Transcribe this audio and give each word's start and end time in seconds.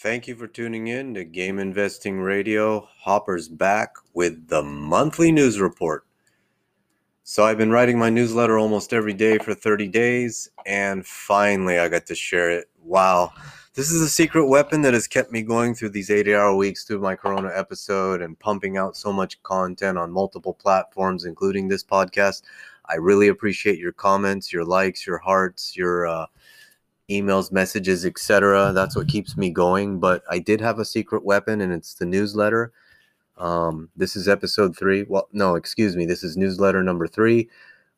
Thank 0.00 0.28
you 0.28 0.36
for 0.36 0.46
tuning 0.46 0.86
in 0.86 1.14
to 1.14 1.24
Game 1.24 1.58
Investing 1.58 2.20
Radio. 2.20 2.88
Hopper's 3.00 3.48
back 3.48 3.96
with 4.14 4.46
the 4.46 4.62
monthly 4.62 5.32
news 5.32 5.58
report. 5.58 6.06
So, 7.24 7.42
I've 7.42 7.58
been 7.58 7.72
writing 7.72 7.98
my 7.98 8.08
newsletter 8.08 8.60
almost 8.60 8.92
every 8.92 9.12
day 9.12 9.38
for 9.38 9.54
30 9.54 9.88
days, 9.88 10.50
and 10.66 11.04
finally 11.04 11.80
I 11.80 11.88
got 11.88 12.06
to 12.06 12.14
share 12.14 12.48
it. 12.48 12.70
Wow. 12.84 13.32
This 13.74 13.90
is 13.90 14.00
a 14.00 14.08
secret 14.08 14.46
weapon 14.46 14.82
that 14.82 14.94
has 14.94 15.08
kept 15.08 15.32
me 15.32 15.42
going 15.42 15.74
through 15.74 15.88
these 15.88 16.12
80 16.12 16.32
hour 16.32 16.54
weeks 16.54 16.84
through 16.84 17.00
my 17.00 17.16
Corona 17.16 17.50
episode 17.52 18.22
and 18.22 18.38
pumping 18.38 18.76
out 18.76 18.96
so 18.96 19.12
much 19.12 19.42
content 19.42 19.98
on 19.98 20.12
multiple 20.12 20.54
platforms, 20.54 21.24
including 21.24 21.66
this 21.66 21.82
podcast. 21.82 22.42
I 22.88 22.94
really 22.94 23.26
appreciate 23.26 23.80
your 23.80 23.90
comments, 23.90 24.52
your 24.52 24.64
likes, 24.64 25.04
your 25.04 25.18
hearts, 25.18 25.76
your 25.76 26.06
uh, 26.06 26.26
emails, 27.10 27.52
messages, 27.52 28.04
etc. 28.04 28.72
That's 28.74 28.96
what 28.96 29.08
keeps 29.08 29.36
me 29.36 29.50
going. 29.50 29.98
But 29.98 30.22
I 30.30 30.38
did 30.38 30.60
have 30.60 30.78
a 30.78 30.84
secret 30.84 31.24
weapon, 31.24 31.60
and 31.60 31.72
it's 31.72 31.94
the 31.94 32.06
newsletter. 32.06 32.72
Um, 33.36 33.88
this 33.96 34.16
is 34.16 34.28
episode 34.28 34.76
three. 34.76 35.04
Well, 35.08 35.28
no, 35.32 35.54
excuse 35.54 35.96
me. 35.96 36.06
This 36.06 36.22
is 36.24 36.36
newsletter 36.36 36.82
number 36.82 37.06
three. 37.06 37.48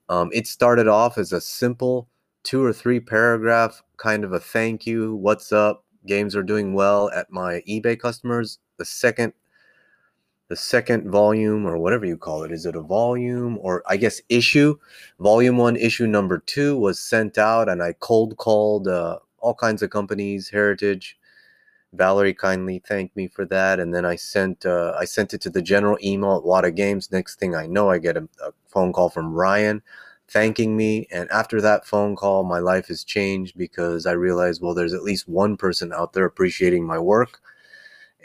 Um, 0.09 0.31
it 0.33 0.47
started 0.47 0.89
off 0.89 1.19
as 1.19 1.33
a 1.33 1.41
simple 1.41 2.09
two 2.43 2.65
or 2.65 2.73
three 2.73 3.01
paragraph 3.01 3.83
kind 3.97 4.25
of 4.25 4.33
a 4.33 4.41
thank 4.41 4.87
you. 4.87 5.15
What's 5.17 5.53
up? 5.53 5.85
Games 6.07 6.35
are 6.35 6.43
doing 6.43 6.73
well 6.73 7.11
at 7.11 7.31
my 7.31 7.63
eBay 7.69 7.99
customers. 7.99 8.59
The 8.79 8.85
second 8.85 9.35
the 10.51 10.57
second 10.57 11.09
volume 11.09 11.65
or 11.65 11.79
whatever 11.79 12.05
you 12.05 12.17
call 12.17 12.43
it 12.43 12.51
is 12.51 12.67
it 12.67 12.75
a 12.75 12.81
volume 12.83 13.57
or 13.63 13.85
i 13.89 13.97
guess 13.97 14.21
issue? 14.29 14.77
Volume 15.21 15.57
one 15.57 15.77
issue 15.77 16.09
number 16.09 16.39
two 16.39 16.77
was 16.77 16.99
sent 16.99 17.39
out 17.39 17.69
and 17.69 17.81
i 17.83 17.93
cold 18.01 18.37
called 18.37 18.89
uh, 18.89 19.19
all 19.39 19.55
kinds 19.55 19.81
of 19.81 19.91
companies 19.91 20.51
heritage. 20.51 21.17
Valerie 21.93 22.35
kindly 22.35 22.83
thanked 22.87 23.17
me 23.17 23.29
for 23.29 23.47
that 23.47 23.79
and 23.79 23.95
then 23.95 24.05
i 24.05 24.17
sent 24.17 24.67
uh, 24.67 24.93
i 24.99 25.05
sent 25.05 25.33
it 25.33 25.41
to 25.41 25.51
the 25.51 25.63
general 25.63 25.97
email 26.03 26.37
at 26.37 26.43
Wata 26.43 26.75
games. 26.75 27.13
Next 27.13 27.39
thing 27.39 27.55
i 27.55 27.67
know 27.69 27.89
i 27.89 27.99
get 27.99 28.17
a, 28.17 28.29
a 28.45 28.51
phone 28.67 28.93
call 28.93 29.09
from 29.09 29.33
ryan 29.33 29.81
thanking 30.27 30.77
me 30.77 31.07
and 31.13 31.31
after 31.31 31.61
that 31.61 31.87
phone 31.87 32.17
call 32.17 32.43
my 32.43 32.59
life 32.59 32.89
has 32.89 33.05
changed 33.05 33.57
because 33.57 34.05
i 34.05 34.13
realized 34.13 34.61
well 34.63 34.75
there's 34.75 34.95
at 34.95 35.03
least 35.05 35.29
one 35.29 35.57
person 35.57 35.93
out 35.93 36.13
there 36.13 36.25
appreciating 36.25 36.85
my 36.85 36.99
work 36.99 37.41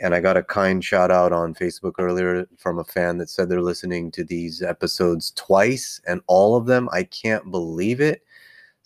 and 0.02 0.14
I 0.16 0.20
got 0.20 0.38
a 0.38 0.44
kind 0.44 0.84
shout 0.84 1.12
out 1.12 1.32
on 1.32 1.54
Facebook 1.54 1.94
earlier 2.00 2.48
from 2.58 2.80
a 2.80 2.84
fan 2.84 3.18
that 3.20 3.30
said 3.30 3.50
they're 3.50 3.62
listening 3.62 4.12
to 4.12 4.24
these 4.24 4.62
episodes 4.62 5.32
twice 5.32 6.02
and 6.08 6.22
all 6.28 6.56
of 6.56 6.66
them. 6.66 6.90
I 6.92 7.04
can't 7.04 7.50
believe 7.52 8.02
it. 8.02 8.22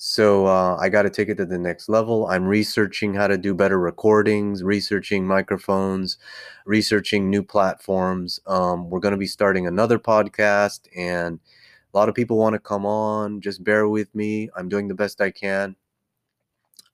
So 0.01 0.45
uh, 0.45 0.77
I 0.79 0.87
got 0.87 1.01
to 1.01 1.09
take 1.09 1.27
it 1.27 1.35
to 1.37 1.45
the 1.45 1.59
next 1.59 1.89
level. 1.89 2.27
I'm 2.27 2.45
researching 2.45 3.13
how 3.13 3.27
to 3.27 3.37
do 3.37 3.53
better 3.53 3.77
recordings, 3.77 4.63
researching 4.63 5.27
microphones, 5.27 6.17
researching 6.65 7.29
new 7.29 7.43
platforms. 7.43 8.39
Um, 8.47 8.89
we're 8.89 9.01
going 9.01 9.11
to 9.11 9.17
be 9.17 9.27
starting 9.27 9.67
another 9.67 9.99
podcast, 9.99 10.87
and 10.95 11.37
a 11.93 11.97
lot 11.97 12.07
of 12.07 12.15
people 12.15 12.37
want 12.37 12.53
to 12.53 12.59
come 12.59 12.85
on. 12.85 13.41
Just 13.41 13.61
bear 13.61 13.89
with 13.89 14.13
me. 14.15 14.49
I'm 14.55 14.69
doing 14.69 14.87
the 14.87 14.95
best 14.95 15.19
I 15.19 15.31
can. 15.31 15.75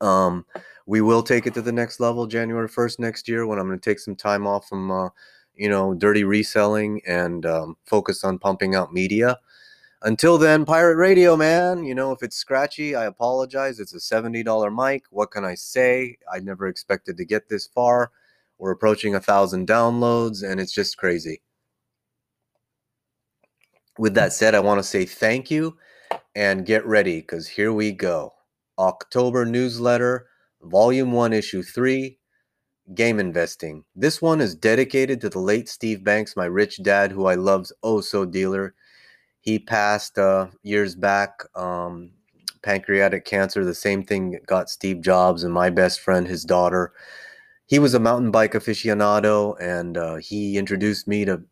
Um, 0.01 0.45
we 0.85 1.01
will 1.01 1.23
take 1.23 1.47
it 1.47 1.53
to 1.55 1.61
the 1.61 1.71
next 1.71 1.99
level 1.99 2.27
January 2.27 2.69
1st 2.69 2.99
next 2.99 3.27
year 3.27 3.47
when 3.47 3.59
I'm 3.59 3.67
going 3.67 3.79
to 3.79 3.89
take 3.89 3.99
some 3.99 4.15
time 4.15 4.45
off 4.45 4.67
from, 4.67 4.91
uh, 4.91 5.09
you 5.55 5.69
know, 5.69 5.93
dirty 5.93 6.23
reselling 6.23 7.01
and 7.07 7.45
um, 7.45 7.77
focus 7.85 8.23
on 8.23 8.37
pumping 8.37 8.75
out 8.75 8.93
media. 8.93 9.37
Until 10.03 10.37
then, 10.37 10.65
pirate 10.65 10.97
radio, 10.97 11.35
man. 11.35 11.83
You 11.83 11.95
know, 11.95 12.11
if 12.11 12.21
it's 12.21 12.37
scratchy, 12.37 12.95
I 12.95 13.05
apologize. 13.05 13.79
It's 13.79 13.95
a 13.95 13.97
$70 13.97 14.75
mic. 14.75 15.05
What 15.09 15.31
can 15.31 15.43
I 15.43 15.55
say? 15.55 16.17
I 16.31 16.39
never 16.39 16.67
expected 16.67 17.17
to 17.17 17.25
get 17.25 17.49
this 17.49 17.65
far. 17.65 18.11
We're 18.59 18.71
approaching 18.71 19.15
a 19.15 19.19
thousand 19.19 19.67
downloads, 19.67 20.43
and 20.47 20.59
it's 20.59 20.71
just 20.71 20.97
crazy. 20.97 21.41
With 23.97 24.13
that 24.13 24.31
said, 24.33 24.53
I 24.53 24.59
want 24.59 24.77
to 24.77 24.83
say 24.83 25.05
thank 25.05 25.49
you 25.49 25.77
and 26.35 26.65
get 26.65 26.85
ready 26.85 27.21
because 27.21 27.47
here 27.47 27.73
we 27.73 27.91
go. 27.91 28.34
October 28.77 29.45
newsletter 29.45 30.27
Volume 30.61 31.11
1, 31.11 31.33
Issue 31.33 31.63
3 31.63 32.17
Game 32.93 33.19
Investing. 33.19 33.83
This 33.95 34.21
one 34.21 34.41
is 34.41 34.55
dedicated 34.55 35.21
to 35.21 35.29
the 35.29 35.39
late 35.39 35.69
Steve 35.69 36.03
Banks, 36.03 36.35
my 36.35 36.45
rich 36.45 36.81
dad, 36.81 37.11
who 37.11 37.25
I 37.25 37.35
love's 37.35 37.71
oh 37.83 38.01
so 38.01 38.25
dealer. 38.25 38.73
He 39.41 39.59
passed 39.59 40.17
uh, 40.17 40.47
years 40.63 40.95
back, 40.95 41.43
um, 41.55 42.11
pancreatic 42.63 43.25
cancer, 43.25 43.63
the 43.63 43.75
same 43.75 44.03
thing 44.03 44.39
got 44.47 44.69
Steve 44.69 45.01
Jobs 45.01 45.43
and 45.43 45.53
my 45.53 45.69
best 45.69 45.99
friend, 45.99 46.27
his 46.27 46.43
daughter. 46.43 46.93
He 47.67 47.79
was 47.79 47.93
a 47.93 47.99
mountain 47.99 48.31
bike 48.31 48.53
aficionado, 48.53 49.55
and 49.59 49.97
uh, 49.97 50.15
he 50.15 50.57
introduced 50.57 51.07
me 51.07 51.25
to 51.25 51.43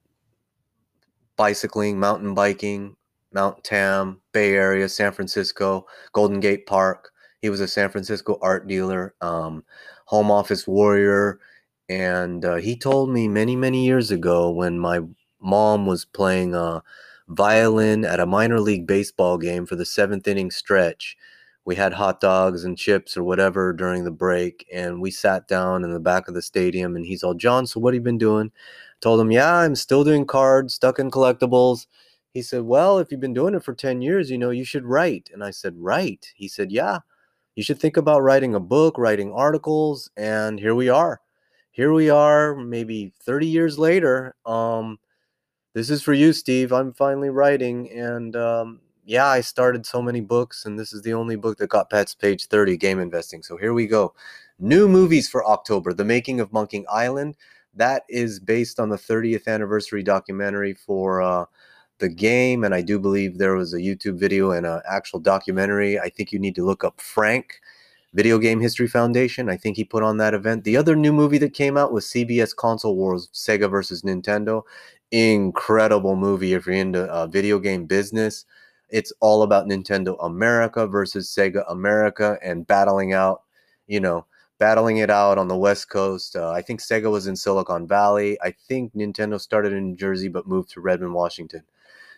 bicycling, 1.35 1.99
mountain 1.99 2.33
biking, 2.33 2.95
Mount 3.31 3.63
Tam, 3.63 4.21
Bay 4.31 4.53
Area, 4.53 4.87
San 4.87 5.11
Francisco, 5.11 5.85
Golden 6.13 6.39
Gate 6.39 6.65
Park. 6.65 7.11
He 7.43 7.49
was 7.49 7.59
a 7.59 7.67
San 7.67 7.89
Francisco 7.89 8.39
art 8.41 8.67
dealer, 8.67 9.15
um, 9.19 9.65
home 10.05 10.31
office 10.31 10.65
warrior. 10.65 11.41
And 11.89 12.45
uh, 12.45 12.55
he 12.55 12.77
told 12.77 13.09
me 13.09 13.27
many, 13.27 13.57
many 13.57 13.85
years 13.85 14.11
ago 14.11 14.49
when 14.49 14.79
my 14.79 15.01
mom 15.41 15.85
was 15.85 16.05
playing 16.05 16.55
uh, 16.55 16.79
violin 17.27 18.05
at 18.05 18.21
a 18.21 18.25
minor 18.25 18.61
league 18.61 18.87
baseball 18.87 19.37
game 19.37 19.65
for 19.65 19.75
the 19.75 19.85
seventh 19.85 20.25
inning 20.25 20.51
stretch. 20.51 21.17
We 21.65 21.75
had 21.75 21.91
hot 21.91 22.21
dogs 22.21 22.63
and 22.63 22.77
chips 22.77 23.17
or 23.17 23.25
whatever 23.25 23.73
during 23.73 24.05
the 24.05 24.11
break, 24.11 24.65
and 24.73 25.01
we 25.01 25.11
sat 25.11 25.45
down 25.49 25.83
in 25.83 25.91
the 25.91 25.99
back 25.99 26.29
of 26.29 26.35
the 26.35 26.41
stadium. 26.41 26.95
And 26.95 27.05
he's 27.05 27.23
all, 27.23 27.33
John, 27.33 27.67
so 27.67 27.81
what 27.81 27.93
have 27.93 27.99
you 27.99 28.05
been 28.05 28.17
doing? 28.17 28.53
I 28.55 28.95
told 29.01 29.19
him, 29.19 29.31
Yeah, 29.31 29.53
I'm 29.53 29.75
still 29.75 30.05
doing 30.05 30.25
cards, 30.25 30.75
stuck 30.75 30.97
in 30.97 31.11
collectibles. 31.11 31.87
He 32.33 32.41
said, 32.41 32.61
Well, 32.61 32.99
if 32.99 33.11
you've 33.11 33.19
been 33.19 33.33
doing 33.33 33.53
it 33.53 33.65
for 33.65 33.73
10 33.73 34.01
years, 34.01 34.31
you 34.31 34.37
know, 34.37 34.49
you 34.49 34.63
should 34.63 34.85
write. 34.85 35.29
And 35.33 35.43
I 35.43 35.51
said, 35.51 35.73
Write. 35.75 36.31
He 36.37 36.47
said, 36.47 36.71
Yeah 36.71 36.99
you 37.55 37.63
should 37.63 37.79
think 37.79 37.97
about 37.97 38.23
writing 38.23 38.55
a 38.55 38.59
book, 38.59 38.97
writing 38.97 39.31
articles, 39.31 40.09
and 40.17 40.59
here 40.59 40.75
we 40.75 40.89
are. 40.89 41.21
Here 41.71 41.93
we 41.93 42.09
are, 42.09 42.55
maybe 42.55 43.13
30 43.21 43.47
years 43.47 43.77
later. 43.77 44.35
Um, 44.45 44.99
this 45.73 45.89
is 45.89 46.01
for 46.01 46.13
you, 46.13 46.33
Steve. 46.33 46.71
I'm 46.71 46.93
finally 46.93 47.29
writing, 47.29 47.91
and 47.91 48.35
um, 48.35 48.79
yeah, 49.05 49.25
I 49.25 49.41
started 49.41 49.85
so 49.85 50.01
many 50.01 50.21
books, 50.21 50.65
and 50.65 50.77
this 50.77 50.93
is 50.93 51.01
the 51.01 51.13
only 51.13 51.35
book 51.35 51.57
that 51.57 51.69
got 51.69 51.89
past 51.89 52.19
page 52.19 52.47
30, 52.47 52.77
game 52.77 52.99
investing. 52.99 53.43
So 53.43 53.57
here 53.57 53.73
we 53.73 53.87
go. 53.87 54.13
New 54.59 54.87
movies 54.87 55.29
for 55.29 55.45
October: 55.45 55.93
The 55.93 56.05
Making 56.05 56.39
of 56.39 56.53
Monkey 56.53 56.85
Island. 56.87 57.35
That 57.75 58.03
is 58.07 58.39
based 58.39 58.79
on 58.79 58.89
the 58.89 58.97
30th 58.97 59.47
anniversary 59.47 60.03
documentary 60.03 60.73
for. 60.73 61.21
Uh, 61.21 61.45
the 62.03 62.09
game, 62.09 62.65
and 62.65 62.75
I 62.75 62.81
do 62.81 62.99
believe 62.99 63.37
there 63.37 63.55
was 63.55 63.73
a 63.73 63.77
YouTube 63.77 64.19
video 64.19 64.51
and 64.51 64.65
an 64.65 64.81
actual 64.89 65.21
documentary. 65.21 65.97
I 65.97 66.09
think 66.09 66.33
you 66.33 66.37
need 66.37 66.53
to 66.55 66.65
look 66.65 66.83
up 66.83 66.99
Frank, 66.99 67.61
Video 68.13 68.37
Game 68.37 68.59
History 68.59 68.89
Foundation. 68.89 69.49
I 69.49 69.55
think 69.55 69.77
he 69.77 69.85
put 69.85 70.03
on 70.03 70.17
that 70.17 70.33
event. 70.33 70.65
The 70.65 70.75
other 70.75 70.97
new 70.97 71.13
movie 71.13 71.37
that 71.37 71.53
came 71.53 71.77
out 71.77 71.93
was 71.93 72.05
CBS 72.05 72.53
Console 72.53 72.97
Wars 72.97 73.29
Sega 73.33 73.71
versus 73.71 74.01
Nintendo. 74.01 74.63
Incredible 75.11 76.17
movie 76.17 76.53
if 76.53 76.65
you're 76.65 76.75
into 76.75 77.03
uh, 77.03 77.25
video 77.27 77.57
game 77.57 77.85
business. 77.85 78.45
It's 78.89 79.13
all 79.21 79.43
about 79.43 79.67
Nintendo 79.67 80.17
America 80.23 80.85
versus 80.85 81.29
Sega 81.29 81.63
America 81.69 82.37
and 82.43 82.67
battling 82.67 83.13
out, 83.13 83.43
you 83.87 84.01
know, 84.01 84.25
battling 84.59 84.97
it 84.97 85.09
out 85.09 85.37
on 85.37 85.47
the 85.47 85.57
West 85.57 85.89
Coast. 85.89 86.35
Uh, 86.35 86.51
I 86.51 86.61
think 86.61 86.81
Sega 86.81 87.09
was 87.09 87.27
in 87.27 87.37
Silicon 87.37 87.87
Valley. 87.87 88.37
I 88.41 88.51
think 88.51 88.93
Nintendo 88.93 89.39
started 89.39 89.71
in 89.71 89.95
Jersey 89.95 90.27
but 90.27 90.47
moved 90.47 90.71
to 90.71 90.81
Redmond, 90.81 91.13
Washington. 91.13 91.63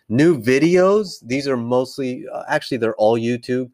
New 0.08 0.40
videos, 0.40 1.16
these 1.22 1.48
are 1.48 1.56
mostly, 1.56 2.24
uh, 2.32 2.44
actually, 2.48 2.78
they're 2.78 2.94
all 2.96 3.18
YouTube. 3.18 3.70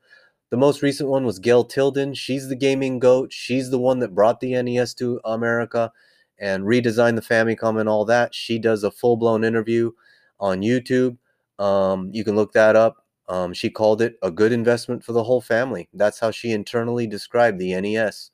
The 0.50 0.56
most 0.56 0.82
recent 0.82 1.08
one 1.08 1.24
was 1.24 1.38
Gail 1.38 1.64
Tilden. 1.64 2.14
She's 2.14 2.48
the 2.48 2.56
gaming 2.56 2.98
goat. 2.98 3.32
She's 3.32 3.70
the 3.70 3.78
one 3.78 3.98
that 4.00 4.14
brought 4.14 4.40
the 4.40 4.60
NES 4.62 4.94
to 4.94 5.20
America 5.24 5.92
and 6.38 6.64
redesigned 6.64 7.16
the 7.16 7.22
Famicom 7.22 7.78
and 7.78 7.88
all 7.88 8.04
that. 8.06 8.34
She 8.34 8.58
does 8.58 8.82
a 8.82 8.90
full 8.90 9.16
blown 9.16 9.44
interview 9.44 9.92
on 10.40 10.60
YouTube. 10.60 11.16
Um, 11.58 12.10
you 12.12 12.24
can 12.24 12.34
look 12.34 12.52
that 12.52 12.76
up. 12.76 13.06
Um, 13.28 13.52
she 13.52 13.70
called 13.70 14.02
it 14.02 14.16
a 14.22 14.30
good 14.30 14.52
investment 14.52 15.04
for 15.04 15.12
the 15.12 15.24
whole 15.24 15.40
family. 15.40 15.88
That's 15.94 16.18
how 16.18 16.30
she 16.30 16.52
internally 16.52 17.06
described 17.06 17.58
the 17.58 17.80
NES. 17.80 18.30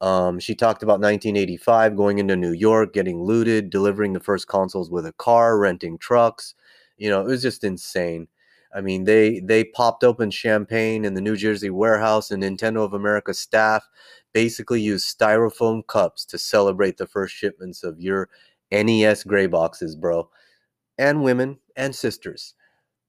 Um, 0.00 0.38
she 0.40 0.54
talked 0.54 0.82
about 0.82 1.00
1985, 1.00 1.96
going 1.96 2.18
into 2.18 2.36
New 2.36 2.52
York, 2.52 2.92
getting 2.92 3.22
looted, 3.22 3.70
delivering 3.70 4.12
the 4.12 4.20
first 4.20 4.48
consoles 4.48 4.90
with 4.90 5.06
a 5.06 5.12
car, 5.12 5.58
renting 5.58 5.98
trucks, 5.98 6.54
you 6.96 7.10
know, 7.10 7.20
it 7.22 7.26
was 7.26 7.42
just 7.42 7.64
insane. 7.64 8.28
I 8.74 8.80
mean, 8.80 9.04
they 9.04 9.40
they 9.40 9.64
popped 9.64 10.04
open 10.04 10.30
champagne 10.30 11.04
in 11.04 11.14
the 11.14 11.20
New 11.20 11.36
Jersey 11.36 11.70
warehouse, 11.70 12.30
and 12.30 12.42
Nintendo 12.42 12.84
of 12.84 12.92
America 12.94 13.32
staff 13.34 13.88
basically 14.32 14.80
used 14.80 15.16
styrofoam 15.18 15.86
cups 15.86 16.24
to 16.26 16.38
celebrate 16.38 16.96
the 16.96 17.06
first 17.06 17.34
shipments 17.34 17.84
of 17.84 18.00
your 18.00 18.28
NES 18.72 19.24
gray 19.24 19.46
boxes, 19.46 19.94
bro, 19.96 20.28
and 20.98 21.22
women 21.22 21.58
and 21.76 21.94
sisters. 21.94 22.54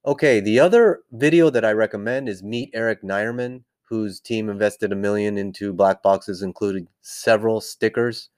Okay, 0.06 0.40
the 0.40 0.60
other 0.60 1.02
video 1.12 1.50
that 1.50 1.66
I 1.66 1.72
recommend 1.74 2.30
is 2.30 2.44
Meet 2.44 2.72
Eric 2.74 3.04
Nierman, 3.04 3.64
whose 3.90 4.20
team 4.20 4.50
invested 4.50 4.92
a 4.92 4.96
million 4.96 5.38
into 5.38 5.74
black 5.74 6.04
boxes, 6.04 6.42
including 6.44 6.88
several 7.02 7.62
stickers. 7.62 8.30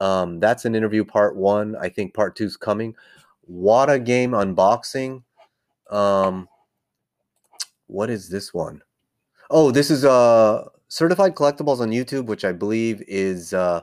Um, 0.00 0.40
that's 0.40 0.64
an 0.64 0.74
interview 0.74 1.04
part 1.04 1.36
one. 1.36 1.76
I 1.76 1.88
think 1.88 2.14
part 2.14 2.36
two's 2.36 2.56
coming. 2.56 2.94
Wata 3.50 4.04
game 4.04 4.32
unboxing. 4.32 5.22
Um, 5.90 6.48
what 7.86 8.10
is 8.10 8.28
this 8.28 8.52
one? 8.52 8.82
Oh, 9.50 9.70
this 9.70 9.90
is 9.90 10.04
uh 10.04 10.64
certified 10.88 11.34
collectibles 11.34 11.80
on 11.80 11.90
YouTube, 11.90 12.26
which 12.26 12.44
I 12.44 12.52
believe 12.52 13.02
is 13.06 13.52
uh, 13.52 13.82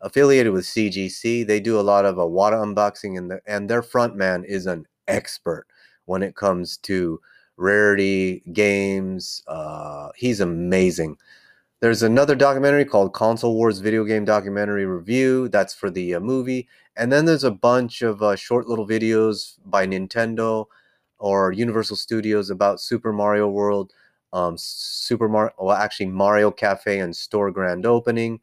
affiliated 0.00 0.52
with 0.52 0.64
CGC. 0.64 1.46
They 1.46 1.60
do 1.60 1.78
a 1.78 1.82
lot 1.82 2.04
of 2.04 2.18
a 2.18 2.22
uh, 2.22 2.26
Wata 2.26 2.64
unboxing, 2.64 3.18
and 3.18 3.30
the, 3.30 3.40
and 3.46 3.68
their 3.68 3.82
front 3.82 4.16
man 4.16 4.44
is 4.44 4.66
an 4.66 4.86
expert 5.08 5.66
when 6.06 6.22
it 6.22 6.36
comes 6.36 6.76
to 6.78 7.20
rarity 7.56 8.42
games. 8.52 9.42
Uh, 9.46 10.10
he's 10.16 10.40
amazing. 10.40 11.16
There's 11.80 12.02
another 12.02 12.34
documentary 12.34 12.84
called 12.84 13.14
Console 13.14 13.54
Wars 13.54 13.78
Video 13.78 14.04
Game 14.04 14.24
Documentary 14.24 14.84
Review. 14.84 15.48
That's 15.48 15.74
for 15.74 15.90
the 15.90 16.14
uh, 16.14 16.20
movie. 16.20 16.68
And 17.00 17.10
then 17.10 17.24
there's 17.24 17.44
a 17.44 17.50
bunch 17.50 18.02
of 18.02 18.22
uh, 18.22 18.36
short 18.36 18.66
little 18.66 18.86
videos 18.86 19.54
by 19.64 19.86
Nintendo 19.86 20.66
or 21.18 21.50
Universal 21.50 21.96
Studios 21.96 22.50
about 22.50 22.78
Super 22.78 23.10
Mario 23.10 23.48
World, 23.48 23.94
um, 24.34 24.58
Super 24.58 25.26
Mario, 25.26 25.54
well, 25.58 25.74
actually 25.74 26.06
Mario 26.06 26.50
Cafe 26.50 26.98
and 26.98 27.16
store 27.16 27.50
grand 27.50 27.86
opening. 27.86 28.38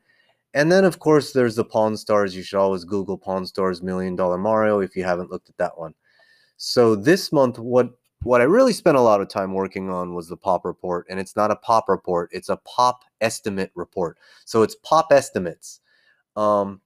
And 0.55 0.71
then, 0.71 0.85
of 0.85 0.97
course, 0.97 1.33
there's 1.33 1.55
the 1.55 1.63
Pawn 1.63 1.95
Stars. 1.95 2.35
You 2.35 2.41
should 2.41 2.57
always 2.57 2.83
Google 2.83 3.15
Pawn 3.15 3.45
Stars 3.45 3.83
Million 3.83 4.15
Dollar 4.15 4.39
Mario 4.39 4.79
if 4.79 4.95
you 4.95 5.03
haven't 5.03 5.29
looked 5.29 5.49
at 5.49 5.57
that 5.57 5.77
one. 5.77 5.93
So 6.57 6.95
this 6.95 7.31
month, 7.31 7.59
what 7.59 7.91
what 8.23 8.41
I 8.41 8.45
really 8.45 8.73
spent 8.73 8.97
a 8.97 9.01
lot 9.01 9.21
of 9.21 9.29
time 9.29 9.53
working 9.53 9.91
on 9.91 10.15
was 10.15 10.29
the 10.29 10.35
pop 10.35 10.65
report, 10.65 11.05
and 11.11 11.19
it's 11.19 11.35
not 11.35 11.51
a 11.51 11.55
pop 11.57 11.87
report; 11.87 12.31
it's 12.33 12.49
a 12.49 12.57
pop 12.57 13.03
estimate 13.21 13.69
report. 13.75 14.17
So 14.45 14.63
it's 14.63 14.75
pop 14.83 15.11
estimates. 15.11 15.79
Um, 16.35 16.81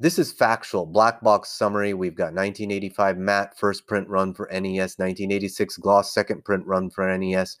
this 0.00 0.18
is 0.18 0.32
factual. 0.32 0.86
Black 0.86 1.20
box 1.22 1.50
summary. 1.50 1.92
We've 1.92 2.14
got 2.14 2.34
1985 2.34 3.18
matte 3.18 3.58
first 3.58 3.86
print 3.86 4.08
run 4.08 4.32
for 4.32 4.48
NES, 4.52 4.98
1986 4.98 5.76
gloss 5.78 6.14
second 6.14 6.44
print 6.44 6.64
run 6.66 6.88
for 6.88 7.16
NES. 7.16 7.56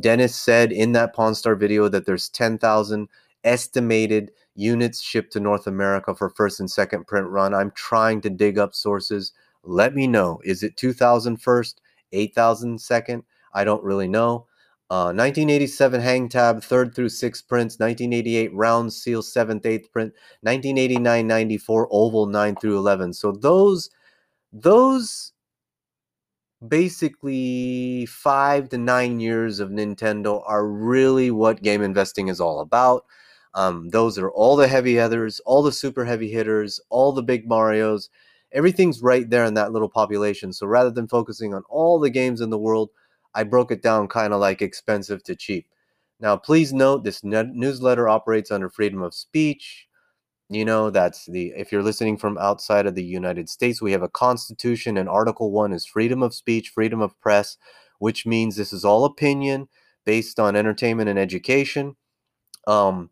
Dennis 0.00 0.34
said 0.34 0.72
in 0.72 0.92
that 0.92 1.14
Pawn 1.14 1.34
Star 1.34 1.54
video 1.54 1.88
that 1.88 2.06
there's 2.06 2.30
10,000 2.30 3.08
estimated 3.44 4.32
units 4.54 5.00
shipped 5.02 5.32
to 5.34 5.40
North 5.40 5.66
America 5.66 6.14
for 6.14 6.30
first 6.30 6.60
and 6.60 6.70
second 6.70 7.06
print 7.06 7.28
run. 7.28 7.54
I'm 7.54 7.72
trying 7.72 8.22
to 8.22 8.30
dig 8.30 8.58
up 8.58 8.74
sources. 8.74 9.32
Let 9.62 9.94
me 9.94 10.06
know. 10.06 10.40
Is 10.44 10.62
it 10.62 10.76
2000 10.76 11.36
first, 11.38 11.82
8000 12.12 12.80
second? 12.80 13.24
I 13.52 13.64
don't 13.64 13.84
really 13.84 14.08
know. 14.08 14.46
Uh, 14.92 15.08
1987 15.08 16.02
hang 16.02 16.28
tab, 16.28 16.62
third 16.62 16.94
through 16.94 17.08
sixth 17.08 17.48
prints. 17.48 17.78
1988 17.78 18.52
round 18.52 18.92
seal, 18.92 19.22
seventh, 19.22 19.64
eighth 19.64 19.90
print. 19.90 20.12
1989, 20.42 21.26
94 21.26 21.88
oval, 21.90 22.26
nine 22.26 22.54
through 22.56 22.76
11. 22.76 23.14
So 23.14 23.32
those, 23.32 23.88
those 24.52 25.32
basically 26.68 28.04
five 28.04 28.68
to 28.68 28.76
nine 28.76 29.18
years 29.18 29.60
of 29.60 29.70
Nintendo 29.70 30.42
are 30.46 30.66
really 30.66 31.30
what 31.30 31.62
game 31.62 31.80
investing 31.80 32.28
is 32.28 32.38
all 32.38 32.60
about. 32.60 33.06
Um, 33.54 33.88
those 33.88 34.18
are 34.18 34.30
all 34.30 34.56
the 34.56 34.68
heavy 34.68 34.96
hitters, 34.96 35.40
all 35.46 35.62
the 35.62 35.72
super 35.72 36.04
heavy 36.04 36.30
hitters, 36.30 36.78
all 36.90 37.12
the 37.12 37.22
big 37.22 37.48
Marios 37.48 38.10
everything's 38.52 39.02
right 39.02 39.28
there 39.28 39.44
in 39.44 39.54
that 39.54 39.72
little 39.72 39.88
population. 39.88 40.52
So 40.52 40.66
rather 40.66 40.90
than 40.90 41.08
focusing 41.08 41.54
on 41.54 41.62
all 41.68 41.98
the 41.98 42.10
games 42.10 42.40
in 42.40 42.50
the 42.50 42.58
world, 42.58 42.90
I 43.34 43.44
broke 43.44 43.70
it 43.70 43.82
down 43.82 44.08
kind 44.08 44.32
of 44.32 44.40
like 44.40 44.62
expensive 44.62 45.22
to 45.24 45.36
cheap. 45.36 45.66
Now, 46.20 46.36
please 46.36 46.72
note 46.72 47.04
this 47.04 47.24
newsletter 47.24 48.08
operates 48.08 48.50
under 48.50 48.68
freedom 48.68 49.02
of 49.02 49.14
speech. 49.14 49.86
You 50.48 50.64
know, 50.64 50.90
that's 50.90 51.26
the, 51.26 51.52
if 51.56 51.72
you're 51.72 51.82
listening 51.82 52.18
from 52.18 52.38
outside 52.38 52.86
of 52.86 52.94
the 52.94 53.04
United 53.04 53.48
States, 53.48 53.82
we 53.82 53.92
have 53.92 54.02
a 54.02 54.08
constitution, 54.08 54.96
and 54.98 55.08
Article 55.08 55.50
1 55.50 55.72
is 55.72 55.86
freedom 55.86 56.22
of 56.22 56.34
speech, 56.34 56.68
freedom 56.68 57.00
of 57.00 57.18
press, 57.20 57.56
which 57.98 58.26
means 58.26 58.56
this 58.56 58.72
is 58.72 58.84
all 58.84 59.04
opinion 59.04 59.68
based 60.04 60.38
on 60.38 60.54
entertainment 60.54 61.08
and 61.08 61.18
education. 61.18 61.96
Um, 62.66 63.10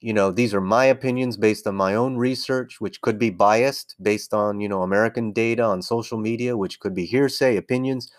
you 0.00 0.12
know 0.12 0.30
these 0.30 0.54
are 0.54 0.60
my 0.60 0.84
opinions 0.84 1.36
based 1.36 1.66
on 1.66 1.74
my 1.74 1.94
own 1.94 2.16
research 2.16 2.80
which 2.80 3.00
could 3.00 3.18
be 3.18 3.30
biased 3.30 3.96
based 4.00 4.32
on 4.32 4.60
you 4.60 4.68
know 4.68 4.82
american 4.82 5.32
data 5.32 5.62
on 5.62 5.82
social 5.82 6.18
media 6.18 6.56
which 6.56 6.78
could 6.80 6.94
be 6.94 7.04
hearsay 7.04 7.56
opinions 7.56 8.10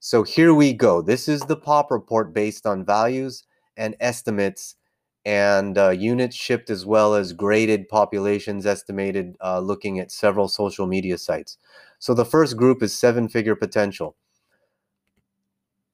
so 0.00 0.22
here 0.22 0.54
we 0.54 0.72
go. 0.72 1.02
This 1.02 1.28
is 1.28 1.40
the 1.42 1.56
pop 1.56 1.90
report 1.90 2.32
based 2.32 2.66
on 2.66 2.84
values 2.84 3.44
and 3.76 3.96
estimates 4.00 4.76
and 5.24 5.76
uh, 5.76 5.90
units 5.90 6.36
shipped 6.36 6.70
as 6.70 6.86
well 6.86 7.14
as 7.14 7.32
graded 7.32 7.88
populations 7.88 8.64
estimated 8.66 9.36
uh, 9.44 9.58
looking 9.60 9.98
at 9.98 10.10
several 10.10 10.48
social 10.48 10.86
media 10.86 11.18
sites. 11.18 11.58
So 11.98 12.14
the 12.14 12.24
first 12.24 12.56
group 12.56 12.82
is 12.82 12.96
seven 12.96 13.28
figure 13.28 13.56
potential. 13.56 14.16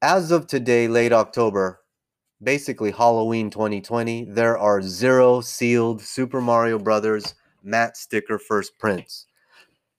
As 0.03 0.31
of 0.31 0.47
today 0.47 0.87
late 0.87 1.13
october 1.13 1.81
basically 2.43 2.91
Halloween 2.91 3.51
2020, 3.51 4.27
there 4.31 4.59
are 4.59 4.83
zero 4.83 5.41
sealed 5.41 6.03
Super 6.03 6.41
Mario 6.41 6.79
Brothers 6.79 7.35
matte 7.63 7.97
sticker 7.97 8.39
first 8.39 8.79
prints. 8.79 9.27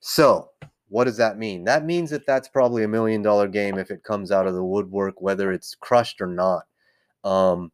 So, 0.00 0.50
what 0.88 1.04
does 1.04 1.16
that 1.16 1.38
mean? 1.38 1.64
That 1.64 1.84
means 1.84 2.10
that 2.10 2.26
that's 2.26 2.48
probably 2.48 2.84
a 2.84 2.88
million 2.88 3.22
dollar 3.22 3.48
game 3.48 3.78
if 3.78 3.90
it 3.90 4.04
comes 4.04 4.30
out 4.30 4.46
of 4.46 4.54
the 4.54 4.64
woodwork, 4.64 5.20
whether 5.20 5.52
it's 5.52 5.74
crushed 5.74 6.20
or 6.20 6.26
not. 6.26 6.64
Um, 7.24 7.72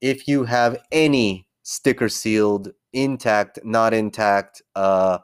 if 0.00 0.26
you 0.28 0.44
have 0.44 0.78
any 0.90 1.46
sticker 1.62 2.08
sealed, 2.08 2.72
intact, 2.92 3.58
not 3.64 3.92
intact, 3.92 4.62
uh, 4.74 5.18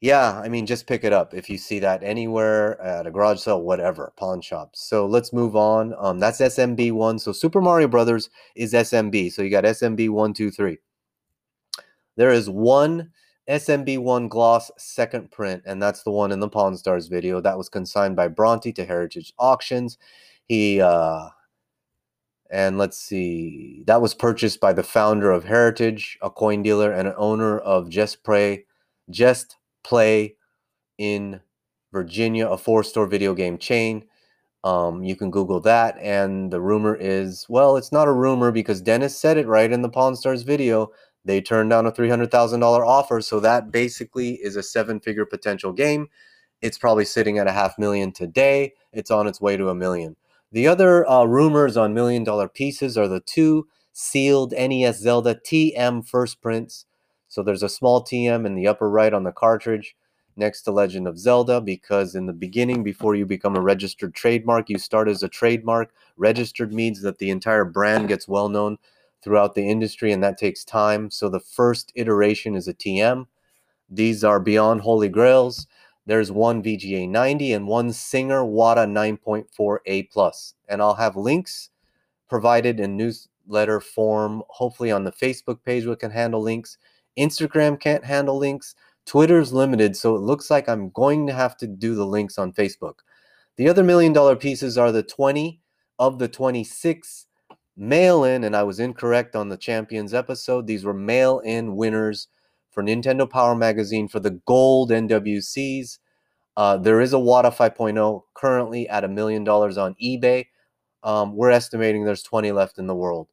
yeah, 0.00 0.38
I 0.38 0.48
mean, 0.48 0.66
just 0.66 0.86
pick 0.86 1.04
it 1.04 1.12
up 1.12 1.32
if 1.34 1.48
you 1.48 1.56
see 1.56 1.78
that 1.80 2.02
anywhere 2.02 2.80
at 2.80 3.06
a 3.06 3.10
garage 3.10 3.40
sale, 3.40 3.62
whatever, 3.62 4.12
pawn 4.16 4.42
shop. 4.42 4.70
So 4.74 5.06
let's 5.06 5.32
move 5.32 5.56
on. 5.56 5.94
Um, 5.98 6.20
that's 6.20 6.40
SMB 6.40 6.92
one. 6.92 7.18
So 7.18 7.32
Super 7.32 7.60
Mario 7.62 7.88
Brothers 7.88 8.28
is 8.54 8.74
SMB. 8.74 9.32
So 9.32 9.42
you 9.42 9.50
got 9.50 9.64
SMB 9.64 10.10
one, 10.10 10.34
two, 10.34 10.50
three. 10.50 10.78
There 12.16 12.30
is 12.30 12.48
one 12.48 13.10
SMB 13.48 13.98
one 13.98 14.28
gloss 14.28 14.70
second 14.76 15.30
print, 15.30 15.62
and 15.66 15.80
that's 15.82 16.02
the 16.02 16.10
one 16.10 16.32
in 16.32 16.40
the 16.40 16.48
Pawn 16.48 16.76
Stars 16.76 17.08
video. 17.08 17.40
That 17.40 17.58
was 17.58 17.68
consigned 17.68 18.16
by 18.16 18.28
Bronte 18.28 18.72
to 18.72 18.84
Heritage 18.84 19.32
Auctions. 19.38 19.98
He 20.46 20.80
uh, 20.80 21.28
and 22.50 22.78
let's 22.78 22.98
see, 22.98 23.82
that 23.86 24.00
was 24.00 24.14
purchased 24.14 24.60
by 24.60 24.72
the 24.72 24.82
founder 24.82 25.30
of 25.30 25.44
Heritage, 25.44 26.18
a 26.22 26.30
coin 26.30 26.62
dealer, 26.62 26.92
and 26.92 27.08
an 27.08 27.14
owner 27.16 27.58
of 27.58 27.88
Just 27.88 28.22
Pray, 28.22 28.64
Just 29.10 29.56
play 29.82 30.36
in 30.98 31.40
Virginia, 31.92 32.48
a 32.48 32.58
four 32.58 32.82
store 32.84 33.06
video 33.06 33.34
game 33.34 33.58
chain. 33.58 34.04
Um, 34.64 35.02
you 35.04 35.16
can 35.16 35.30
Google 35.30 35.60
that. 35.60 35.96
And 35.98 36.52
the 36.52 36.60
rumor 36.60 36.96
is 36.98 37.46
well, 37.48 37.76
it's 37.76 37.92
not 37.92 38.08
a 38.08 38.12
rumor 38.12 38.52
because 38.52 38.80
Dennis 38.80 39.18
said 39.18 39.36
it 39.38 39.46
right 39.46 39.70
in 39.72 39.82
the 39.82 39.88
Pawn 39.88 40.16
Stars 40.16 40.42
video. 40.42 40.90
They 41.26 41.42
turned 41.42 41.70
down 41.70 41.86
a 41.86 41.92
$300,000 41.92 42.62
offer. 42.86 43.20
So 43.20 43.40
that 43.40 43.70
basically 43.70 44.34
is 44.36 44.56
a 44.56 44.62
seven 44.62 45.00
figure 45.00 45.26
potential 45.26 45.72
game. 45.72 46.08
It's 46.62 46.78
probably 46.78 47.04
sitting 47.04 47.38
at 47.38 47.48
a 47.48 47.52
half 47.52 47.78
million 47.78 48.12
today. 48.12 48.72
It's 48.92 49.10
on 49.10 49.26
its 49.26 49.40
way 49.40 49.58
to 49.58 49.68
a 49.68 49.74
million. 49.74 50.16
The 50.52 50.68
other 50.68 51.06
uh, 51.08 51.24
rumors 51.24 51.76
on 51.76 51.92
million 51.92 52.24
dollar 52.24 52.48
pieces 52.48 52.96
are 52.96 53.08
the 53.08 53.20
two 53.20 53.68
sealed 53.92 54.52
NES 54.52 55.00
Zelda 55.00 55.34
TM 55.34 56.08
first 56.08 56.40
prints 56.40 56.86
so 57.28 57.42
there's 57.42 57.62
a 57.62 57.68
small 57.68 58.02
TM 58.02 58.46
in 58.46 58.54
the 58.54 58.66
upper 58.68 58.88
right 58.88 59.12
on 59.12 59.24
the 59.24 59.32
cartridge 59.32 59.96
next 60.36 60.62
to 60.62 60.70
Legend 60.70 61.08
of 61.08 61.18
Zelda 61.18 61.60
because 61.60 62.14
in 62.14 62.26
the 62.26 62.32
beginning, 62.32 62.82
before 62.82 63.14
you 63.14 63.26
become 63.26 63.56
a 63.56 63.60
registered 63.60 64.14
trademark, 64.14 64.68
you 64.68 64.78
start 64.78 65.08
as 65.08 65.22
a 65.22 65.28
trademark. 65.28 65.92
Registered 66.16 66.72
means 66.72 67.02
that 67.02 67.18
the 67.18 67.30
entire 67.30 67.64
brand 67.64 68.08
gets 68.08 68.28
well 68.28 68.48
known 68.48 68.78
throughout 69.26 69.56
the 69.56 69.68
industry 69.68 70.12
and 70.12 70.22
that 70.22 70.38
takes 70.38 70.64
time. 70.64 71.10
So 71.10 71.28
the 71.28 71.40
first 71.40 71.92
iteration 71.96 72.54
is 72.54 72.68
a 72.68 72.74
TM. 72.74 73.26
These 73.90 74.22
are 74.22 74.38
beyond 74.40 74.82
holy 74.82 75.08
grails. 75.08 75.66
There's 76.06 76.30
one 76.30 76.62
VGA 76.62 77.08
90 77.08 77.52
and 77.52 77.66
one 77.66 77.92
Singer 77.92 78.44
WATA 78.44 78.86
9.4A. 78.86 80.54
And 80.68 80.80
I'll 80.80 80.94
have 80.94 81.16
links 81.16 81.70
provided 82.28 82.78
in 82.78 82.96
newsletter 82.96 83.80
form, 83.80 84.44
hopefully 84.48 84.92
on 84.92 85.02
the 85.02 85.10
Facebook 85.10 85.64
page 85.64 85.86
we 85.86 85.96
can 85.96 86.12
handle 86.12 86.40
links 86.40 86.78
Instagram 87.18 87.80
can't 87.80 88.04
handle 88.04 88.36
links. 88.36 88.74
Twitter's 89.06 89.52
limited, 89.52 89.96
so 89.96 90.16
it 90.16 90.20
looks 90.20 90.50
like 90.50 90.68
I'm 90.68 90.90
going 90.90 91.26
to 91.28 91.32
have 91.32 91.56
to 91.58 91.66
do 91.66 91.94
the 91.94 92.06
links 92.06 92.38
on 92.38 92.52
Facebook. 92.52 93.00
The 93.56 93.68
other 93.68 93.84
million 93.84 94.12
dollar 94.12 94.36
pieces 94.36 94.76
are 94.76 94.92
the 94.92 95.02
20 95.02 95.60
of 95.98 96.18
the 96.18 96.28
26 96.28 97.25
mail 97.76 98.24
in, 98.24 98.44
and 98.44 98.56
I 98.56 98.62
was 98.64 98.80
incorrect 98.80 99.36
on 99.36 99.48
the 99.50 99.56
Champions 99.56 100.14
episode. 100.14 100.66
These 100.66 100.84
were 100.84 100.94
mail 100.94 101.40
in 101.40 101.76
winners 101.76 102.28
for 102.70 102.82
Nintendo 102.82 103.28
Power 103.28 103.54
Magazine 103.54 104.08
for 104.08 104.20
the 104.20 104.32
gold 104.46 104.90
NWCs. 104.90 105.98
Uh, 106.56 106.76
there 106.78 107.00
is 107.00 107.12
a 107.12 107.18
WATA 107.18 107.50
5.0 107.52 108.22
currently 108.34 108.88
at 108.88 109.04
a 109.04 109.08
million 109.08 109.44
dollars 109.44 109.78
on 109.78 109.94
eBay. 110.02 110.46
Um, 111.02 111.36
we're 111.36 111.50
estimating 111.50 112.04
there's 112.04 112.22
20 112.22 112.52
left 112.52 112.78
in 112.78 112.86
the 112.86 112.94
world. 112.96 113.28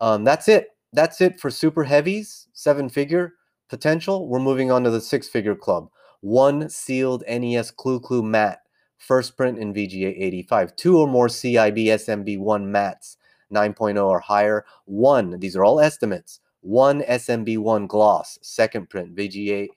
Um, 0.00 0.24
that's 0.24 0.48
it 0.48 0.68
that's 0.92 1.20
it 1.20 1.40
for 1.40 1.50
super 1.50 1.84
heavies, 1.84 2.48
seven 2.52 2.88
figure. 2.88 3.34
potential. 3.70 4.28
We're 4.28 4.40
moving 4.40 4.70
on 4.70 4.84
to 4.84 4.90
the 4.90 5.00
six 5.00 5.28
figure 5.28 5.56
club. 5.56 5.90
One 6.20 6.70
sealed 6.70 7.24
NES 7.28 7.70
Clu 7.72 8.00
Clu 8.00 8.22
mat, 8.22 8.60
first 8.98 9.36
print 9.36 9.58
in 9.58 9.74
VGA 9.74 10.14
85. 10.20 10.76
Two 10.76 10.98
or 10.98 11.08
more 11.08 11.28
CIB 11.28 11.86
SMB1 11.86 12.64
mats, 12.66 13.16
9.0 13.52 14.04
or 14.04 14.20
higher. 14.20 14.64
One, 14.84 15.38
these 15.40 15.56
are 15.56 15.64
all 15.64 15.80
estimates. 15.80 16.40
One 16.60 17.02
SMB1 17.02 17.88
gloss, 17.88 18.38
second 18.42 18.90
print, 18.90 19.14
VGA 19.14 19.68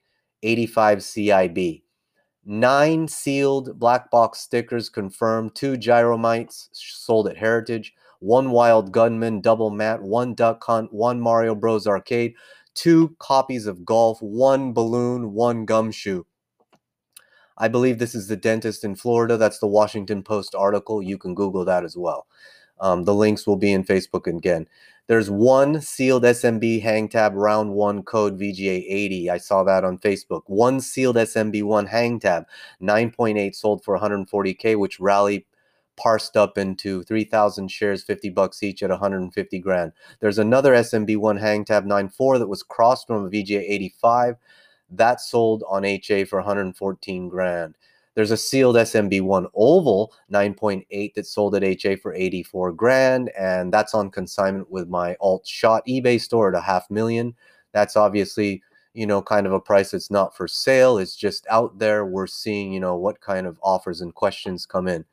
85 0.44 0.98
CIB. 1.00 1.82
Nine 2.44 3.08
sealed 3.08 3.78
black 3.78 4.10
box 4.10 4.40
stickers 4.40 4.90
confirmed. 4.90 5.54
Two 5.54 5.74
gyromites 5.74 6.70
sold 6.72 7.28
at 7.28 7.38
Heritage. 7.38 7.94
One 8.20 8.50
Wild 8.50 8.92
Gunman 8.92 9.42
double 9.42 9.70
mat. 9.70 10.01
One 10.01 10.34
Duck 10.34 10.63
Hunt. 10.63 10.92
One 10.92 11.22
Mario 11.22 11.54
Bros. 11.54 11.86
Arcade. 11.86 12.34
Two 12.74 13.16
copies 13.20 13.68
of 13.68 13.86
Golf. 13.86 14.20
One 14.22 14.74
balloon. 14.74 15.34
One 15.34 15.66
gumshoe. 15.66 16.24
I 17.58 17.68
believe 17.68 18.00
this 18.00 18.16
is 18.16 18.28
the 18.28 18.36
dentist 18.38 18.84
in 18.84 18.96
Florida. 18.96 19.38
That's 19.38 19.60
the 19.60 19.68
Washington 19.68 20.24
Post 20.24 20.56
article. 20.56 21.04
You 21.04 21.20
can 21.20 21.36
Google 21.36 21.63
that 21.66 21.84
as 21.84 21.96
well. 21.96 22.25
Um, 22.81 23.05
the 23.05 23.15
links 23.15 23.47
will 23.47 23.55
be 23.55 23.71
in 23.71 23.85
Facebook 23.85 24.27
again. 24.27 24.67
There's 25.07 25.29
one 25.29 25.81
sealed 25.81 26.23
SMB 26.23 26.81
hang 26.81 27.07
tab 27.07 27.33
round 27.35 27.73
one 27.73 28.03
code 28.03 28.39
VGA 28.39 28.85
80. 28.88 29.29
I 29.29 29.38
saw 29.38 29.63
that 29.63 29.83
on 29.83 29.97
Facebook. 29.97 30.41
One 30.47 30.81
sealed 30.81 31.15
SMB 31.15 31.63
one 31.63 31.88
hang 31.88 32.19
tab, 32.19 32.45
9.8 32.81 33.55
sold 33.55 33.83
for 33.83 33.97
140k, 33.97 34.77
which 34.77 35.00
rally 35.00 35.45
parsed 35.97 36.35
up 36.35 36.57
into 36.57 37.03
3,000 37.03 37.69
shares, 37.69 38.03
50 38.03 38.29
bucks 38.29 38.63
each 38.63 38.81
at 38.81 38.89
150 38.89 39.59
grand. 39.59 39.91
There's 40.19 40.39
another 40.39 40.73
SMB 40.73 41.17
one 41.17 41.38
hang 41.38 41.65
tab 41.65 41.85
9.4 41.85 42.39
that 42.39 42.47
was 42.47 42.63
crossed 42.63 43.07
from 43.07 43.25
a 43.25 43.29
VGA 43.29 43.61
85 43.61 44.35
that 44.91 45.21
sold 45.21 45.63
on 45.69 45.85
HA 45.85 46.25
for 46.25 46.39
114 46.39 47.29
grand. 47.29 47.77
There's 48.13 48.32
a 48.32 48.38
sealed 48.38 48.75
SMB1 48.75 49.50
oval 49.56 50.13
9.8 50.32 51.13
that 51.13 51.25
sold 51.25 51.56
at 51.56 51.63
HA 51.63 51.96
for 51.96 52.13
84 52.13 52.74
grand, 52.74 53.30
and 53.38 53.74
that's 53.74 53.94
on 53.94 54.12
consignment 54.12 54.70
with 54.70 54.89
my 54.89 55.15
alt 55.22 55.48
shot 55.48 55.86
eBay 55.88 56.20
store 56.20 56.50
at 56.50 56.58
a 56.58 56.62
half 56.62 56.89
million. 56.89 57.36
That's 57.72 57.96
obviously, 57.96 58.62
you 58.94 59.08
know, 59.08 59.22
kind 59.22 59.48
of 59.48 59.53
a 59.53 59.60
price 59.60 59.91
that's 59.91 60.12
not 60.12 60.36
for 60.36 60.48
sale. 60.48 60.98
It's 60.98 61.15
just 61.15 61.48
out 61.50 61.80
there. 61.80 62.06
We're 62.06 62.27
seeing, 62.27 62.74
you 62.74 62.82
know, 62.82 62.98
what 62.98 63.22
kind 63.22 63.48
of 63.48 63.58
offers 63.63 64.01
and 64.01 64.13
questions 64.13 64.65
come 64.65 64.88
in. 64.88 65.06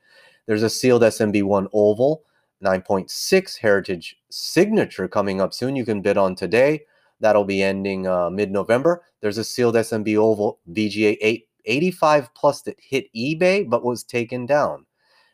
There's 0.46 0.64
a 0.64 0.70
sealed 0.70 1.02
SMB1 1.02 1.68
oval 1.72 2.24
9.6 2.64 3.58
heritage 3.58 4.18
signature 4.30 5.06
coming 5.06 5.40
up 5.40 5.54
soon. 5.54 5.76
You 5.76 5.84
can 5.84 6.02
bid 6.02 6.16
on 6.16 6.34
today. 6.34 6.82
That'll 7.20 7.44
be 7.44 7.62
ending 7.62 8.06
uh, 8.06 8.30
mid 8.30 8.50
November. 8.50 9.02
There's 9.20 9.38
a 9.38 9.44
sealed 9.44 9.74
SMB 9.74 10.16
oval 10.16 10.58
VGA 10.70 11.16
8 11.20 11.47
85 11.68 12.34
plus 12.34 12.62
that 12.62 12.76
hit 12.80 13.06
eBay 13.14 13.68
but 13.68 13.84
was 13.84 14.02
taken 14.02 14.46
down. 14.46 14.86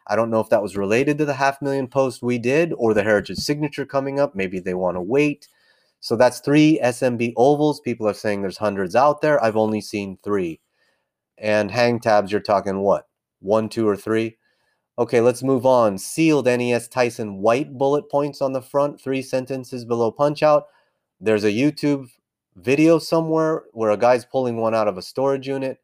I 0.07 0.17
don't 0.17 0.31
know 0.31 0.41
if 0.41 0.51
that 0.51 0.63
was 0.63 0.77
related 0.77 1.17
to 1.19 1.25
the 1.25 1.35
half 1.35 1.63
million 1.63 1.89
post 1.89 2.23
we 2.23 2.39
did 2.39 2.75
or 2.77 2.93
the 2.93 3.03
Heritage 3.03 3.39
signature 3.39 3.87
coming 3.87 4.21
up. 4.21 4.35
Maybe 4.35 4.61
they 4.61 4.75
want 4.75 4.97
to 4.97 5.01
wait. 5.01 5.49
So 6.01 6.17
that's 6.17 6.41
three 6.41 6.79
SMB 6.83 7.33
ovals. 7.37 7.81
People 7.81 8.07
are 8.07 8.13
saying 8.15 8.43
there's 8.43 8.59
hundreds 8.59 8.95
out 8.95 9.23
there. 9.23 9.43
I've 9.43 9.57
only 9.57 9.81
seen 9.81 10.19
three. 10.23 10.61
And 11.39 11.71
hang 11.71 12.01
tabs, 12.01 12.31
you're 12.31 12.43
talking 12.43 12.81
what? 12.81 13.09
One, 13.41 13.71
two, 13.71 13.89
or 13.89 13.97
three? 13.97 14.37
Okay, 14.99 15.21
let's 15.21 15.43
move 15.43 15.65
on. 15.65 15.97
Sealed 15.99 16.45
NES 16.47 16.89
Tyson 16.89 17.39
white 17.39 17.77
bullet 17.77 18.11
points 18.11 18.43
on 18.43 18.53
the 18.53 18.63
front, 18.63 19.01
three 19.01 19.23
sentences 19.23 19.85
below 19.85 20.11
punch 20.11 20.43
out. 20.43 20.67
There's 21.19 21.45
a 21.45 21.51
YouTube 21.51 22.11
video 22.55 22.99
somewhere 22.99 23.65
where 23.73 23.91
a 23.91 23.97
guy's 23.97 24.25
pulling 24.25 24.59
one 24.59 24.75
out 24.75 24.87
of 24.87 24.99
a 24.99 25.03
storage 25.03 25.49
unit 25.49 25.79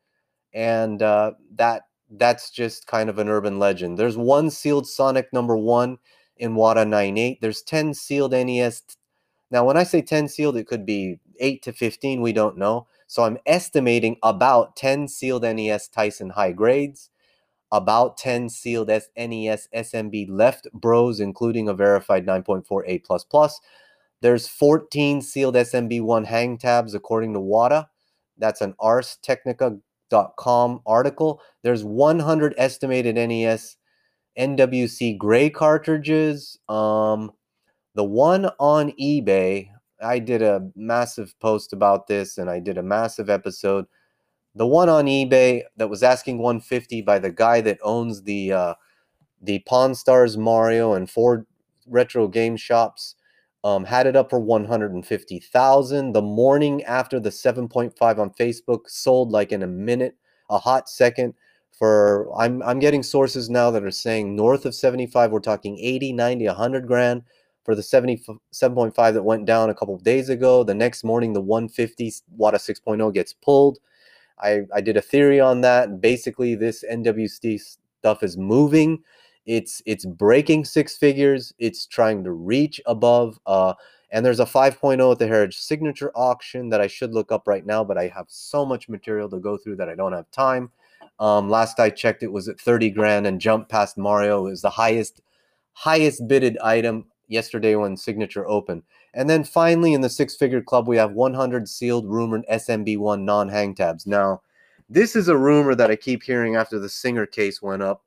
and 0.52 1.02
uh, 1.02 1.32
that 1.54 1.82
that's 2.10 2.50
just 2.50 2.86
kind 2.86 3.08
of 3.08 3.18
an 3.18 3.28
urban 3.28 3.58
legend. 3.58 3.98
There's 3.98 4.16
one 4.16 4.50
sealed 4.50 4.86
Sonic 4.86 5.32
number 5.32 5.56
one 5.56 5.98
in 6.36 6.54
WATA 6.54 6.84
98. 6.86 7.40
There's 7.40 7.62
10 7.62 7.94
sealed 7.94 8.32
NES. 8.32 8.82
Now, 9.50 9.64
when 9.64 9.76
I 9.76 9.84
say 9.84 10.02
10 10.02 10.28
sealed, 10.28 10.56
it 10.56 10.66
could 10.66 10.84
be 10.84 11.20
8 11.38 11.62
to 11.62 11.72
15. 11.72 12.20
We 12.20 12.32
don't 12.32 12.58
know. 12.58 12.88
So 13.06 13.24
I'm 13.24 13.38
estimating 13.46 14.16
about 14.22 14.76
10 14.76 15.08
sealed 15.08 15.42
NES 15.42 15.88
Tyson 15.88 16.30
high 16.30 16.52
grades, 16.52 17.10
about 17.70 18.16
10 18.16 18.48
sealed 18.48 18.88
NES 18.88 19.68
SMB 19.74 20.26
left 20.30 20.68
bros, 20.72 21.20
including 21.20 21.68
a 21.68 21.74
verified 21.74 22.26
9.4 22.26 22.82
A++. 22.86 23.00
There's 24.20 24.48
14 24.48 25.22
sealed 25.22 25.54
SMB1 25.54 26.26
hang 26.26 26.58
tabs 26.58 26.94
according 26.94 27.34
to 27.34 27.40
WATA. 27.40 27.88
That's 28.36 28.60
an 28.60 28.74
Ars 28.78 29.18
Technica 29.22 29.78
com 30.36 30.80
article. 30.86 31.40
There's 31.62 31.84
100 31.84 32.54
estimated 32.56 33.16
NES 33.16 33.76
NWC 34.38 35.18
gray 35.18 35.50
cartridges. 35.50 36.58
Um, 36.68 37.32
the 37.94 38.04
one 38.04 38.46
on 38.58 38.92
eBay, 38.92 39.68
I 40.02 40.18
did 40.18 40.42
a 40.42 40.70
massive 40.76 41.38
post 41.40 41.72
about 41.72 42.06
this 42.06 42.38
and 42.38 42.48
I 42.48 42.60
did 42.60 42.78
a 42.78 42.82
massive 42.82 43.28
episode. 43.28 43.86
The 44.54 44.66
one 44.66 44.88
on 44.88 45.06
eBay 45.06 45.62
that 45.76 45.90
was 45.90 46.02
asking 46.02 46.38
150 46.38 47.02
by 47.02 47.18
the 47.18 47.30
guy 47.30 47.60
that 47.60 47.78
owns 47.82 48.22
the 48.22 48.52
uh, 48.52 48.74
the 49.40 49.60
Pawn 49.60 49.94
Stars 49.94 50.36
Mario 50.36 50.94
and 50.94 51.08
Ford 51.08 51.46
Retro 51.86 52.28
Game 52.28 52.56
Shops 52.56 53.14
um, 53.64 53.84
had 53.84 54.06
it 54.06 54.16
up 54.16 54.30
for 54.30 54.38
150,000. 54.38 56.12
The 56.12 56.22
morning 56.22 56.82
after 56.84 57.20
the 57.20 57.30
7.5 57.30 58.18
on 58.18 58.30
Facebook 58.30 58.88
sold 58.88 59.30
like 59.30 59.52
in 59.52 59.62
a 59.62 59.66
minute, 59.66 60.16
a 60.48 60.58
hot 60.58 60.88
second 60.88 61.34
for 61.80 62.30
I'm 62.38 62.62
I'm 62.62 62.78
getting 62.78 63.02
sources 63.02 63.48
now 63.48 63.70
that 63.70 63.82
are 63.82 63.90
saying 63.90 64.36
north 64.36 64.66
of 64.66 64.74
75 64.74 65.32
we're 65.32 65.40
talking 65.40 65.78
80, 65.78 66.12
90, 66.12 66.46
100 66.46 66.86
grand 66.86 67.22
for 67.64 67.74
the 67.74 67.82
77.5 67.82 68.94
that 69.14 69.22
went 69.22 69.46
down 69.46 69.70
a 69.70 69.74
couple 69.74 69.94
of 69.94 70.02
days 70.02 70.28
ago. 70.28 70.62
The 70.62 70.74
next 70.74 71.04
morning 71.04 71.32
the 71.32 71.40
150 71.40 72.12
WATA 72.36 72.58
6.0 72.58 73.14
gets 73.14 73.32
pulled. 73.32 73.78
I 74.38 74.62
I 74.74 74.82
did 74.82 74.98
a 74.98 75.02
theory 75.02 75.40
on 75.40 75.62
that. 75.62 76.00
Basically 76.02 76.54
this 76.54 76.84
NWC 76.84 77.78
stuff 78.00 78.22
is 78.22 78.36
moving 78.36 79.02
it's 79.50 79.82
it's 79.84 80.06
breaking 80.06 80.64
six 80.64 80.96
figures. 80.96 81.52
It's 81.58 81.84
trying 81.84 82.22
to 82.22 82.30
reach 82.30 82.80
above. 82.86 83.40
Uh, 83.46 83.74
and 84.12 84.24
there's 84.24 84.38
a 84.38 84.44
5.0 84.44 85.12
at 85.12 85.18
the 85.18 85.26
Heritage 85.26 85.58
Signature 85.58 86.12
auction 86.14 86.68
that 86.68 86.80
I 86.80 86.86
should 86.86 87.12
look 87.12 87.32
up 87.32 87.48
right 87.48 87.66
now, 87.66 87.82
but 87.82 87.98
I 87.98 88.06
have 88.08 88.26
so 88.28 88.64
much 88.64 88.88
material 88.88 89.28
to 89.28 89.40
go 89.40 89.56
through 89.56 89.76
that 89.76 89.88
I 89.88 89.96
don't 89.96 90.12
have 90.12 90.30
time. 90.30 90.70
Um, 91.18 91.50
last 91.50 91.80
I 91.80 91.90
checked, 91.90 92.22
it 92.22 92.30
was 92.30 92.48
at 92.48 92.60
30 92.60 92.90
grand 92.90 93.26
and 93.26 93.40
jumped 93.40 93.68
past 93.68 93.98
Mario. 93.98 94.42
Was 94.44 94.62
the 94.62 94.70
highest 94.70 95.20
highest 95.72 96.28
bidded 96.28 96.56
item 96.58 97.06
yesterday 97.26 97.74
when 97.74 97.96
Signature 97.96 98.46
opened. 98.48 98.84
And 99.14 99.28
then 99.28 99.42
finally, 99.42 99.94
in 99.94 100.00
the 100.00 100.10
six 100.10 100.36
figure 100.36 100.62
club, 100.62 100.86
we 100.86 100.96
have 100.96 101.10
100 101.10 101.68
sealed 101.68 102.06
rumored 102.06 102.44
SMB1 102.48 103.22
non 103.22 103.48
hang 103.48 103.74
tabs. 103.74 104.06
Now, 104.06 104.42
this 104.88 105.16
is 105.16 105.26
a 105.26 105.36
rumor 105.36 105.74
that 105.74 105.90
I 105.90 105.96
keep 105.96 106.22
hearing 106.22 106.54
after 106.54 106.78
the 106.78 106.88
Singer 106.88 107.26
case 107.26 107.60
went 107.60 107.82
up. 107.82 108.04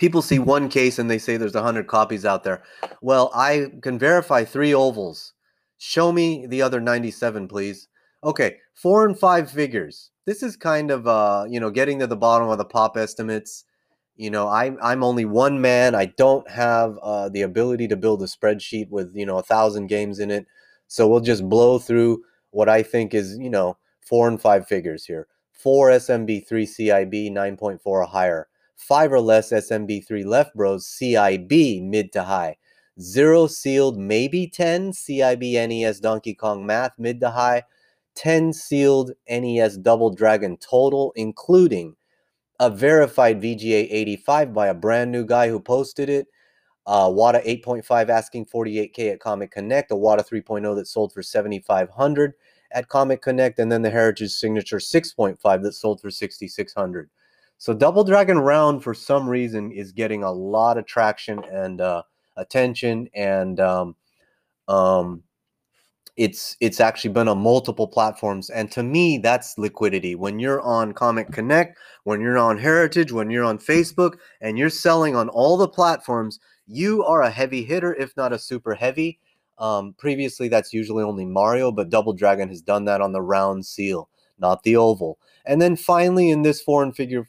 People 0.00 0.22
see 0.22 0.38
one 0.38 0.70
case 0.70 0.98
and 0.98 1.10
they 1.10 1.18
say 1.18 1.36
there's 1.36 1.54
100 1.54 1.86
copies 1.86 2.24
out 2.24 2.42
there. 2.42 2.62
Well, 3.02 3.30
I 3.34 3.66
can 3.82 3.98
verify 3.98 4.44
three 4.44 4.74
ovals. 4.74 5.34
Show 5.76 6.10
me 6.10 6.46
the 6.46 6.62
other 6.62 6.80
97, 6.80 7.46
please. 7.46 7.86
Okay, 8.24 8.56
four 8.74 9.06
and 9.06 9.18
five 9.18 9.50
figures. 9.50 10.10
This 10.26 10.42
is 10.42 10.56
kind 10.56 10.90
of, 10.90 11.06
uh, 11.06 11.44
you 11.48 11.60
know, 11.60 11.70
getting 11.70 11.98
to 12.00 12.06
the 12.06 12.16
bottom 12.16 12.48
of 12.48 12.58
the 12.58 12.64
pop 12.64 12.96
estimates. 12.96 13.64
You 14.16 14.30
know, 14.30 14.48
I'm 14.48 14.76
I'm 14.82 15.02
only 15.02 15.24
one 15.24 15.62
man. 15.62 15.94
I 15.94 16.06
don't 16.06 16.48
have 16.50 16.98
uh, 17.02 17.30
the 17.30 17.40
ability 17.40 17.88
to 17.88 17.96
build 17.96 18.22
a 18.22 18.26
spreadsheet 18.26 18.90
with 18.90 19.12
you 19.14 19.24
know 19.24 19.38
a 19.38 19.42
thousand 19.42 19.86
games 19.86 20.18
in 20.18 20.30
it. 20.30 20.46
So 20.88 21.08
we'll 21.08 21.20
just 21.20 21.48
blow 21.48 21.78
through 21.78 22.22
what 22.50 22.68
I 22.68 22.82
think 22.82 23.14
is 23.14 23.38
you 23.38 23.48
know 23.48 23.78
four 24.02 24.28
and 24.28 24.38
five 24.38 24.68
figures 24.68 25.06
here. 25.06 25.26
Four 25.52 25.88
SMB, 25.88 26.46
three 26.46 26.66
CIB, 26.66 27.32
9.4 27.32 27.78
or 27.84 28.04
higher 28.04 28.49
five 28.80 29.12
or 29.12 29.20
less 29.20 29.52
SMB3 29.52 30.24
left 30.24 30.54
bros, 30.54 30.86
CIB 30.86 31.82
mid 31.82 32.12
to 32.12 32.24
high. 32.24 32.56
Zero 33.00 33.46
sealed, 33.46 33.98
maybe 33.98 34.46
10 34.46 34.92
CIB 34.92 35.68
NES 35.68 36.00
Donkey 36.00 36.34
Kong 36.34 36.66
Math 36.66 36.92
mid 36.98 37.20
to 37.20 37.30
high. 37.30 37.62
10 38.16 38.52
sealed 38.52 39.12
NES 39.28 39.76
Double 39.78 40.10
Dragon 40.10 40.56
total, 40.56 41.12
including 41.14 41.94
a 42.58 42.68
verified 42.68 43.40
VGA 43.40 43.86
85 43.90 44.52
by 44.52 44.66
a 44.66 44.74
brand 44.74 45.12
new 45.12 45.24
guy 45.24 45.48
who 45.48 45.60
posted 45.60 46.08
it. 46.08 46.26
Uh, 46.86 47.08
WATA 47.08 47.40
8.5 47.64 48.08
asking 48.08 48.46
48K 48.46 49.12
at 49.12 49.20
Comic 49.20 49.52
Connect, 49.52 49.92
a 49.92 49.96
WATA 49.96 50.24
3.0 50.24 50.74
that 50.74 50.86
sold 50.86 51.12
for 51.12 51.22
7,500 51.22 52.34
at 52.72 52.88
Comic 52.88 53.22
Connect, 53.22 53.58
and 53.58 53.70
then 53.70 53.82
the 53.82 53.90
Heritage 53.90 54.32
Signature 54.32 54.78
6.5 54.78 55.62
that 55.62 55.72
sold 55.72 56.00
for 56.00 56.10
6,600. 56.10 57.10
So 57.60 57.74
Double 57.74 58.04
Dragon 58.04 58.38
Round, 58.38 58.82
for 58.82 58.94
some 58.94 59.28
reason, 59.28 59.70
is 59.70 59.92
getting 59.92 60.24
a 60.24 60.32
lot 60.32 60.78
of 60.78 60.86
traction 60.86 61.44
and 61.44 61.78
uh, 61.78 62.04
attention, 62.38 63.10
and 63.14 63.60
um, 63.60 63.96
um, 64.66 65.22
it's 66.16 66.56
it's 66.60 66.80
actually 66.80 67.12
been 67.12 67.28
on 67.28 67.36
multiple 67.36 67.86
platforms 67.86 68.48
and 68.48 68.72
to 68.72 68.82
me 68.82 69.18
that's 69.18 69.58
liquidity. 69.58 70.14
When 70.14 70.38
you're 70.38 70.62
on 70.62 70.94
comic 70.94 71.32
connect 71.32 71.78
when 72.04 72.22
you're 72.22 72.38
on 72.38 72.58
heritage 72.58 73.12
when 73.12 73.30
you're 73.30 73.44
on 73.44 73.58
facebook 73.58 74.14
and 74.40 74.58
you're 74.58 74.70
selling 74.70 75.14
on 75.14 75.28
all 75.28 75.56
the 75.56 75.68
platforms 75.68 76.40
you 76.66 77.04
are 77.04 77.22
a 77.22 77.30
heavy 77.30 77.62
hitter 77.64 77.94
if 77.94 78.16
not 78.16 78.32
a 78.32 78.38
super 78.38 78.74
heavy. 78.74 79.18
Um, 79.58 79.94
previously 79.98 80.48
that's 80.48 80.72
usually 80.72 81.04
only 81.04 81.26
mario 81.26 81.70
but 81.70 81.90
double 81.90 82.12
dragon 82.14 82.48
has 82.48 82.62
done 82.62 82.86
that 82.86 83.00
on 83.00 83.12
the 83.12 83.22
round 83.22 83.64
seal 83.64 84.08
not 84.38 84.62
the 84.62 84.76
oval. 84.76 85.18
And 85.44 85.60
then 85.60 85.76
finally 85.76 86.30
in 86.30 86.42
this 86.42 86.60
foreign 86.60 86.92
figure 86.92 87.28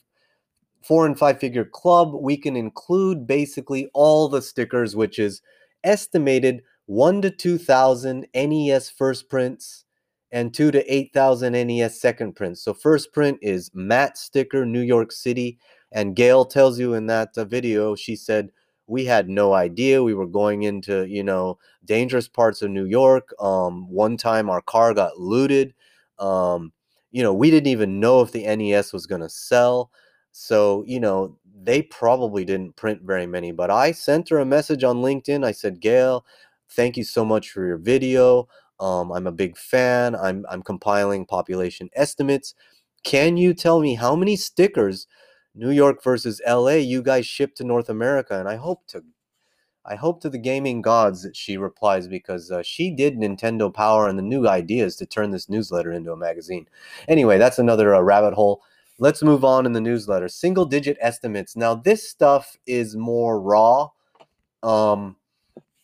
four 0.84 1.06
and 1.06 1.18
five 1.18 1.40
figure 1.40 1.66
club 1.66 2.14
we 2.14 2.36
can 2.38 2.56
include 2.56 3.28
basically 3.28 3.90
all 3.94 4.28
the 4.28 4.42
stickers 4.42 4.96
which 4.96 5.20
is 5.20 5.42
estimated 5.84 6.62
1 6.88 7.22
to 7.22 7.32
2000 7.32 8.28
NES 8.34 8.90
first 8.90 9.30
prints 9.30 9.86
and 10.32 10.54
2 10.54 10.72
to 10.72 10.94
8000 10.94 11.54
NES 11.54 12.00
second 12.00 12.36
prints. 12.36 12.62
So 12.64 12.74
first 12.74 13.14
print 13.14 13.38
is 13.42 13.72
matte 13.74 14.18
sticker 14.18 14.66
New 14.66 14.82
York 14.82 15.12
City 15.12 15.58
and 15.92 16.16
Gail 16.16 16.46
tells 16.46 16.80
you 16.80 16.94
in 16.94 17.08
that 17.08 17.38
uh, 17.38 17.46
video 17.46 17.96
she 17.96 18.16
said 18.16 18.52
we 18.88 19.06
had 19.06 19.30
no 19.30 19.54
idea 19.54 20.04
we 20.04 20.14
were 20.14 20.28
going 20.28 20.64
into, 20.64 21.06
you 21.08 21.24
know, 21.24 21.58
dangerous 21.86 22.28
parts 22.28 22.62
of 22.62 22.72
New 22.72 22.86
York. 22.86 23.34
Um 23.40 23.90
one 23.90 24.18
time 24.18 24.50
our 24.50 24.62
car 24.62 24.94
got 24.94 25.18
looted. 25.20 25.74
Um 26.20 26.74
you 27.12 27.22
know, 27.22 27.34
we 27.34 27.52
didn't 27.52 27.68
even 27.68 28.00
know 28.00 28.22
if 28.22 28.32
the 28.32 28.44
NES 28.56 28.94
was 28.94 29.06
going 29.06 29.22
to 29.22 29.30
sell. 29.30 29.92
So, 30.32 30.84
you 30.88 31.00
know, 31.00 31.38
they 31.64 31.82
probably 31.84 32.46
didn't 32.46 32.76
print 32.76 33.02
very 33.04 33.28
many, 33.28 33.52
but 33.52 33.70
I 33.70 33.92
sent 33.92 34.30
her 34.30 34.40
a 34.40 34.46
message 34.46 34.84
on 34.84 34.98
LinkedIn. 34.98 35.46
I 35.46 35.52
said, 35.52 35.80
Gail, 35.80 36.26
Thank 36.72 36.96
you 36.96 37.04
so 37.04 37.26
much 37.26 37.52
for 37.52 37.66
your 37.66 37.78
video. 37.78 38.48
Um, 38.80 39.12
I'm 39.12 39.28
a 39.28 39.32
big 39.32 39.58
fan. 39.58 40.16
I'm, 40.16 40.46
I'm 40.50 40.64
compiling 40.64 41.26
population 41.26 41.90
estimates. 41.96 42.56
Can 43.04 43.36
you 43.36 43.54
tell 43.54 43.82
me 43.82 43.96
how 43.96 44.16
many 44.16 44.38
stickers 44.38 45.06
New 45.54 45.72
York 45.72 46.02
versus 46.02 46.42
LA 46.48 46.76
you 46.76 47.02
guys 47.02 47.26
shipped 47.26 47.58
to 47.58 47.66
North 47.66 47.90
America? 47.90 48.40
And 48.40 48.48
I 48.48 48.56
hope 48.56 48.88
to 48.88 49.04
I 49.84 49.96
hope 49.96 50.22
to 50.22 50.30
the 50.30 50.38
gaming 50.38 50.84
gods 50.84 51.24
that 51.24 51.36
she 51.36 51.58
replies 51.58 52.08
because 52.08 52.52
uh, 52.52 52.62
she 52.62 52.92
did 52.92 53.18
Nintendo 53.18 53.74
Power 53.74 54.08
and 54.08 54.18
the 54.18 54.24
new 54.24 54.48
ideas 54.48 54.96
to 54.98 55.08
turn 55.08 55.32
this 55.32 55.50
newsletter 55.50 55.92
into 55.92 56.12
a 56.12 56.18
magazine. 56.18 56.68
Anyway, 57.08 57.40
that's 57.40 57.58
another 57.58 57.96
uh, 57.96 58.00
rabbit 58.02 58.36
hole. 58.36 58.62
Let's 59.02 59.24
move 59.24 59.44
on 59.44 59.66
in 59.66 59.74
the 59.74 59.82
newsletter. 59.82 60.28
Single 60.30 60.66
digit 60.66 60.96
estimates. 61.02 61.56
Now, 61.56 61.74
this 61.74 62.08
stuff 62.08 62.56
is 62.68 62.96
more 62.96 63.42
raw. 63.42 63.90
Um, 64.62 65.16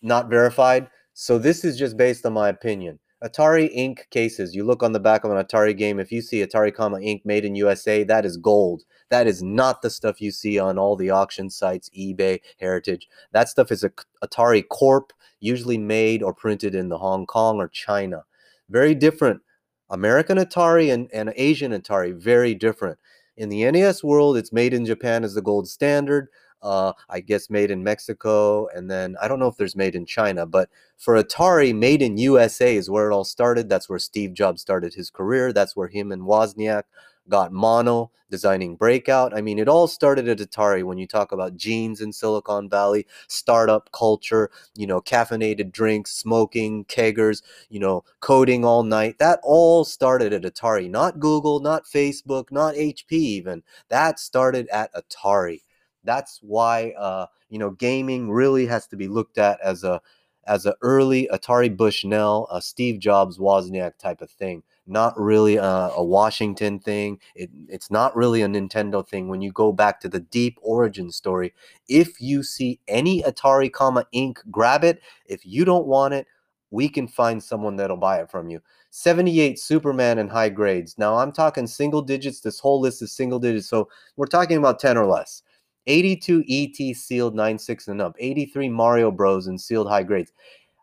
not 0.04 0.30
verified. 0.30 0.88
So 1.16 1.40
this 1.40 1.66
is 1.66 1.80
just 1.80 1.98
based 1.98 2.28
on 2.28 2.34
my 2.34 2.50
opinion. 2.50 3.00
Atari 3.24 3.76
Inc. 3.76 4.08
cases. 4.12 4.54
You 4.56 4.64
look 4.64 4.84
on 4.84 4.92
the 4.92 5.00
back 5.00 5.24
of 5.24 5.32
an 5.32 5.44
Atari 5.44 5.76
game. 5.76 6.00
If 6.00 6.12
you 6.12 6.22
see 6.22 6.46
Atari, 6.46 6.72
comma 6.72 7.00
Inc. 7.00 7.26
made 7.26 7.44
in 7.44 7.56
USA, 7.56 8.04
that 8.04 8.24
is 8.24 8.38
gold. 8.38 8.84
That 9.10 9.26
is 9.26 9.42
not 9.42 9.82
the 9.82 9.90
stuff 9.90 10.22
you 10.22 10.30
see 10.30 10.60
on 10.60 10.78
all 10.78 10.96
the 10.96 11.10
auction 11.10 11.50
sites, 11.50 11.90
eBay, 11.98 12.40
Heritage. 12.60 13.10
That 13.32 13.50
stuff 13.50 13.72
is 13.72 13.84
a 13.84 13.92
Atari 14.24 14.62
Corp, 14.70 15.12
usually 15.40 15.80
made 15.80 16.22
or 16.22 16.36
printed 16.36 16.76
in 16.76 16.90
the 16.90 17.00
Hong 17.00 17.26
Kong 17.26 17.58
or 17.58 17.68
China. 17.68 18.26
Very 18.70 18.94
different. 18.94 19.42
American 19.90 20.38
Atari 20.38 20.94
and, 20.94 21.10
and 21.14 21.34
Asian 21.36 21.72
Atari, 21.72 22.16
very 22.16 22.54
different. 22.54 23.00
In 23.36 23.50
the 23.50 23.70
NES 23.70 24.04
world, 24.04 24.38
it's 24.38 24.52
made 24.52 24.74
in 24.74 24.86
Japan 24.86 25.24
as 25.24 25.34
the 25.34 25.42
gold 25.42 25.68
standard 25.68 26.30
uh, 26.62 26.94
I 27.10 27.20
guess 27.20 27.50
made 27.50 27.72
in 27.72 27.84
Mexico, 27.84 28.68
and 28.68 28.90
then 28.90 29.16
I 29.22 29.28
don't 29.28 29.40
know 29.40 29.48
if 29.48 29.58
there's 29.58 29.76
made 29.76 29.96
in 29.96 30.06
China, 30.06 30.46
but 30.46 30.70
for 30.98 31.22
Atari, 31.22 31.76
made 31.76 32.02
in 32.02 32.18
USA 32.18 32.76
is 32.76 32.90
where 32.90 33.10
it 33.10 33.14
all 33.14 33.24
started. 33.24 33.70
That's 33.70 33.88
where 33.88 34.00
Steve 34.00 34.34
Jobs 34.34 34.62
started 34.62 34.94
his 34.94 35.10
career. 35.10 35.54
That's 35.54 35.76
where 35.76 35.88
him 35.88 36.12
and 36.12 36.24
Wozniak 36.24 36.84
got 37.30 37.52
mono 37.52 38.12
designing 38.30 38.76
breakout. 38.76 39.36
I 39.36 39.42
mean 39.42 39.58
it 39.60 39.70
all 39.70 39.88
started 39.88 40.28
at 40.28 40.40
atari 40.40 40.84
when 40.84 40.98
you 40.98 41.08
talk 41.08 41.32
about 41.32 41.56
genes 41.56 42.02
in 42.02 42.12
silicon 42.12 42.70
valley 42.70 43.06
startup 43.28 43.90
culture 43.94 44.50
you 44.76 44.86
know 44.86 45.00
caffeinated 45.02 45.72
drinks 45.72 46.12
smoking 46.12 46.84
keggers 46.86 47.42
you 47.70 47.80
know 47.80 48.04
coding 48.20 48.66
all 48.66 48.84
night. 48.84 49.18
That 49.20 49.40
all 49.44 49.86
started 49.86 50.34
at 50.34 50.44
atari 50.44 50.90
not 50.90 51.20
google 51.20 51.60
not 51.60 51.86
facebook 51.86 52.52
not 52.52 52.76
hp 52.76 53.12
even. 53.12 53.64
That 53.90 54.20
started 54.20 54.68
at 54.70 54.92
atari. 54.94 55.62
That's 56.04 56.40
why 56.42 56.92
uh, 56.98 57.28
you 57.50 57.60
know 57.60 57.72
gaming 57.72 58.30
really 58.32 58.66
has 58.68 58.88
to 58.88 58.98
be 58.98 59.08
looked 59.08 59.38
at 59.38 59.60
as 59.62 59.84
a 59.84 60.02
as 60.48 60.66
a 60.66 60.76
early 60.82 61.28
Atari 61.32 61.76
Bushnell, 61.76 62.48
a 62.52 62.62
Steve 62.62 63.00
Jobs 63.00 63.38
Wozniak 63.38 63.98
type 63.98 64.22
of 64.22 64.32
thing. 64.32 64.64
Not 64.88 65.20
really 65.20 65.58
a, 65.58 65.92
a 65.96 66.04
Washington 66.04 66.80
thing. 66.80 67.20
It, 67.36 67.50
it's 67.68 67.92
not 67.92 68.16
really 68.16 68.42
a 68.42 68.48
Nintendo 68.48 69.08
thing. 69.08 69.28
When 69.28 69.42
you 69.42 69.52
go 69.52 69.72
back 69.72 70.00
to 70.02 70.10
the 70.10 70.20
deep 70.20 70.58
origin 70.62 71.12
story, 71.12 71.54
if 71.88 72.22
you 72.22 72.44
see 72.44 72.80
any 72.88 73.22
Atari, 73.24 73.72
comma 73.72 74.06
Inc. 74.14 74.38
grab 74.50 74.84
it. 74.84 75.02
If 75.26 75.46
you 75.46 75.66
don't 75.66 75.88
want 75.88 76.14
it, 76.14 76.28
we 76.72 76.90
can 76.90 77.08
find 77.08 77.42
someone 77.44 77.76
that'll 77.76 77.98
buy 77.98 78.20
it 78.20 78.32
from 78.32 78.50
you. 78.50 78.62
78 78.92 79.60
Superman 79.60 80.18
in 80.18 80.28
high 80.28 80.50
grades. 80.50 80.98
Now 80.98 81.18
I'm 81.18 81.32
talking 81.32 81.68
single 81.68 82.02
digits. 82.02 82.40
This 82.40 82.60
whole 82.60 82.80
list 82.80 83.02
is 83.02 83.12
single 83.12 83.40
digits. 83.40 83.68
So 83.68 83.90
we're 84.16 84.26
talking 84.26 84.58
about 84.58 84.80
10 84.80 84.98
or 84.98 85.06
less. 85.06 85.44
82 85.88 86.44
ET 86.50 86.96
sealed 86.96 87.36
9.6 87.36 87.88
and 87.88 88.02
up, 88.02 88.16
83 88.20 88.70
Mario 88.70 89.10
Bros. 89.10 89.48
in 89.48 89.58
sealed 89.58 89.88
high 89.88 90.04
grades. 90.04 90.34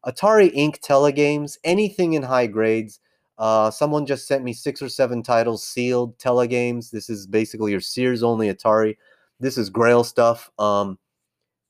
Atari 0.06 0.54
Inc. 0.54 0.80
telegames, 0.80 1.58
anything 1.64 2.14
in 2.14 2.22
high 2.22 2.46
grades. 2.46 3.00
Uh, 3.38 3.70
someone 3.70 4.06
just 4.06 4.28
sent 4.28 4.44
me 4.44 4.52
six 4.52 4.80
or 4.80 4.88
seven 4.88 5.22
titles 5.22 5.66
sealed 5.66 6.18
telegames. 6.18 6.90
This 6.90 7.10
is 7.10 7.26
basically 7.26 7.72
your 7.72 7.80
Sears 7.80 8.22
only 8.22 8.52
Atari. 8.52 8.96
This 9.40 9.58
is 9.58 9.70
Grail 9.70 10.04
stuff. 10.04 10.50
Um, 10.58 10.98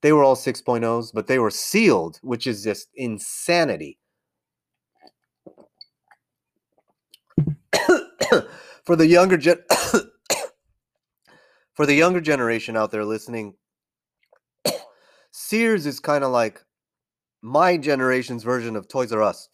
they 0.03 0.13
were 0.13 0.23
all 0.23 0.37
6.0s, 0.37 1.13
but 1.15 1.27
they 1.27 1.39
were 1.39 1.51
sealed, 1.51 2.21
which 2.23 2.47
is 2.47 2.63
just 2.63 2.89
insanity. 2.95 3.99
For 8.85 8.97
the 8.97 9.07
younger 9.07 9.39
gen 9.39 9.57
for 11.73 11.87
the 11.87 11.95
younger 11.95 12.21
generation 12.21 12.77
out 12.77 12.91
there 12.91 13.05
listening, 13.05 13.55
Sears 15.31 15.87
is 15.87 16.01
kind 16.01 16.23
of 16.23 16.31
like 16.31 16.63
my 17.41 17.79
generation's 17.79 18.43
version 18.43 18.77
of 18.77 18.89
Toys 18.89 19.11
R 19.11 19.23
Us. 19.23 19.49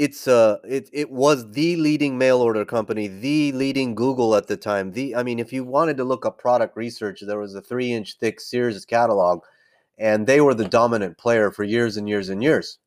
It's 0.00 0.26
uh 0.26 0.56
it 0.66 0.88
it 0.94 1.10
was 1.10 1.50
the 1.52 1.76
leading 1.76 2.16
mail 2.16 2.40
order 2.40 2.64
company, 2.64 3.06
the 3.06 3.52
leading 3.52 3.94
Google 3.94 4.34
at 4.34 4.46
the 4.46 4.56
time. 4.56 4.92
The 4.92 5.14
I 5.14 5.22
mean, 5.22 5.38
if 5.38 5.52
you 5.52 5.62
wanted 5.62 5.98
to 5.98 6.04
look 6.04 6.24
up 6.24 6.38
product 6.38 6.74
research, 6.74 7.20
there 7.20 7.38
was 7.38 7.54
a 7.54 7.60
three 7.60 7.92
inch 7.92 8.16
thick 8.16 8.40
Sears 8.40 8.86
catalog, 8.86 9.42
and 9.98 10.26
they 10.26 10.40
were 10.40 10.54
the 10.54 10.66
dominant 10.66 11.18
player 11.18 11.50
for 11.50 11.64
years 11.64 11.98
and 11.98 12.08
years 12.08 12.30
and 12.30 12.42
years. 12.42 12.78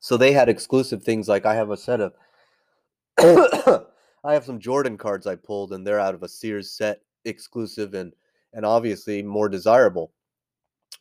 So 0.00 0.16
they 0.16 0.32
had 0.32 0.48
exclusive 0.48 1.02
things 1.02 1.28
like 1.28 1.44
I 1.44 1.56
have 1.56 1.70
a 1.70 1.76
set 1.76 2.00
of 2.00 2.14
I 4.24 4.32
have 4.32 4.46
some 4.46 4.58
Jordan 4.58 4.96
cards 4.96 5.26
I 5.26 5.36
pulled, 5.36 5.74
and 5.74 5.86
they're 5.86 6.00
out 6.00 6.14
of 6.14 6.22
a 6.22 6.28
Sears 6.28 6.70
set 6.70 7.02
exclusive 7.26 7.92
and 7.92 8.14
and 8.54 8.64
obviously 8.64 9.22
more 9.22 9.50
desirable. 9.50 10.10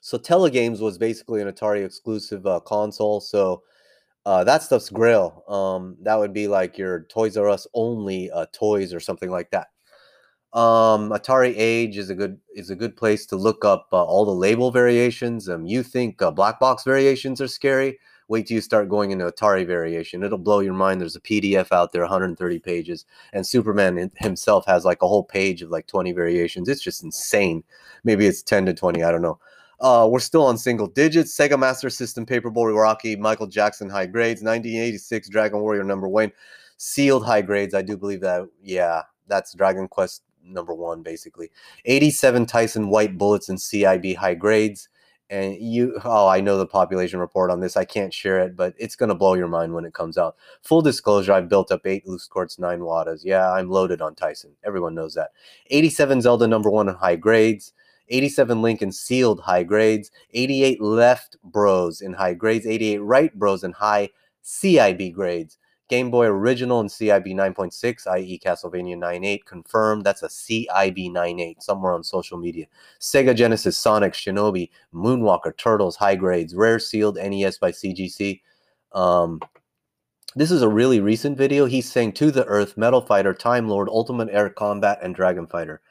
So 0.01 0.17
Telegames 0.17 0.81
was 0.81 0.97
basically 0.97 1.41
an 1.41 1.49
Atari 1.49 1.85
exclusive 1.85 2.45
uh, 2.45 2.59
console. 2.59 3.21
So 3.21 3.63
uh, 4.25 4.43
that 4.43 4.63
stuff's 4.63 4.89
Grail. 4.89 5.43
Um, 5.47 5.97
that 6.01 6.15
would 6.15 6.33
be 6.33 6.47
like 6.47 6.77
your 6.77 7.03
Toys 7.09 7.37
R 7.37 7.49
Us 7.49 7.67
only 7.73 8.31
uh, 8.31 8.45
toys 8.53 8.93
or 8.93 8.99
something 8.99 9.29
like 9.29 9.51
that. 9.51 9.67
Um, 10.53 11.09
Atari 11.09 11.53
Age 11.57 11.97
is 11.97 12.09
a 12.09 12.15
good 12.15 12.39
is 12.55 12.69
a 12.69 12.75
good 12.75 12.95
place 12.95 13.25
to 13.27 13.35
look 13.35 13.65
up 13.65 13.87
uh, 13.91 14.03
all 14.03 14.23
the 14.23 14.31
label 14.31 14.71
variations. 14.71 15.49
Um, 15.49 15.65
you 15.65 15.83
think 15.83 16.21
uh, 16.21 16.31
black 16.31 16.59
box 16.59 16.83
variations 16.83 17.41
are 17.41 17.47
scary? 17.47 17.99
Wait 18.29 18.47
till 18.47 18.55
you 18.55 18.61
start 18.61 18.87
going 18.87 19.11
into 19.11 19.25
Atari 19.25 19.65
variation. 19.67 20.23
It'll 20.23 20.37
blow 20.37 20.59
your 20.59 20.73
mind. 20.73 21.01
There's 21.01 21.15
a 21.15 21.21
PDF 21.21 21.71
out 21.71 21.91
there, 21.91 22.03
130 22.03 22.59
pages, 22.59 23.05
and 23.33 23.45
Superman 23.45 24.11
himself 24.17 24.65
has 24.65 24.85
like 24.85 25.01
a 25.01 25.07
whole 25.07 25.23
page 25.23 25.61
of 25.61 25.69
like 25.69 25.87
20 25.87 26.13
variations. 26.13 26.69
It's 26.69 26.81
just 26.81 27.03
insane. 27.03 27.63
Maybe 28.03 28.25
it's 28.25 28.41
10 28.41 28.67
to 28.67 28.73
20. 28.73 29.03
I 29.03 29.11
don't 29.11 29.21
know. 29.21 29.39
Uh, 29.83 30.07
we're 30.09 30.19
still 30.19 30.45
on 30.45 30.57
single 30.57 30.87
digits. 30.87 31.37
Sega 31.37 31.59
Master 31.59 31.89
System, 31.89 32.25
Paperboy 32.25 32.73
Rocky, 32.73 33.17
Michael 33.17 33.47
Jackson 33.47 33.89
high 33.89 34.05
grades, 34.05 34.41
1986 34.41 35.27
Dragon 35.27 35.59
Warrior 35.59 35.83
number 35.83 36.07
one, 36.07 36.31
sealed 36.77 37.25
high 37.25 37.41
grades. 37.41 37.73
I 37.73 37.81
do 37.81 37.97
believe 37.97 38.21
that. 38.21 38.47
Yeah, 38.63 39.01
that's 39.27 39.53
Dragon 39.53 39.89
Quest 39.89 40.23
number 40.41 40.73
one, 40.73 41.03
basically. 41.03 41.51
87 41.83 42.45
Tyson 42.45 42.89
White 42.89 43.17
Bullets 43.17 43.49
and 43.49 43.59
CIB 43.59 44.15
high 44.15 44.35
grades 44.35 44.87
and 45.29 45.55
you 45.55 45.97
oh 46.03 46.27
i 46.27 46.41
know 46.41 46.57
the 46.57 46.65
population 46.65 47.17
report 47.17 47.49
on 47.49 47.61
this 47.61 47.77
i 47.77 47.85
can't 47.85 48.13
share 48.13 48.39
it 48.39 48.57
but 48.57 48.73
it's 48.77 48.95
going 48.95 49.07
to 49.07 49.15
blow 49.15 49.35
your 49.35 49.47
mind 49.47 49.73
when 49.73 49.85
it 49.85 49.93
comes 49.93 50.17
out 50.17 50.35
full 50.61 50.81
disclosure 50.81 51.31
i've 51.31 51.47
built 51.47 51.71
up 51.71 51.87
eight 51.87 52.05
loose 52.05 52.27
quartz 52.27 52.59
nine 52.59 52.81
Watas 52.81 53.23
yeah 53.23 53.49
i'm 53.53 53.69
loaded 53.69 54.01
on 54.01 54.15
tyson 54.15 54.51
everyone 54.65 54.93
knows 54.93 55.13
that 55.13 55.31
87 55.67 56.21
zelda 56.21 56.45
number 56.45 56.69
one 56.69 56.89
in 56.89 56.95
high 56.95 57.15
grades 57.15 57.71
87 58.09 58.61
Lincoln 58.61 58.91
sealed 58.91 59.41
high 59.41 59.63
grades, 59.63 60.11
88 60.31 60.81
left 60.81 61.37
bros 61.43 62.01
in 62.01 62.13
high 62.13 62.33
grades, 62.33 62.65
88 62.65 62.97
right 62.99 63.33
bros 63.37 63.63
in 63.63 63.71
high 63.71 64.09
CIB 64.43 65.13
grades. 65.13 65.57
Game 65.89 66.09
Boy 66.09 66.25
Original 66.25 66.79
and 66.79 66.89
CIB 66.89 67.35
9.6, 67.35 68.07
i.e. 68.07 68.39
Castlevania 68.43 68.97
9.8, 68.97 69.45
confirmed. 69.45 70.03
That's 70.03 70.23
a 70.23 70.27
CIB 70.27 71.11
9.8 71.11 71.61
somewhere 71.61 71.93
on 71.93 72.03
social 72.03 72.37
media. 72.37 72.65
Sega 72.99 73.35
Genesis 73.35 73.77
Sonic 73.77 74.13
Shinobi 74.13 74.69
Moonwalker 74.93 75.55
Turtles 75.55 75.97
high 75.97 76.15
grades, 76.15 76.55
rare 76.55 76.79
sealed 76.79 77.17
NES 77.17 77.57
by 77.57 77.71
CGC. 77.71 78.41
Um, 78.93 79.39
this 80.35 80.49
is 80.49 80.63
a 80.63 80.69
really 80.69 80.99
recent 80.99 81.37
video. 81.37 81.65
He's 81.65 81.91
saying 81.91 82.13
To 82.13 82.31
the 82.31 82.45
Earth, 82.45 82.75
Metal 82.75 83.01
Fighter, 83.01 83.33
Time 83.33 83.69
Lord, 83.69 83.87
Ultimate 83.87 84.29
Air 84.31 84.49
Combat, 84.49 84.97
and 85.03 85.13
Dragon 85.13 85.45
Fighter. 85.45 85.81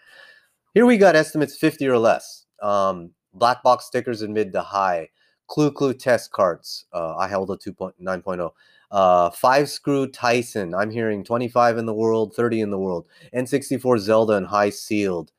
Here 0.74 0.87
we 0.87 0.96
got 0.96 1.16
estimates 1.16 1.56
50 1.56 1.87
or 1.87 1.98
less. 1.98 2.46
Um, 2.62 3.11
black 3.35 3.62
box 3.62 3.85
stickers 3.85 4.22
in 4.22 4.32
mid 4.32 4.52
to 4.52 4.62
high. 4.62 5.11
Clu 5.46 5.70
Clu 5.70 5.92
test 5.92 6.32
cards. 6.32 6.87
Uh, 6.94 7.14
I 7.16 7.28
held 7.28 7.50
a 7.50 7.56
2.9.0. 7.56 8.50
Uh, 8.90 9.30
five 9.30 9.68
screw 9.68 10.06
Tyson. 10.06 10.74
I'm 10.74 10.90
hearing 10.90 11.24
25 11.24 11.76
in 11.76 11.85
the 11.85 11.92
world, 11.92 12.35
30 12.35 12.62
in 12.62 12.70
the 12.70 12.78
world. 12.78 13.06
N64 13.35 13.98
Zelda 13.98 14.32
and 14.35 14.46
high 14.46 14.70
sealed. 14.70 15.32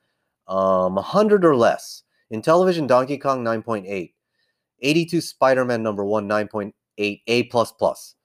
Um, 0.47 0.95
100 0.95 1.43
or 1.43 1.55
less. 1.55 2.03
In 2.29 2.43
television, 2.43 2.85
Donkey 2.85 3.17
Kong 3.17 3.43
9.8. 3.43 4.13
82 4.81 5.21
Spider 5.21 5.65
Man 5.65 5.81
number 5.81 6.05
one 6.05 6.29
9.8 6.29 7.21
A 7.25 7.43
plus 7.43 7.71
plus. 7.71 8.15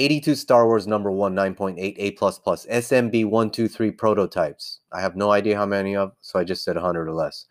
82 0.00 0.34
Star 0.34 0.66
Wars 0.66 0.86
number 0.86 1.10
one 1.10 1.34
9.8 1.34 1.94
A 1.98 2.12
plus 2.12 2.38
plus. 2.38 2.66
SMB 2.66 3.26
123 3.26 3.90
prototypes. 3.90 4.80
I 4.92 5.02
have 5.02 5.14
no 5.14 5.30
idea 5.30 5.56
how 5.56 5.66
many 5.66 5.94
of, 5.94 6.12
so 6.22 6.38
I 6.38 6.44
just 6.44 6.64
said 6.64 6.76
100 6.76 7.06
or 7.06 7.12
less. 7.12 7.44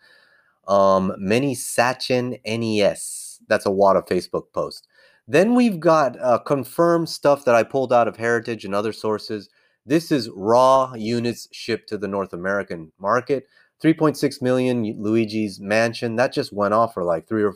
Um, 0.66 1.14
many 1.16 1.54
Sachin 1.54 2.40
NES. 2.44 3.40
That's 3.48 3.66
a 3.66 3.70
Wata 3.70 4.06
Facebook 4.06 4.52
post. 4.52 4.88
Then 5.28 5.54
we've 5.54 5.78
got 5.78 6.20
uh, 6.20 6.38
confirmed 6.38 7.08
stuff 7.08 7.44
that 7.44 7.54
I 7.54 7.62
pulled 7.62 7.92
out 7.92 8.08
of 8.08 8.16
Heritage 8.16 8.64
and 8.64 8.74
other 8.74 8.92
sources. 8.92 9.48
This 9.86 10.10
is 10.10 10.28
raw 10.34 10.92
units 10.94 11.46
shipped 11.52 11.88
to 11.90 11.98
the 11.98 12.08
North 12.08 12.32
American 12.32 12.90
market. 12.98 13.46
3.6 13.82 14.42
million 14.42 14.82
Luigi's 15.00 15.60
Mansion. 15.60 16.16
That 16.16 16.32
just 16.32 16.52
went 16.52 16.74
off 16.74 16.94
for 16.94 17.04
like 17.04 17.28
three 17.28 17.44
or 17.44 17.54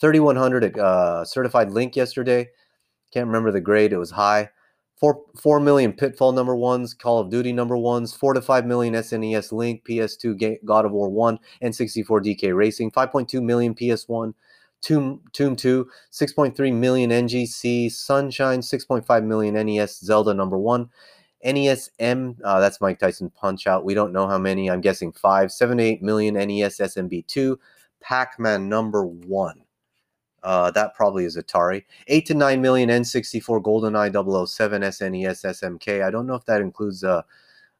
3,100 0.00 0.78
uh, 0.78 1.24
certified 1.24 1.72
link 1.72 1.96
yesterday. 1.96 2.48
Can't 3.12 3.26
remember 3.26 3.50
the 3.50 3.60
grade. 3.60 3.92
It 3.92 3.98
was 3.98 4.12
high. 4.12 4.50
Four, 5.00 5.22
4 5.34 5.60
million 5.60 5.94
Pitfall 5.94 6.32
number 6.32 6.54
ones, 6.54 6.92
Call 6.92 7.20
of 7.20 7.30
Duty 7.30 7.54
number 7.54 7.76
ones, 7.76 8.12
4 8.14 8.34
to 8.34 8.42
5 8.42 8.66
million 8.66 8.92
SNES 8.92 9.50
Link, 9.50 9.82
PS2 9.88 10.58
God 10.66 10.84
of 10.84 10.92
War 10.92 11.08
1, 11.08 11.38
and 11.62 11.74
64 11.74 12.20
DK 12.20 12.54
Racing, 12.54 12.90
5.2 12.90 13.42
million 13.42 13.74
PS1, 13.74 14.34
Tomb, 14.82 15.22
Tomb 15.32 15.56
2, 15.56 15.88
6.3 16.12 16.74
million 16.74 17.08
NGC, 17.08 17.90
Sunshine, 17.90 18.60
6.5 18.60 19.24
million 19.24 19.54
NES, 19.54 20.00
Zelda 20.00 20.34
number 20.34 20.58
1, 20.58 20.90
NES 21.44 21.90
M, 21.98 22.36
uh, 22.44 22.60
that's 22.60 22.82
Mike 22.82 22.98
Tyson 22.98 23.30
Punch 23.30 23.66
Out. 23.66 23.86
We 23.86 23.94
don't 23.94 24.12
know 24.12 24.28
how 24.28 24.38
many, 24.38 24.70
I'm 24.70 24.82
guessing 24.82 25.12
5, 25.12 25.50
7 25.50 25.80
8 25.80 26.02
million 26.02 26.34
NES 26.34 26.76
SMB 26.76 27.26
2, 27.26 27.58
Pac 28.02 28.38
Man 28.38 28.68
number 28.68 29.06
1. 29.06 29.62
Uh, 30.42 30.70
that 30.70 30.94
probably 30.94 31.24
is 31.24 31.36
Atari. 31.36 31.84
8 32.06 32.26
to 32.26 32.34
9 32.34 32.60
million 32.60 32.88
N64 32.88 33.62
GoldenEye 33.62 34.46
007 34.48 34.82
SNES 34.82 35.44
SMK. 35.44 36.02
I 36.04 36.10
don't 36.10 36.26
know 36.26 36.34
if 36.34 36.44
that 36.46 36.60
includes 36.60 37.04
uh, 37.04 37.22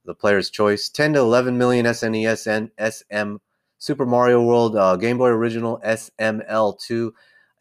the 0.05 0.15
player's 0.15 0.51
choice. 0.51 0.89
10 0.89 1.15
to 1.15 1.21
11 1.21 1.57
million 1.57 1.87
SNES 1.87 2.47
and 2.47 2.93
SM 2.93 3.37
Super 3.79 4.05
Mario 4.05 4.43
World, 4.43 4.77
uh, 4.77 4.97
Game 4.97 5.17
Boy 5.17 5.29
Original, 5.29 5.81
SML2, 5.85 7.13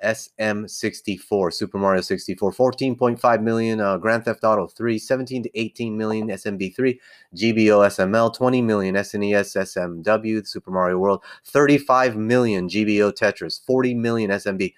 SM64, 0.03 1.53
Super 1.53 1.77
Mario 1.77 2.01
64, 2.01 2.51
14.5 2.51 3.41
million, 3.41 3.81
uh, 3.81 3.97
Grand 3.97 4.25
Theft 4.25 4.43
Auto 4.43 4.67
3, 4.67 4.97
17 4.97 5.43
to 5.43 5.59
18 5.59 5.97
million, 5.97 6.27
SMB3, 6.29 6.97
GBO 7.35 7.85
SML, 7.87 8.33
20 8.33 8.61
million, 8.61 8.95
SNES 8.95 9.57
SMW, 9.57 10.47
Super 10.47 10.71
Mario 10.71 10.97
World, 10.97 11.23
35 11.45 12.15
million, 12.15 12.67
GBO 12.67 13.11
Tetris, 13.11 13.63
40 13.65 13.93
million, 13.95 14.31
SMB, 14.31 14.73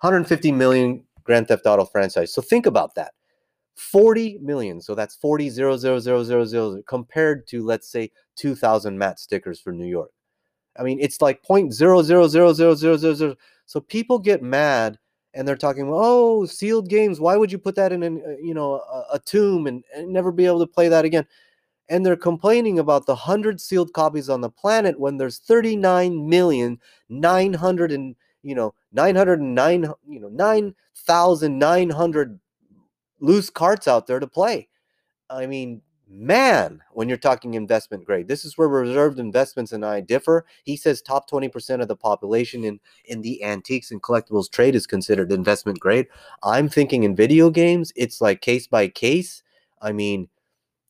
150 0.00 0.52
million, 0.52 1.04
Grand 1.24 1.48
Theft 1.48 1.66
Auto 1.66 1.84
franchise. 1.84 2.32
So 2.32 2.42
think 2.42 2.66
about 2.66 2.94
that. 2.96 3.12
40 3.76 4.38
million. 4.42 4.80
So 4.80 4.94
that's 4.94 5.16
40 5.16 5.48
000, 5.48 5.76
000, 5.78 6.44
000 6.44 6.82
compared 6.86 7.46
to, 7.48 7.64
let's 7.64 7.88
say, 7.90 8.10
2,000 8.36 8.98
mat 8.98 9.18
stickers 9.18 9.58
for 9.58 9.72
New 9.72 9.86
York. 9.86 10.10
I 10.78 10.82
mean, 10.82 10.98
it's 11.00 11.20
like 11.22 11.42
0.0000000. 11.42 13.36
So 13.70 13.80
people 13.80 14.18
get 14.18 14.42
mad 14.42 14.98
and 15.32 15.46
they're 15.46 15.54
talking, 15.54 15.88
oh, 15.92 16.44
sealed 16.44 16.88
games. 16.88 17.20
Why 17.20 17.36
would 17.36 17.52
you 17.52 17.58
put 17.58 17.76
that 17.76 17.92
in 17.92 18.02
an, 18.02 18.20
uh, 18.26 18.30
you 18.42 18.52
know, 18.52 18.80
a, 18.80 19.04
a 19.12 19.20
tomb 19.20 19.68
and, 19.68 19.84
and 19.94 20.12
never 20.12 20.32
be 20.32 20.44
able 20.44 20.58
to 20.58 20.66
play 20.66 20.88
that 20.88 21.04
again? 21.04 21.24
And 21.88 22.04
they're 22.04 22.16
complaining 22.16 22.80
about 22.80 23.06
the 23.06 23.14
hundred 23.14 23.60
sealed 23.60 23.92
copies 23.92 24.28
on 24.28 24.40
the 24.40 24.50
planet 24.50 24.98
when 24.98 25.18
there's 25.18 25.38
39 25.38 26.28
million 26.28 26.80
900 27.10 27.92
and 27.92 28.16
you 28.42 28.56
know 28.56 28.74
909 28.92 29.92
you 30.08 30.18
know 30.18 30.30
9,900 30.30 32.40
loose 33.20 33.50
carts 33.50 33.86
out 33.86 34.08
there 34.08 34.18
to 34.18 34.26
play. 34.26 34.66
I 35.28 35.46
mean, 35.46 35.80
man, 36.10 36.82
when 36.92 37.08
you're 37.08 37.16
talking 37.16 37.54
investment 37.54 38.04
grade, 38.04 38.26
this 38.26 38.44
is 38.44 38.58
where 38.58 38.68
reserved 38.68 39.20
investments 39.20 39.72
and 39.72 39.84
I 39.84 40.00
differ. 40.00 40.44
He 40.64 40.76
says 40.76 41.00
top 41.00 41.30
20% 41.30 41.80
of 41.80 41.88
the 41.88 41.96
population 41.96 42.64
in, 42.64 42.80
in 43.04 43.22
the 43.22 43.42
antiques 43.44 43.92
and 43.92 44.02
collectibles 44.02 44.50
trade 44.50 44.74
is 44.74 44.86
considered 44.86 45.30
investment 45.30 45.78
grade. 45.78 46.08
I'm 46.42 46.68
thinking 46.68 47.04
in 47.04 47.14
video 47.14 47.48
games, 47.48 47.92
it's 47.94 48.20
like 48.20 48.40
case 48.40 48.66
by 48.66 48.88
case. 48.88 49.42
I 49.80 49.92
mean, 49.92 50.28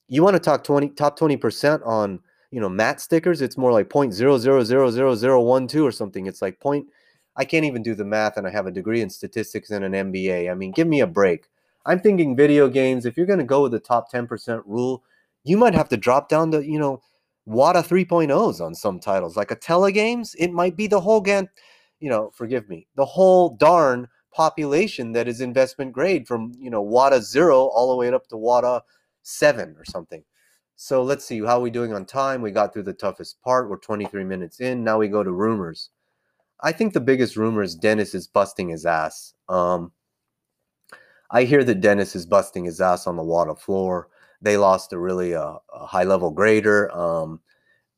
you 0.09 0.23
want 0.23 0.35
to 0.35 0.41
talk 0.41 0.65
20 0.65 0.91
top 0.91 1.19
20% 1.19 1.87
on 1.87 2.21
you 2.51 2.61
know 2.61 2.69
matte 2.69 3.01
stickers, 3.01 3.43
it's 3.43 3.57
more 3.57 3.71
like 3.73 3.89
point 3.89 4.13
zero 4.13 4.39
zero 4.39 4.65
zero 4.65 4.91
zero 4.91 5.15
zero 5.15 5.41
one 5.41 5.69
two 5.69 5.87
or 5.87 5.93
something. 5.93 6.27
It's 6.27 6.43
like 6.43 6.59
point 6.59 6.89
I 7.37 7.45
can't 7.45 7.65
even 7.65 7.83
do 7.83 7.95
the 7.95 8.05
math 8.05 8.37
and 8.37 8.47
I 8.47 8.51
have 8.51 8.67
a 8.67 8.73
degree 8.73 9.03
in 9.03 9.11
statistics 9.11 9.71
and 9.71 9.85
an 9.85 9.93
MBA. 9.93 10.51
I 10.51 10.55
mean, 10.55 10.73
give 10.73 10.89
me 10.89 11.01
a 11.01 11.07
break. 11.07 11.47
I'm 11.87 12.01
thinking 12.01 12.37
video 12.37 12.69
games, 12.69 13.07
if 13.07 13.17
you're 13.17 13.27
going 13.27 13.39
to 13.39 13.45
go 13.45 13.63
with 13.63 13.73
the 13.73 13.81
top 13.81 14.13
10% 14.13 14.63
rule, 14.67 15.03
you 15.45 15.57
might 15.57 15.75
have 15.75 15.89
to 15.91 15.97
drop 15.97 16.29
down 16.29 16.51
to, 16.53 16.65
you 16.65 16.79
know, 16.79 17.01
Wata 17.49 17.87
3.0s 17.87 18.61
on 18.61 18.75
some 18.75 19.01
titles. 19.01 19.37
Like 19.37 19.51
a 19.51 19.57
Telegames, 19.57 20.35
it 20.39 20.53
might 20.53 20.77
be 20.77 20.87
the 20.87 21.01
whole 21.01 21.21
gan, 21.21 21.49
you 21.99 22.09
know, 22.09 22.31
forgive 22.35 22.69
me, 22.69 22.87
the 22.97 23.05
whole 23.05 23.57
darn 23.57 24.09
population 24.33 25.13
that 25.13 25.27
is 25.27 25.41
investment 25.41 25.93
grade 25.93 26.29
from, 26.29 26.53
you 26.59 26.71
know, 26.71 26.85
Wata 26.85 27.21
0 27.21 27.57
all 27.57 27.91
the 27.91 27.97
way 27.97 28.13
up 28.13 28.29
to 28.29 28.37
Wata 28.37 28.83
7 29.23 29.75
or 29.79 29.85
something. 29.85 30.23
So 30.77 31.03
let's 31.03 31.25
see 31.25 31.41
how 31.41 31.59
are 31.59 31.61
we 31.61 31.71
doing 31.71 31.93
on 31.93 32.07
time. 32.07 32.41
We 32.41 32.53
got 32.53 32.73
through 32.73 32.85
the 32.85 32.93
toughest 32.95 33.43
part. 33.43 33.69
We're 33.69 33.77
23 33.79 34.25
minutes 34.25 34.61
in. 34.61 34.83
Now 34.83 34.99
we 34.99 35.09
go 35.09 35.23
to 35.23 35.31
rumors. 35.31 35.91
I 36.63 36.73
think 36.73 36.93
the 36.93 37.01
biggest 37.01 37.37
rumor 37.37 37.63
is 37.63 37.75
Dennis 37.75 38.15
is 38.15 38.27
busting 38.27 38.69
his 38.69 38.87
ass. 38.87 39.35
Um, 39.49 39.93
I 41.31 41.45
hear 41.45 41.65
that 41.65 41.81
Dennis 41.81 42.17
is 42.17 42.27
busting 42.27 42.65
his 42.65 42.81
ass 42.81 43.07
on 43.07 43.17
the 43.17 43.23
Wata 43.23 43.59
floor. 43.59 44.09
They 44.43 44.57
lost 44.57 44.93
a 44.93 44.99
really 44.99 45.35
uh, 45.35 45.57
a 45.73 45.87
high 45.87 46.05
level 46.05 46.31
grader. 46.31 46.91
Um, 46.97 47.41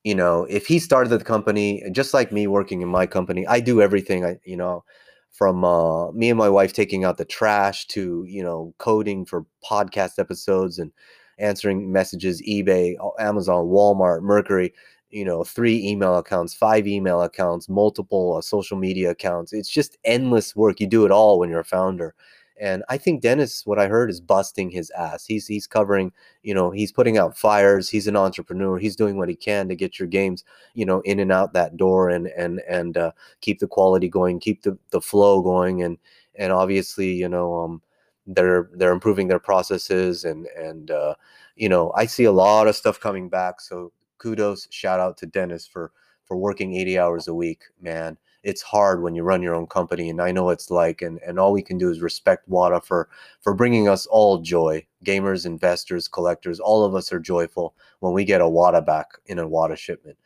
you 0.04 0.14
know, 0.14 0.44
if 0.50 0.66
he 0.66 0.78
started 0.78 1.10
the 1.10 1.24
company, 1.24 1.84
just 1.92 2.14
like 2.14 2.32
me 2.32 2.46
working 2.46 2.82
in 2.82 2.88
my 2.88 3.06
company, 3.06 3.46
I 3.46 3.60
do 3.60 3.80
everything. 3.82 4.24
I, 4.24 4.38
you 4.44 4.56
know, 4.56 4.84
from 5.30 5.64
uh, 5.64 6.10
me 6.12 6.30
and 6.30 6.38
my 6.38 6.48
wife 6.48 6.72
taking 6.72 7.04
out 7.04 7.18
the 7.18 7.24
trash 7.24 7.86
to 7.88 8.24
you 8.28 8.42
know 8.42 8.74
coding 8.78 9.24
for 9.24 9.46
podcast 9.64 10.18
episodes 10.18 10.78
and 10.78 10.92
answering 11.38 11.92
messages, 11.92 12.42
eBay, 12.42 12.96
Amazon, 13.18 13.66
Walmart, 13.66 14.22
Mercari. 14.22 14.72
You 15.10 15.26
know, 15.26 15.44
three 15.44 15.86
email 15.86 16.16
accounts, 16.16 16.54
five 16.54 16.86
email 16.86 17.20
accounts, 17.22 17.68
multiple 17.68 18.36
uh, 18.38 18.40
social 18.40 18.78
media 18.78 19.10
accounts. 19.10 19.52
It's 19.52 19.68
just 19.68 19.98
endless 20.04 20.56
work. 20.56 20.80
You 20.80 20.86
do 20.86 21.04
it 21.04 21.10
all 21.10 21.38
when 21.38 21.50
you're 21.50 21.60
a 21.60 21.64
founder 21.64 22.14
and 22.62 22.84
I 22.88 22.96
think 22.96 23.22
Dennis, 23.22 23.66
what 23.66 23.80
I 23.80 23.88
heard, 23.88 24.08
is 24.08 24.20
busting 24.20 24.70
his 24.70 24.88
ass. 24.92 25.26
He's 25.26 25.48
he's 25.48 25.66
covering, 25.66 26.12
you 26.44 26.54
know, 26.54 26.70
he's 26.70 26.92
putting 26.92 27.18
out 27.18 27.36
fires. 27.36 27.88
He's 27.88 28.06
an 28.06 28.14
entrepreneur. 28.16 28.78
He's 28.78 28.94
doing 28.94 29.18
what 29.18 29.28
he 29.28 29.34
can 29.34 29.68
to 29.68 29.74
get 29.74 29.98
your 29.98 30.06
games, 30.06 30.44
you 30.72 30.86
know, 30.86 31.00
in 31.00 31.18
and 31.18 31.32
out 31.32 31.54
that 31.54 31.76
door 31.76 32.08
and 32.08 32.28
and 32.28 32.60
and 32.68 32.96
uh, 32.96 33.10
keep 33.40 33.58
the 33.58 33.66
quality 33.66 34.08
going, 34.08 34.38
keep 34.38 34.62
the 34.62 34.78
the 34.90 35.00
flow 35.00 35.42
going, 35.42 35.82
and 35.82 35.98
and 36.36 36.52
obviously, 36.52 37.12
you 37.12 37.28
know, 37.28 37.52
um, 37.58 37.82
they're 38.28 38.70
they're 38.74 38.92
improving 38.92 39.26
their 39.26 39.40
processes 39.40 40.24
and 40.24 40.46
and 40.56 40.92
uh, 40.92 41.14
you 41.56 41.68
know, 41.68 41.92
I 41.96 42.06
see 42.06 42.24
a 42.24 42.32
lot 42.32 42.68
of 42.68 42.76
stuff 42.76 43.00
coming 43.00 43.28
back. 43.28 43.60
So 43.60 43.92
kudos, 44.18 44.68
shout 44.70 45.00
out 45.00 45.16
to 45.18 45.26
Dennis 45.26 45.66
for 45.66 45.90
for 46.26 46.36
working 46.36 46.76
80 46.76 46.96
hours 46.96 47.26
a 47.26 47.34
week, 47.34 47.64
man 47.80 48.18
it's 48.42 48.62
hard 48.62 49.02
when 49.02 49.14
you 49.14 49.22
run 49.22 49.42
your 49.42 49.54
own 49.54 49.66
company 49.66 50.10
and 50.10 50.20
i 50.20 50.32
know 50.32 50.50
it's 50.50 50.70
like 50.70 51.02
and, 51.02 51.20
and 51.26 51.38
all 51.38 51.52
we 51.52 51.62
can 51.62 51.78
do 51.78 51.90
is 51.90 52.00
respect 52.00 52.48
Wata 52.50 52.84
for 52.84 53.08
for 53.40 53.54
bringing 53.54 53.88
us 53.88 54.06
all 54.06 54.38
joy 54.38 54.84
gamers 55.04 55.46
investors 55.46 56.08
collectors 56.08 56.60
all 56.60 56.84
of 56.84 56.94
us 56.94 57.12
are 57.12 57.20
joyful 57.20 57.74
when 58.00 58.12
we 58.12 58.24
get 58.24 58.40
a 58.40 58.44
Wata 58.44 58.84
back 58.84 59.06
in 59.26 59.38
a 59.38 59.48
Wata 59.48 59.76
shipment 59.76 60.16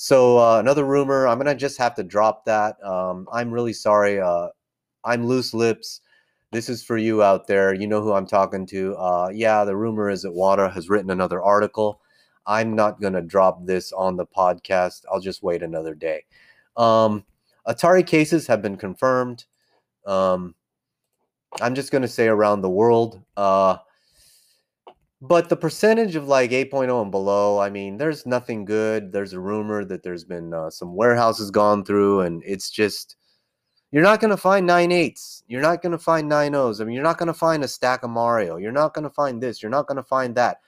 So 0.00 0.38
uh, 0.38 0.60
another 0.60 0.84
rumor. 0.84 1.26
I'm 1.26 1.38
gonna 1.38 1.56
just 1.56 1.76
have 1.78 1.94
to 1.96 2.04
drop 2.04 2.44
that. 2.44 2.82
Um, 2.84 3.26
I'm 3.32 3.50
really 3.50 3.72
sorry. 3.72 4.20
Uh, 4.20 4.48
I'm 5.04 5.26
loose 5.26 5.52
lips. 5.54 6.02
This 6.52 6.68
is 6.68 6.84
for 6.84 6.96
you 6.98 7.22
out 7.22 7.48
there. 7.48 7.74
You 7.74 7.88
know 7.88 8.00
who 8.00 8.12
I'm 8.12 8.26
talking 8.26 8.64
to. 8.66 8.94
Uh, 8.96 9.28
yeah, 9.34 9.64
the 9.64 9.76
rumor 9.76 10.08
is 10.08 10.22
that 10.22 10.30
Wata 10.32 10.72
has 10.72 10.88
written 10.88 11.10
another 11.10 11.42
article. 11.42 12.00
I'm 12.46 12.76
not 12.76 13.00
gonna 13.00 13.22
drop 13.22 13.66
this 13.66 13.92
on 13.92 14.16
the 14.16 14.24
podcast. 14.26 15.04
I'll 15.12 15.20
just 15.20 15.42
wait 15.42 15.64
another 15.64 15.96
day. 15.96 16.24
Um, 16.76 17.24
Atari 17.68 18.06
cases 18.06 18.46
have 18.46 18.62
been 18.62 18.76
confirmed. 18.76 19.44
Um, 20.06 20.54
I'm 21.60 21.74
just 21.74 21.92
gonna 21.92 22.08
say 22.08 22.28
around 22.28 22.62
the 22.62 22.70
world. 22.70 23.22
Uh, 23.36 23.78
but 25.20 25.48
the 25.48 25.56
percentage 25.56 26.14
of 26.14 26.28
like 26.28 26.52
8.0 26.52 27.02
and 27.02 27.10
below, 27.10 27.58
I 27.58 27.70
mean, 27.70 27.96
there's 27.96 28.24
nothing 28.24 28.64
good. 28.64 29.10
There's 29.10 29.32
a 29.32 29.40
rumor 29.40 29.84
that 29.84 30.02
there's 30.02 30.24
been 30.24 30.54
uh, 30.54 30.70
some 30.70 30.94
warehouses 30.94 31.50
gone 31.50 31.84
through, 31.84 32.20
and 32.20 32.42
it's 32.46 32.70
just 32.70 33.16
you're 33.90 34.02
not 34.02 34.20
going 34.20 34.30
to 34.30 34.36
find 34.36 34.66
nine 34.66 34.92
eights. 34.92 35.42
You're 35.48 35.62
not 35.62 35.82
going 35.82 35.92
to 35.92 35.98
find 35.98 36.28
nine 36.28 36.54
O's. 36.54 36.80
I 36.80 36.84
mean, 36.84 36.94
you're 36.94 37.02
not 37.02 37.18
going 37.18 37.28
to 37.28 37.34
find 37.34 37.64
a 37.64 37.68
stack 37.68 38.02
of 38.02 38.10
Mario. 38.10 38.58
You're 38.58 38.70
not 38.70 38.94
going 38.94 39.04
to 39.04 39.10
find 39.10 39.42
this. 39.42 39.62
You're 39.62 39.70
not 39.70 39.86
going 39.86 39.96
to 39.96 40.02
find 40.02 40.34
that. 40.36 40.58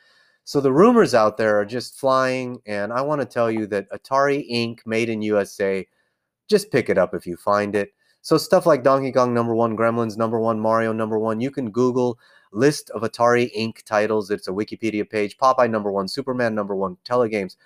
So 0.44 0.60
the 0.60 0.72
rumors 0.72 1.14
out 1.14 1.36
there 1.36 1.60
are 1.60 1.66
just 1.66 1.98
flying, 1.98 2.60
and 2.66 2.92
I 2.92 3.02
want 3.02 3.20
to 3.20 3.26
tell 3.26 3.50
you 3.50 3.66
that 3.68 3.90
Atari 3.90 4.50
Inc. 4.50 4.80
made 4.86 5.10
in 5.10 5.22
USA. 5.22 5.86
Just 6.50 6.72
pick 6.72 6.90
it 6.90 6.98
up 6.98 7.14
if 7.14 7.26
you 7.26 7.36
find 7.36 7.76
it. 7.76 7.94
So 8.22 8.36
stuff 8.36 8.66
like 8.66 8.82
Donkey 8.82 9.12
Kong 9.12 9.32
number 9.32 9.54
one, 9.54 9.76
Gremlins 9.76 10.18
number 10.18 10.38
one, 10.38 10.60
Mario 10.60 10.92
number 10.92 11.18
one, 11.18 11.40
you 11.40 11.50
can 11.50 11.70
Google 11.70 12.18
list 12.52 12.90
of 12.90 13.02
Atari 13.02 13.50
Inc. 13.56 13.84
titles. 13.84 14.30
It's 14.30 14.48
a 14.48 14.52
Wikipedia 14.52 15.08
page. 15.08 15.38
Popeye 15.38 15.70
number 15.70 15.90
one, 15.90 16.08
Superman 16.08 16.54
number 16.54 16.74
one, 16.74 16.96
Telegames. 17.04 17.56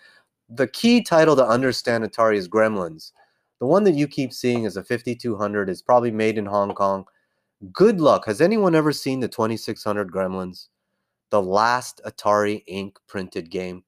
The 0.51 0.69
key 0.69 1.03
title 1.03 1.35
to 1.37 1.47
understand 1.47 2.05
Atari 2.05 2.37
is 2.37 2.49
Gremlins. 2.49 3.13
The 3.59 3.67
one 3.67 3.85
that 3.85 3.95
you 3.95 4.07
keep 4.07 4.33
seeing 4.33 4.65
is 4.65 4.77
a 4.77 4.85
5200 4.85 5.71
is 5.71 5.81
probably 5.81 6.11
made 6.11 6.37
in 6.37 6.47
Hong 6.47 6.75
Kong. 6.75 7.07
Good 7.73 8.01
luck. 8.01 8.27
Has 8.27 8.43
anyone 8.43 8.75
ever 8.75 8.93
seen 8.93 9.21
the 9.21 9.29
2600 9.29 10.13
Gremlins? 10.13 10.69
The 11.31 11.41
last 11.41 12.01
Atari 12.05 12.63
Inc. 12.71 12.97
printed 13.07 13.51
game. 13.51 13.85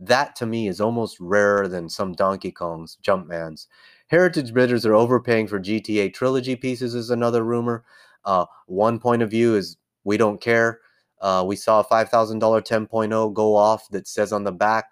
That 0.00 0.34
to 0.36 0.46
me 0.46 0.66
is 0.66 0.80
almost 0.80 1.20
rarer 1.20 1.68
than 1.68 1.88
some 1.88 2.12
Donkey 2.12 2.50
Kongs, 2.50 3.00
Jumpmans. 3.00 3.68
Heritage 4.14 4.54
bidders 4.54 4.86
are 4.86 4.94
overpaying 4.94 5.48
for 5.48 5.58
GTA 5.58 6.14
trilogy 6.14 6.54
pieces, 6.54 6.94
is 6.94 7.10
another 7.10 7.42
rumor. 7.42 7.84
Uh, 8.24 8.46
one 8.68 9.00
point 9.00 9.22
of 9.22 9.30
view 9.32 9.56
is 9.56 9.76
we 10.04 10.16
don't 10.16 10.40
care. 10.40 10.78
Uh, 11.20 11.42
we 11.44 11.56
saw 11.56 11.80
a 11.80 11.84
$5,000 11.84 12.38
10.0 12.38 13.34
go 13.34 13.56
off 13.56 13.88
that 13.90 14.06
says 14.06 14.32
on 14.32 14.44
the 14.44 14.52
back 14.52 14.84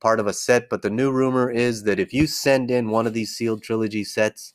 part 0.00 0.18
of 0.18 0.26
a 0.26 0.32
set, 0.32 0.68
but 0.68 0.82
the 0.82 0.90
new 0.90 1.12
rumor 1.12 1.48
is 1.48 1.84
that 1.84 2.00
if 2.00 2.12
you 2.12 2.26
send 2.26 2.72
in 2.72 2.90
one 2.90 3.06
of 3.06 3.14
these 3.14 3.36
sealed 3.36 3.62
trilogy 3.62 4.02
sets, 4.02 4.52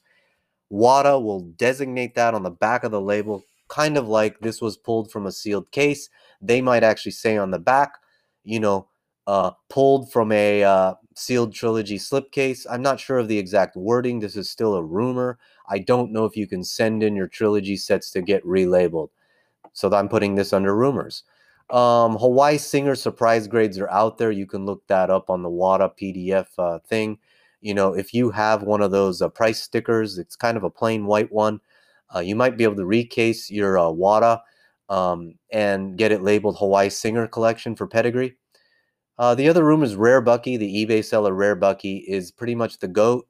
WATA 0.69 1.17
will 1.17 1.39
designate 1.55 2.15
that 2.15 2.33
on 2.33 2.43
the 2.43 2.51
back 2.51 2.83
of 2.83 2.91
the 2.91 2.99
label, 2.99 3.45
kind 3.69 3.95
of 3.95 4.09
like 4.09 4.41
this 4.41 4.61
was 4.61 4.75
pulled 4.75 5.09
from 5.09 5.25
a 5.25 5.31
sealed 5.31 5.71
case. 5.71 6.09
They 6.41 6.59
might 6.59 6.83
actually 6.83 7.13
say 7.13 7.37
on 7.37 7.51
the 7.51 7.59
back, 7.59 7.93
you 8.43 8.59
know, 8.59 8.89
uh, 9.25 9.51
pulled 9.69 10.11
from 10.11 10.33
a 10.33 10.65
uh, 10.65 10.95
sealed 11.15 11.53
trilogy 11.53 11.97
slipcase. 11.97 12.65
I'm 12.69 12.81
not 12.81 12.99
sure 12.99 13.17
of 13.17 13.27
the 13.27 13.37
exact 13.37 13.75
wording. 13.75 14.19
This 14.19 14.35
is 14.35 14.49
still 14.49 14.75
a 14.75 14.83
rumor. 14.83 15.39
I 15.67 15.79
don't 15.79 16.11
know 16.11 16.25
if 16.25 16.37
you 16.37 16.45
can 16.45 16.63
send 16.63 17.01
in 17.01 17.15
your 17.15 17.27
trilogy 17.27 17.77
sets 17.77 18.11
to 18.11 18.21
get 18.21 18.45
relabeled. 18.45 19.09
So 19.73 19.91
I'm 19.93 20.09
putting 20.09 20.35
this 20.35 20.53
under 20.53 20.75
rumors. 20.75 21.23
Um, 21.69 22.17
Hawaii 22.17 22.57
Singer 22.57 22.95
surprise 22.95 23.47
grades 23.47 23.79
are 23.79 23.89
out 23.89 24.17
there. 24.17 24.31
You 24.31 24.45
can 24.45 24.65
look 24.65 24.85
that 24.87 25.09
up 25.09 25.29
on 25.29 25.41
the 25.41 25.49
WATA 25.49 25.91
PDF 25.99 26.47
uh, 26.57 26.79
thing. 26.79 27.17
You 27.61 27.73
know, 27.73 27.93
if 27.93 28.13
you 28.13 28.29
have 28.29 28.63
one 28.63 28.81
of 28.81 28.91
those 28.91 29.21
uh, 29.21 29.29
price 29.29 29.61
stickers, 29.61 30.19
it's 30.19 30.35
kind 30.35 30.57
of 30.57 30.63
a 30.63 30.69
plain 30.69 31.05
white 31.05 31.31
one. 31.31 31.59
Uh, 32.15 32.19
you 32.19 32.35
might 32.35 32.57
be 32.57 32.63
able 32.63 32.75
to 32.75 32.85
recase 32.85 33.49
your 33.49 33.79
uh, 33.79 33.89
WATA 33.89 34.41
um, 34.89 35.35
and 35.51 35.97
get 35.97 36.11
it 36.11 36.21
labeled 36.21 36.57
Hawaii 36.59 36.89
Singer 36.89 37.27
Collection 37.27 37.75
for 37.75 37.87
pedigree. 37.87 38.35
Uh, 39.17 39.35
the 39.35 39.47
other 39.47 39.63
room 39.63 39.83
is 39.83 39.95
Rare 39.95 40.21
Bucky. 40.21 40.57
The 40.57 40.85
eBay 40.85 41.03
seller 41.03 41.33
Rare 41.33 41.55
Bucky 41.55 41.97
is 42.07 42.31
pretty 42.31 42.55
much 42.55 42.79
the 42.79 42.87
goat. 42.87 43.27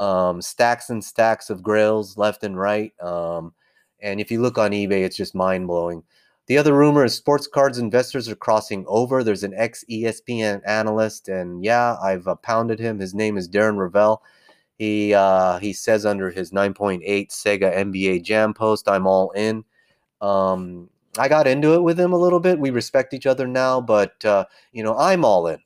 Um, 0.00 0.40
stacks 0.40 0.90
and 0.90 1.04
stacks 1.04 1.50
of 1.50 1.62
grails 1.62 2.16
left 2.16 2.42
and 2.42 2.58
right. 2.58 2.92
Um, 3.00 3.52
and 4.00 4.20
if 4.20 4.30
you 4.30 4.40
look 4.40 4.58
on 4.58 4.72
eBay, 4.72 5.04
it's 5.04 5.16
just 5.16 5.34
mind 5.34 5.66
blowing. 5.66 6.02
The 6.46 6.58
other 6.58 6.74
rumor 6.74 7.04
is 7.04 7.14
sports 7.14 7.46
cards 7.46 7.78
investors 7.78 8.28
are 8.28 8.34
crossing 8.34 8.84
over. 8.88 9.22
There's 9.22 9.44
an 9.44 9.54
ex 9.54 9.84
ESPN 9.88 10.62
analyst, 10.66 11.28
and 11.28 11.64
yeah, 11.64 11.96
I've 12.02 12.26
uh, 12.26 12.34
pounded 12.36 12.80
him. 12.80 12.98
His 12.98 13.14
name 13.14 13.38
is 13.38 13.48
Darren 13.48 13.76
Rovell. 13.76 14.18
He 14.76 15.14
uh, 15.14 15.58
he 15.60 15.72
says 15.72 16.04
under 16.04 16.30
his 16.30 16.50
9.8 16.50 17.04
Sega 17.28 17.72
NBA 17.76 18.24
Jam 18.24 18.52
post, 18.52 18.88
"I'm 18.88 19.06
all 19.06 19.30
in." 19.30 19.64
Um, 20.20 20.89
I 21.18 21.28
got 21.28 21.46
into 21.46 21.74
it 21.74 21.82
with 21.82 21.98
him 21.98 22.12
a 22.12 22.18
little 22.18 22.40
bit. 22.40 22.58
We 22.58 22.70
respect 22.70 23.14
each 23.14 23.26
other 23.26 23.46
now, 23.46 23.80
but 23.80 24.24
uh, 24.24 24.44
you 24.72 24.82
know, 24.82 24.96
I'm 24.96 25.24
all 25.24 25.48
in. 25.48 25.58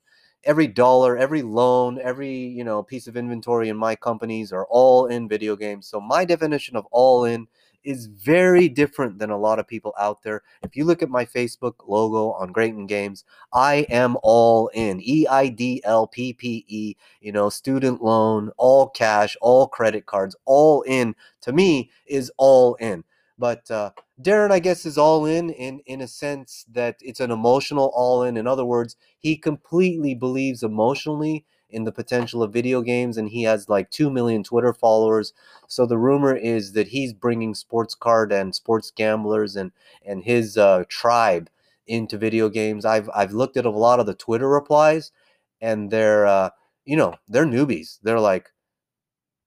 Every 0.45 0.67
dollar, 0.67 1.17
every 1.17 1.43
loan, 1.43 1.99
every 2.03 2.35
you 2.35 2.65
know 2.65 2.83
piece 2.83 3.07
of 3.07 3.17
inventory 3.17 3.69
in 3.69 3.77
my 3.77 3.95
companies 3.95 4.53
are 4.53 4.67
all 4.71 5.07
in 5.07 5.29
video 5.29 5.57
games. 5.57 5.87
So 5.87 6.01
my 6.01 6.25
definition 6.25 6.77
of 6.77 6.87
all 6.91 7.25
in 7.25 7.47
is 7.85 8.07
very 8.07 8.69
different 8.69 9.19
than 9.19 9.31
a 9.31 9.39
lot 9.39 9.59
of 9.59 9.69
people 9.69 9.93
out 9.99 10.23
there. 10.23 10.43
If 10.63 10.75
you 10.75 10.85
look 10.85 11.03
at 11.03 11.11
my 11.11 11.25
Facebook 11.27 11.75
logo 11.87 12.33
on 12.33 12.53
Grayton 12.53 12.87
Games, 12.87 13.25
I 13.53 13.87
am 13.91 14.17
all 14.23 14.69
in. 14.69 15.01
E 15.03 15.27
I 15.27 15.49
D 15.49 15.83
L 15.85 16.07
P 16.07 16.33
P 16.33 16.65
E, 16.67 16.97
you 17.21 17.33
know, 17.33 17.51
student 17.51 18.03
loan, 18.03 18.51
all 18.57 18.89
cash, 18.89 19.37
all 19.43 19.69
credit 19.69 20.07
cards, 20.07 20.35
all 20.47 20.83
in 20.83 21.15
to 21.43 21.53
me 21.53 21.91
is 22.07 22.33
all 22.39 22.75
in. 22.77 23.05
But 23.45 23.71
uh, 23.71 23.91
Darren, 24.19 24.53
I 24.53 24.59
guess, 24.59 24.87
is 24.87 24.97
all 24.97 25.27
in 25.27 25.51
in 25.51 25.81
in 25.85 26.01
a 26.01 26.09
sense 26.09 26.65
that 26.73 26.97
it's 27.03 27.21
an 27.21 27.31
emotional 27.31 27.93
all 27.95 28.23
in. 28.23 28.39
In 28.39 28.47
other 28.47 28.65
words, 28.65 28.97
he 29.19 29.37
completely 29.37 30.15
believes 30.15 30.63
emotionally 30.63 31.45
in 31.69 31.85
the 31.85 31.93
potential 31.93 32.43
of 32.43 32.55
video 32.55 32.81
games, 32.81 33.19
and 33.19 33.29
he 33.29 33.43
has 33.43 33.69
like 33.69 33.91
2 33.91 34.09
million 34.11 34.45
Twitter 34.45 34.73
followers. 34.73 35.35
So 35.69 35.85
the 35.85 35.99
rumor 35.99 36.35
is 36.35 36.73
that 36.73 36.89
he's 36.89 37.13
bringing 37.13 37.55
sports 37.55 37.95
card 37.95 38.33
and 38.33 38.55
sports 38.55 38.91
gamblers 38.91 39.57
and, 39.57 39.73
and 40.07 40.25
his 40.25 40.57
uh, 40.57 40.85
tribe 40.89 41.51
into 41.87 42.17
video 42.17 42.49
games. 42.49 42.87
I've, 42.87 43.11
I've 43.15 43.33
looked 43.35 43.59
at 43.59 43.67
a 43.67 43.71
lot 43.71 44.01
of 44.01 44.07
the 44.07 44.15
Twitter 44.15 44.49
replies, 44.49 45.13
and 45.61 45.91
they're, 45.91 46.25
uh, 46.25 46.49
you 46.87 46.97
know, 46.97 47.17
they're 47.29 47.45
newbies. 47.45 47.99
They're 48.03 48.21
like, 48.21 48.53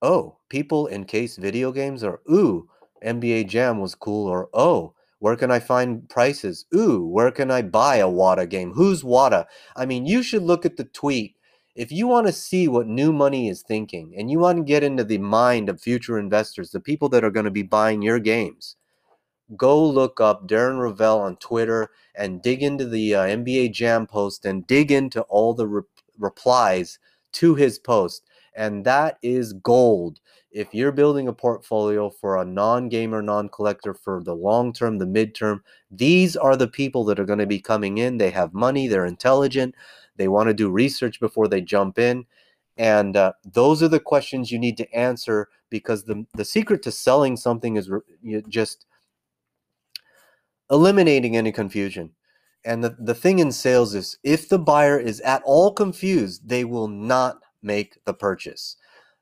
oh, 0.03 0.37
people 0.49 0.85
encase 0.85 1.37
video 1.37 1.71
games, 1.71 2.03
or 2.03 2.21
ooh, 2.31 2.69
NBA 3.03 3.47
Jam 3.47 3.79
was 3.79 3.95
cool, 3.95 4.27
or 4.27 4.49
oh, 4.53 4.93
where 5.19 5.35
can 5.35 5.51
I 5.51 5.59
find 5.59 6.07
prices? 6.09 6.65
Ooh, 6.75 7.05
where 7.05 7.31
can 7.31 7.49
I 7.51 7.61
buy 7.61 7.97
a 7.97 8.07
WATA 8.07 8.47
game? 8.47 8.73
Who's 8.73 9.03
WATA? 9.03 9.47
I 9.75 9.85
mean, 9.85 10.05
you 10.05 10.21
should 10.21 10.43
look 10.43 10.65
at 10.65 10.77
the 10.77 10.83
tweet 10.83 11.37
if 11.77 11.91
you 11.91 12.07
want 12.07 12.25
to 12.25 12.33
see 12.33 12.67
what 12.67 12.87
new 12.87 13.13
money 13.13 13.47
is 13.47 13.61
thinking 13.61 14.15
and 14.17 14.31
you 14.31 14.39
want 14.39 14.57
to 14.57 14.63
get 14.63 14.83
into 14.83 15.03
the 15.03 15.19
mind 15.19 15.69
of 15.69 15.79
future 15.79 16.17
investors, 16.17 16.71
the 16.71 16.79
people 16.79 17.07
that 17.09 17.23
are 17.23 17.29
going 17.29 17.45
to 17.45 17.51
be 17.51 17.61
buying 17.61 18.01
your 18.01 18.19
games, 18.19 18.75
go 19.55 19.87
look 19.87 20.19
up 20.19 20.47
Darren 20.47 20.79
Rovell 20.79 21.19
on 21.19 21.37
Twitter 21.37 21.91
and 22.15 22.41
dig 22.41 22.63
into 22.63 22.87
the 22.87 23.13
uh, 23.13 23.25
NBA 23.25 23.73
Jam 23.73 24.07
post 24.07 24.43
and 24.43 24.65
dig 24.65 24.91
into 24.91 25.21
all 25.21 25.53
the 25.53 25.67
re- 25.67 25.83
replies 26.17 26.97
to 27.33 27.53
his 27.53 27.77
post. 27.77 28.23
And 28.55 28.83
that 28.85 29.19
is 29.21 29.53
gold. 29.53 30.19
If 30.57 30.73
you're 30.73 30.91
building 30.91 31.27
a 31.27 31.33
portfolio 31.33 32.09
for 32.09 32.37
a 32.37 32.43
non 32.43 32.89
gamer, 32.89 33.21
non 33.21 33.47
collector 33.47 33.93
for 33.93 34.23
the 34.23 34.33
long 34.33 34.73
term, 34.73 34.97
the 34.97 35.05
midterm, 35.05 35.59
these 35.91 36.35
are 36.35 36.55
the 36.55 36.67
people 36.67 37.03
that 37.05 37.19
are 37.19 37.25
going 37.25 37.37
to 37.37 37.45
be 37.45 37.59
coming 37.59 37.99
in. 37.99 38.17
They 38.17 38.31
have 38.31 38.55
money, 38.55 38.87
they're 38.87 39.05
intelligent, 39.05 39.75
they 40.15 40.27
want 40.27 40.47
to 40.47 40.55
do 40.55 40.71
research 40.71 41.19
before 41.19 41.47
they 41.47 41.61
jump 41.61 41.99
in. 41.99 42.25
And 42.75 43.15
uh, 43.15 43.33
those 43.45 43.83
are 43.83 43.87
the 43.87 43.99
questions 43.99 44.51
you 44.51 44.57
need 44.57 44.77
to 44.77 44.91
answer 44.95 45.47
because 45.69 46.05
the, 46.05 46.25
the 46.33 46.45
secret 46.45 46.81
to 46.83 46.91
selling 46.91 47.37
something 47.37 47.75
is 47.75 47.91
re- 47.91 48.41
just 48.49 48.87
eliminating 50.71 51.37
any 51.37 51.51
confusion. 51.51 52.13
And 52.65 52.83
the, 52.83 52.97
the 52.97 53.13
thing 53.13 53.37
in 53.37 53.51
sales 53.51 53.93
is 53.93 54.17
if 54.23 54.49
the 54.49 54.57
buyer 54.57 54.99
is 54.99 55.21
at 55.21 55.43
all 55.45 55.71
confused, 55.71 56.49
they 56.49 56.63
will 56.63 56.87
not 56.87 57.43
make 57.61 58.03
the 58.05 58.13
purchase 58.15 58.75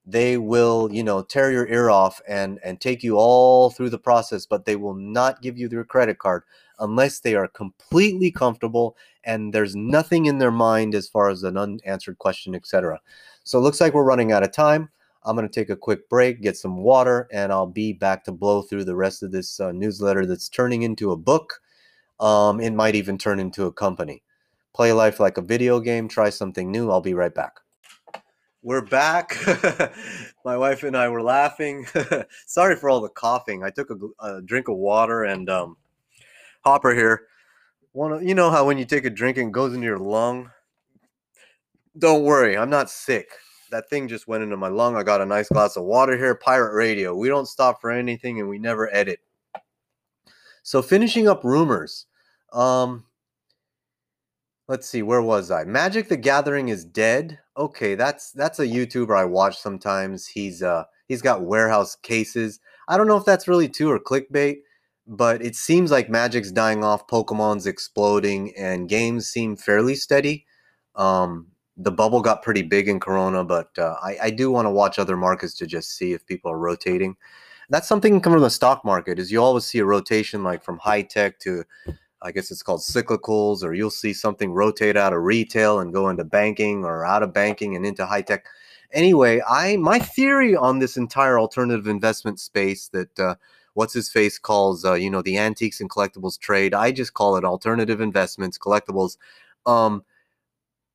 they 0.06 0.38
will 0.38 0.90
you 0.92 1.04
know 1.04 1.22
tear 1.22 1.52
your 1.52 1.68
ear 1.68 1.90
off 1.90 2.22
and 2.28 2.60
and 2.64 2.80
take 2.80 3.04
you 3.04 3.18
all 3.18 3.70
through 3.70 3.90
the 3.90 3.98
process 3.98 4.46
but 4.46 4.66
they 4.66 4.76
will 4.76 4.94
not 4.94 5.42
give 5.42 5.58
you 5.58 5.68
their 5.68 5.84
credit 5.84 6.20
card 6.20 6.44
unless 6.80 7.20
they 7.20 7.36
are 7.36 7.48
completely 7.48 8.30
comfortable 8.30 8.96
and 9.24 9.54
there's 9.54 9.76
nothing 9.76 10.28
in 10.28 10.38
their 10.38 10.52
mind 10.52 10.94
as 10.94 11.08
far 11.08 11.30
as 11.30 11.44
an 11.44 11.58
unanswered 11.58 12.18
question 12.20 12.54
etc 12.54 13.00
so 13.44 13.58
it 13.58 13.62
looks 13.62 13.82
like 13.82 13.94
we're 13.94 14.04
running 14.04 14.32
out 14.32 14.42
of 14.42 14.52
time. 14.52 14.90
I'm 15.24 15.36
going 15.36 15.48
to 15.48 15.54
take 15.54 15.70
a 15.70 15.76
quick 15.76 16.08
break 16.10 16.42
get 16.42 16.56
some 16.56 16.78
water 16.78 17.28
and 17.32 17.52
i'll 17.52 17.66
be 17.66 17.94
back 17.94 18.24
to 18.26 18.32
blow 18.32 18.62
through 18.62 18.84
the 18.84 18.96
rest 18.96 19.24
of 19.24 19.32
this 19.32 19.60
uh, 19.60 19.72
newsletter 19.72 20.26
that's 20.26 20.50
turning 20.50 20.84
into 20.84 21.12
a 21.12 21.18
book. 21.18 21.62
Um, 22.20 22.60
it 22.60 22.74
might 22.74 22.96
even 22.96 23.18
turn 23.18 23.40
into 23.40 23.66
a 23.66 23.72
company. 23.72 24.22
Play 24.74 24.94
life 24.94 25.20
like 25.20 25.38
a 25.38 25.42
video 25.42 25.80
game 25.80 26.08
try 26.08 26.30
something 26.30 26.72
new. 26.72 26.92
I'll 26.92 27.02
be 27.02 27.16
right 27.16 27.34
back 27.34 27.65
We're 28.66 28.82
back. 28.82 29.38
My 30.44 30.58
wife 30.58 30.82
and 30.82 30.98
I 30.98 31.08
were 31.08 31.22
laughing. 31.22 31.86
Sorry 32.48 32.76
for 32.76 32.90
all 32.90 33.00
the 33.00 33.10
coughing. 33.10 33.64
I 33.64 33.70
took 33.70 33.92
a, 33.92 34.26
a 34.26 34.42
drink 34.42 34.70
of 34.70 34.78
water 34.78 35.26
and 35.26 35.48
um, 35.52 35.78
Hopper 36.62 36.96
here. 36.96 37.28
One, 37.92 38.28
you 38.28 38.34
know 38.34 38.50
how 38.50 38.66
when 38.66 38.80
you 38.80 38.86
take 38.86 39.06
a 39.06 39.12
drink 39.12 39.38
and 39.38 39.54
goes 39.54 39.76
into 39.76 39.86
your 39.86 40.00
lung. 40.00 40.50
Don't 42.00 42.24
worry, 42.24 42.58
I'm 42.58 42.72
not 42.72 42.90
sick. 42.90 43.30
That 43.70 43.88
thing 43.88 44.08
just 44.08 44.28
went 44.28 44.42
into 44.42 44.58
my 44.58 44.70
lung. 44.70 44.96
I 44.96 45.04
got 45.04 45.22
a 45.22 45.28
nice 45.28 45.50
glass 45.50 45.78
of 45.78 45.84
water 45.84 46.18
here. 46.18 46.34
Pirate 46.34 46.74
Radio. 46.74 47.14
We 47.14 47.28
don't 47.28 47.48
stop 47.48 47.80
for 47.80 47.92
anything 47.92 48.40
and 48.40 48.50
we 48.50 48.58
never 48.58 48.92
edit. 48.92 49.20
So 50.64 50.82
finishing 50.82 51.28
up 51.28 51.44
rumors. 51.44 52.08
Um, 52.52 53.05
let's 54.68 54.88
see, 54.88 55.02
where 55.02 55.22
was 55.22 55.52
I? 55.52 55.64
Magic 55.64 56.10
the 56.10 56.18
Gathering 56.18 56.70
is 56.70 56.86
dead. 56.86 57.40
Okay, 57.58 57.96
that's 57.96 58.32
that's 58.32 58.60
a 58.60 58.68
YouTuber 58.68 59.18
I 59.18 59.26
watch 59.26 59.58
sometimes. 59.58 60.28
He's 60.28 60.62
uh 60.62 60.86
he's 61.08 61.22
got 61.22 61.44
warehouse 61.44 61.96
cases. 61.96 62.60
I 62.88 62.98
don't 62.98 63.08
know 63.08 63.18
if 63.18 63.26
that's 63.26 63.48
really 63.48 63.70
true 63.70 63.92
or 63.92 64.00
clickbait, 64.00 64.58
but 65.08 65.44
it 65.44 65.56
seems 65.56 65.92
like 65.92 66.10
Magic's 66.10 66.52
dying 66.52 66.84
off, 66.84 67.08
Pokemon's 67.08 67.68
exploding, 67.68 68.56
and 68.58 68.90
games 68.90 69.30
seem 69.30 69.56
fairly 69.56 69.96
steady. 69.96 70.46
Um, 70.96 71.48
the 71.78 71.92
bubble 71.92 72.22
got 72.22 72.42
pretty 72.42 72.62
big 72.62 72.88
in 72.88 73.00
Corona, 73.00 73.44
but 73.44 73.78
uh, 73.78 73.96
I, 74.02 74.18
I 74.24 74.30
do 74.30 74.52
want 74.52 74.66
to 74.66 74.72
watch 74.72 74.98
other 74.98 75.18
markets 75.18 75.56
to 75.56 75.68
just 75.68 75.98
see 75.98 76.14
if 76.14 76.26
people 76.26 76.52
are 76.52 76.58
rotating. 76.58 77.18
That's 77.70 77.88
something 77.88 78.22
coming 78.22 78.38
from 78.38 78.44
the 78.44 78.50
stock 78.50 78.86
market 78.86 79.20
is 79.20 79.32
you 79.32 79.42
always 79.42 79.66
see 79.66 79.80
a 79.80 79.86
rotation 79.86 80.44
like 80.44 80.64
from 80.64 80.78
high 80.78 81.02
tech 81.02 81.40
to 81.40 81.64
I 82.26 82.32
guess 82.32 82.50
it's 82.50 82.64
called 82.64 82.82
cyclicals, 82.82 83.64
or 83.64 83.74
you'll 83.74 83.92
see 83.92 84.14
something 84.14 84.52
rotate 84.52 84.98
out 84.98 85.14
of 85.14 85.22
retail 85.22 85.80
and 85.80 85.94
go 85.94 86.10
into 86.10 86.24
banking 86.24 86.84
or 86.84 87.06
out 87.06 87.22
of 87.22 87.34
banking 87.34 87.76
and 87.76 87.86
into 87.86 88.06
high 88.06 88.24
tech. 88.24 88.46
Anyway, 88.92 89.42
I 89.48 89.78
my 89.78 90.00
theory 90.00 90.56
on 90.56 90.80
this 90.80 90.98
entire 90.98 91.40
alternative 91.40 91.88
investment 91.88 92.40
space 92.40 92.88
that 92.90 93.20
uh, 93.20 93.36
what's 93.76 93.94
his 93.94 94.10
face 94.10 94.40
calls 94.40 94.84
uh, 94.84 94.94
you 94.94 95.10
know 95.12 95.22
the 95.22 95.38
antiques 95.38 95.80
and 95.82 95.90
collectibles 95.90 96.40
trade. 96.40 96.74
I 96.74 96.92
just 96.92 97.14
call 97.14 97.38
it 97.38 97.46
alternative 97.46 98.02
investments, 98.02 98.58
collectibles. 98.58 99.18
Um, 99.68 100.04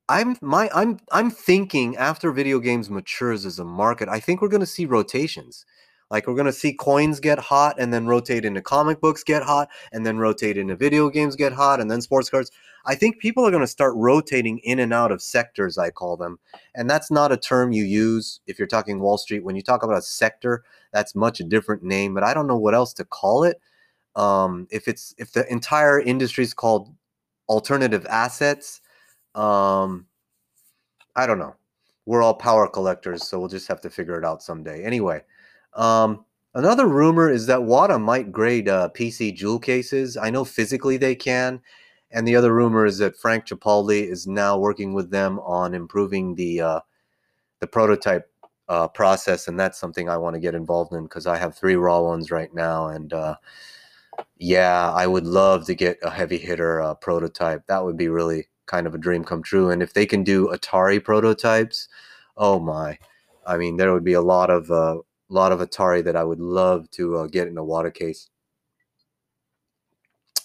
I'm 0.08 0.36
my 0.40 0.68
I'm 0.74 0.98
I'm 1.12 1.30
thinking 1.30 1.96
after 1.96 2.32
video 2.32 2.58
games 2.58 2.90
matures 2.90 3.46
as 3.46 3.60
a 3.60 3.64
market, 3.64 4.08
I 4.08 4.18
think 4.18 4.42
we're 4.42 4.48
going 4.48 4.60
to 4.60 4.66
see 4.66 4.84
rotations. 4.84 5.64
Like 6.10 6.26
we're 6.26 6.34
gonna 6.34 6.52
see 6.52 6.72
coins 6.72 7.20
get 7.20 7.38
hot 7.38 7.76
and 7.78 7.92
then 7.92 8.06
rotate 8.06 8.44
into 8.44 8.60
comic 8.60 9.00
books 9.00 9.22
get 9.22 9.42
hot 9.42 9.68
and 9.92 10.04
then 10.04 10.18
rotate 10.18 10.56
into 10.56 10.74
video 10.74 11.08
games 11.08 11.36
get 11.36 11.52
hot 11.52 11.80
and 11.80 11.90
then 11.90 12.00
sports 12.00 12.28
cards. 12.28 12.50
I 12.86 12.94
think 12.94 13.18
people 13.18 13.46
are 13.46 13.50
gonna 13.50 13.66
start 13.66 13.94
rotating 13.96 14.58
in 14.58 14.78
and 14.80 14.92
out 14.92 15.12
of 15.12 15.22
sectors, 15.22 15.78
I 15.78 15.90
call 15.90 16.16
them. 16.16 16.38
And 16.74 16.90
that's 16.90 17.10
not 17.10 17.32
a 17.32 17.36
term 17.36 17.72
you 17.72 17.84
use 17.84 18.40
if 18.46 18.58
you're 18.58 18.68
talking 18.68 19.00
Wall 19.00 19.18
Street. 19.18 19.44
When 19.44 19.56
you 19.56 19.62
talk 19.62 19.82
about 19.82 19.98
a 19.98 20.02
sector, 20.02 20.64
that's 20.92 21.14
much 21.14 21.40
a 21.40 21.44
different 21.44 21.82
name, 21.82 22.14
but 22.14 22.24
I 22.24 22.34
don't 22.34 22.46
know 22.46 22.58
what 22.58 22.74
else 22.74 22.92
to 22.94 23.04
call 23.04 23.44
it. 23.44 23.60
Um, 24.16 24.66
if 24.70 24.88
it's 24.88 25.14
if 25.18 25.32
the 25.32 25.50
entire 25.50 26.00
industry 26.00 26.42
is 26.42 26.54
called 26.54 26.92
alternative 27.48 28.06
assets, 28.08 28.80
um, 29.34 30.06
I 31.14 31.26
don't 31.26 31.38
know. 31.38 31.54
We're 32.06 32.22
all 32.22 32.34
power 32.34 32.66
collectors, 32.68 33.28
so 33.28 33.38
we'll 33.38 33.48
just 33.48 33.68
have 33.68 33.80
to 33.82 33.90
figure 33.90 34.18
it 34.18 34.24
out 34.24 34.42
someday. 34.42 34.82
Anyway, 34.84 35.22
um, 35.74 36.24
another 36.54 36.86
rumor 36.86 37.30
is 37.30 37.46
that 37.46 37.62
WATA 37.62 37.98
might 37.98 38.32
grade 38.32 38.68
uh, 38.68 38.88
PC 38.94 39.34
jewel 39.34 39.58
cases. 39.58 40.16
I 40.16 40.30
know 40.30 40.44
physically 40.44 40.96
they 40.96 41.14
can. 41.14 41.60
And 42.12 42.26
the 42.26 42.36
other 42.36 42.52
rumor 42.52 42.86
is 42.86 42.98
that 42.98 43.16
Frank 43.16 43.46
Cifaldi 43.46 44.02
is 44.02 44.26
now 44.26 44.58
working 44.58 44.94
with 44.94 45.10
them 45.10 45.38
on 45.40 45.74
improving 45.74 46.34
the 46.34 46.60
uh, 46.60 46.80
the 47.60 47.66
prototype 47.66 48.28
uh, 48.68 48.88
process, 48.88 49.48
and 49.48 49.58
that's 49.58 49.78
something 49.78 50.08
I 50.08 50.16
want 50.16 50.34
to 50.34 50.40
get 50.40 50.54
involved 50.54 50.92
in 50.92 51.04
because 51.04 51.26
I 51.26 51.36
have 51.36 51.56
three 51.56 51.76
raw 51.76 52.00
ones 52.00 52.30
right 52.30 52.52
now, 52.52 52.88
and 52.88 53.12
uh, 53.12 53.36
yeah, 54.38 54.92
I 54.92 55.06
would 55.06 55.26
love 55.26 55.66
to 55.66 55.74
get 55.74 55.98
a 56.02 56.10
heavy 56.10 56.38
hitter 56.38 56.80
uh, 56.80 56.94
prototype. 56.94 57.66
That 57.66 57.84
would 57.84 57.96
be 57.96 58.08
really 58.08 58.48
kind 58.66 58.86
of 58.86 58.94
a 58.94 58.98
dream 58.98 59.24
come 59.24 59.42
true. 59.42 59.70
And 59.70 59.82
if 59.82 59.92
they 59.92 60.06
can 60.06 60.24
do 60.24 60.48
Atari 60.48 61.02
prototypes, 61.02 61.88
oh 62.36 62.58
my! 62.58 62.98
I 63.46 63.56
mean, 63.56 63.76
there 63.76 63.92
would 63.92 64.04
be 64.04 64.14
a 64.14 64.22
lot 64.22 64.50
of 64.50 64.70
uh, 64.70 64.98
a 65.30 65.34
lot 65.34 65.52
of 65.52 65.60
Atari 65.60 66.04
that 66.04 66.16
I 66.16 66.24
would 66.24 66.40
love 66.40 66.90
to 66.92 67.16
uh, 67.18 67.26
get 67.26 67.48
in 67.48 67.56
a 67.56 67.64
WATA 67.64 67.94
case. 67.94 68.28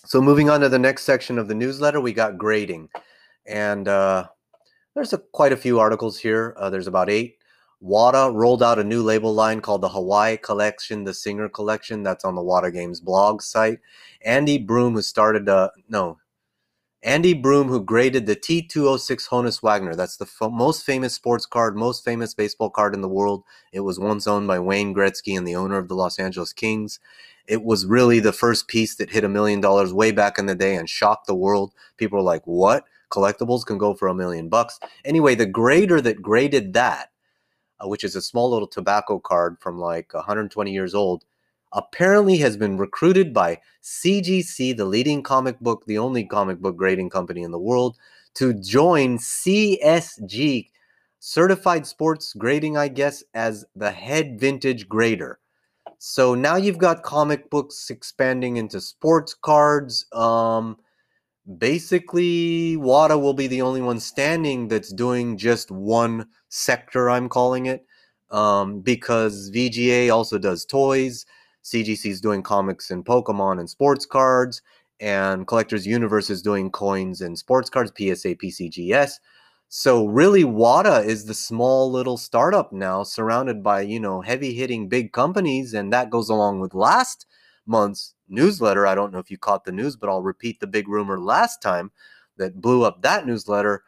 So 0.06 0.21
moving 0.21 0.50
on 0.50 0.62
to 0.62 0.69
the 0.69 0.78
next 0.78 1.04
section 1.04 1.39
of 1.39 1.48
the 1.48 1.56
newsletter, 1.56 2.00
we 2.00 2.13
got 2.13 2.38
grading, 2.38 2.89
and 3.48 3.88
uh, 3.88 4.28
there's 4.93 5.13
a, 5.13 5.17
quite 5.17 5.52
a 5.52 5.58
few 5.58 5.80
articles 5.80 6.19
here. 6.19 6.56
Uh, 6.58 6.69
there's 6.69 6.88
about 6.88 7.10
eight. 7.10 7.38
WATA 7.82 8.32
rolled 8.34 8.63
out 8.63 8.80
a 8.80 8.84
new 8.84 9.04
label 9.04 9.34
line 9.34 9.62
called 9.62 9.82
the 9.82 9.89
Hawaii 9.89 10.38
Collection, 10.38 11.04
the 11.04 11.13
Singer 11.13 11.50
Collection. 11.50 12.04
That's 12.04 12.24
on 12.24 12.36
the 12.36 12.41
WATA 12.41 12.71
Games 12.71 13.00
blog 13.02 13.41
site. 13.41 13.80
Andy 14.24 14.58
Broome, 14.58 14.93
who 14.93 15.02
started, 15.02 15.50
uh, 15.50 15.69
no, 15.89 16.17
Andy 17.06 17.36
Broome, 17.36 17.68
who 17.68 17.84
graded 17.84 18.26
the 18.26 18.36
T206 18.36 19.30
Honus 19.30 19.62
Wagner. 19.62 19.94
That's 19.94 20.18
the 20.18 20.26
f- 20.26 20.52
most 20.52 20.84
famous 20.84 21.13
sports 21.13 21.46
card, 21.46 21.78
most 21.78 22.04
famous 22.04 22.34
baseball 22.34 22.72
card 22.72 22.96
in 22.96 23.02
the 23.02 23.08
world. 23.08 23.44
It 23.72 23.82
was 23.82 24.00
once 24.00 24.26
owned 24.26 24.48
by 24.48 24.58
Wayne 24.58 24.91
Gretzky 24.91 25.38
and 25.38 25.48
the 25.48 25.56
owner 25.56 25.78
of 25.78 25.88
the 25.88 25.94
Los 25.94 26.18
Angeles 26.18 26.52
Kings. 26.52 27.00
It 27.46 27.63
was 27.63 27.86
really 27.86 28.20
the 28.20 28.34
first 28.34 28.68
piece 28.68 28.96
that 28.96 29.12
hit 29.12 29.24
a 29.24 29.30
million 29.30 29.62
dollars 29.62 29.94
way 29.94 30.10
back 30.10 30.39
in 30.39 30.48
the 30.48 30.56
day 30.56 30.76
and 30.76 30.89
shocked 30.89 31.28
the 31.28 31.36
world. 31.36 31.76
People 31.98 32.18
were 32.18 32.24
like, 32.24 32.41
what? 32.46 32.86
Collectibles 33.12 33.68
can 33.68 33.78
go 33.78 33.94
for 33.94 34.08
a 34.08 34.15
million 34.15 34.50
bucks. 34.50 34.80
Anyway, 35.06 35.36
the 35.36 35.46
grader 35.46 36.02
that 36.02 36.24
graded 36.24 36.74
that, 36.74 37.12
uh, 37.80 37.88
which 37.88 38.04
is 38.04 38.15
a 38.15 38.22
small 38.22 38.50
little 38.50 38.68
tobacco 38.68 39.20
card 39.20 39.58
from 39.60 39.78
like 39.78 40.12
120 40.15 40.72
years 40.72 40.96
old, 40.96 41.24
apparently 41.73 42.38
has 42.38 42.58
been 42.58 42.78
recruited 42.78 43.34
by 43.34 43.60
CGC, 43.84 44.75
the 44.75 44.86
leading 44.86 45.21
comic 45.21 45.60
book, 45.60 45.86
the 45.86 45.97
only 45.97 46.25
comic 46.25 46.60
book 46.60 46.75
grading 46.75 47.10
company 47.10 47.43
in 47.43 47.51
the 47.51 47.60
world, 47.60 47.97
to 48.36 48.54
join 48.54 49.17
CSG, 49.17 50.69
Certified 51.19 51.88
Sports 51.88 52.34
Grading, 52.34 52.78
I 52.78 52.88
guess, 52.88 53.23
as 53.34 53.65
the 53.75 53.91
head 53.91 54.39
vintage 54.39 54.88
grader. 54.88 55.39
So 55.97 56.36
now 56.36 56.56
you've 56.56 56.78
got 56.78 57.04
comic 57.04 57.49
books 57.49 57.89
expanding 57.89 58.58
into 58.58 58.82
sports 58.82 59.34
cards. 59.34 60.06
Um, 60.12 60.78
basically, 61.58 62.75
WATA 62.78 63.17
will 63.19 63.34
be 63.34 63.47
the 63.47 63.62
only 63.62 63.82
one 63.82 63.99
standing 63.99 64.67
that's 64.67 64.93
doing 64.93 65.38
just 65.38 65.71
one 65.71 66.28
sector, 66.49 67.10
I'm 67.10 67.30
calling 67.30 67.65
it, 67.67 67.86
um, 68.30 68.82
because 68.82 69.49
VGA 69.51 70.13
also 70.13 70.38
does 70.38 70.65
toys. 70.65 71.25
CGC 71.65 72.12
is 72.12 72.21
doing 72.21 72.43
comics 72.43 72.91
and 72.91 73.04
Pokemon 73.04 73.60
and 73.60 73.67
sports 73.67 74.06
cards, 74.06 74.62
and 74.99 75.47
Collectors 75.47 75.88
Universe 75.88 76.30
is 76.30 76.43
doing 76.43 76.69
coins 76.69 77.21
and 77.21 77.38
sports 77.38 77.71
cards, 77.71 77.91
PSA, 77.97 78.36
PCGS. 78.36 79.13
So 79.67 80.06
really, 80.06 80.43
WATA 80.43 81.04
is 81.04 81.25
the 81.25 81.34
small 81.34 81.91
little 81.91 82.17
startup 82.17 82.71
now, 82.71 83.01
surrounded 83.01 83.63
by 83.63 83.82
you 83.82 83.99
know 83.99 84.21
heavy 84.21 84.54
hitting 84.54 84.88
big 84.88 85.12
companies, 85.12 85.73
and 85.73 85.91
that 85.91 86.12
goes 86.12 86.30
along 86.30 86.60
with 86.60 86.75
last 86.75 87.25
month's 87.65 88.13
newsletter. 88.30 88.86
I 88.86 88.93
don't 88.93 89.12
know 89.12 89.19
if 89.19 89.32
you 89.32 89.39
caught 89.39 89.65
the 89.65 89.71
news, 89.71 89.95
but 89.95 90.08
I'll 90.08 90.21
repeat 90.21 90.60
the 90.60 90.67
big 90.67 90.88
rumor 90.88 91.19
last 91.19 91.63
time 91.63 91.91
that 92.38 92.62
blew 92.62 92.84
up 92.84 93.01
that 93.01 93.25
newsletter. 93.25 93.84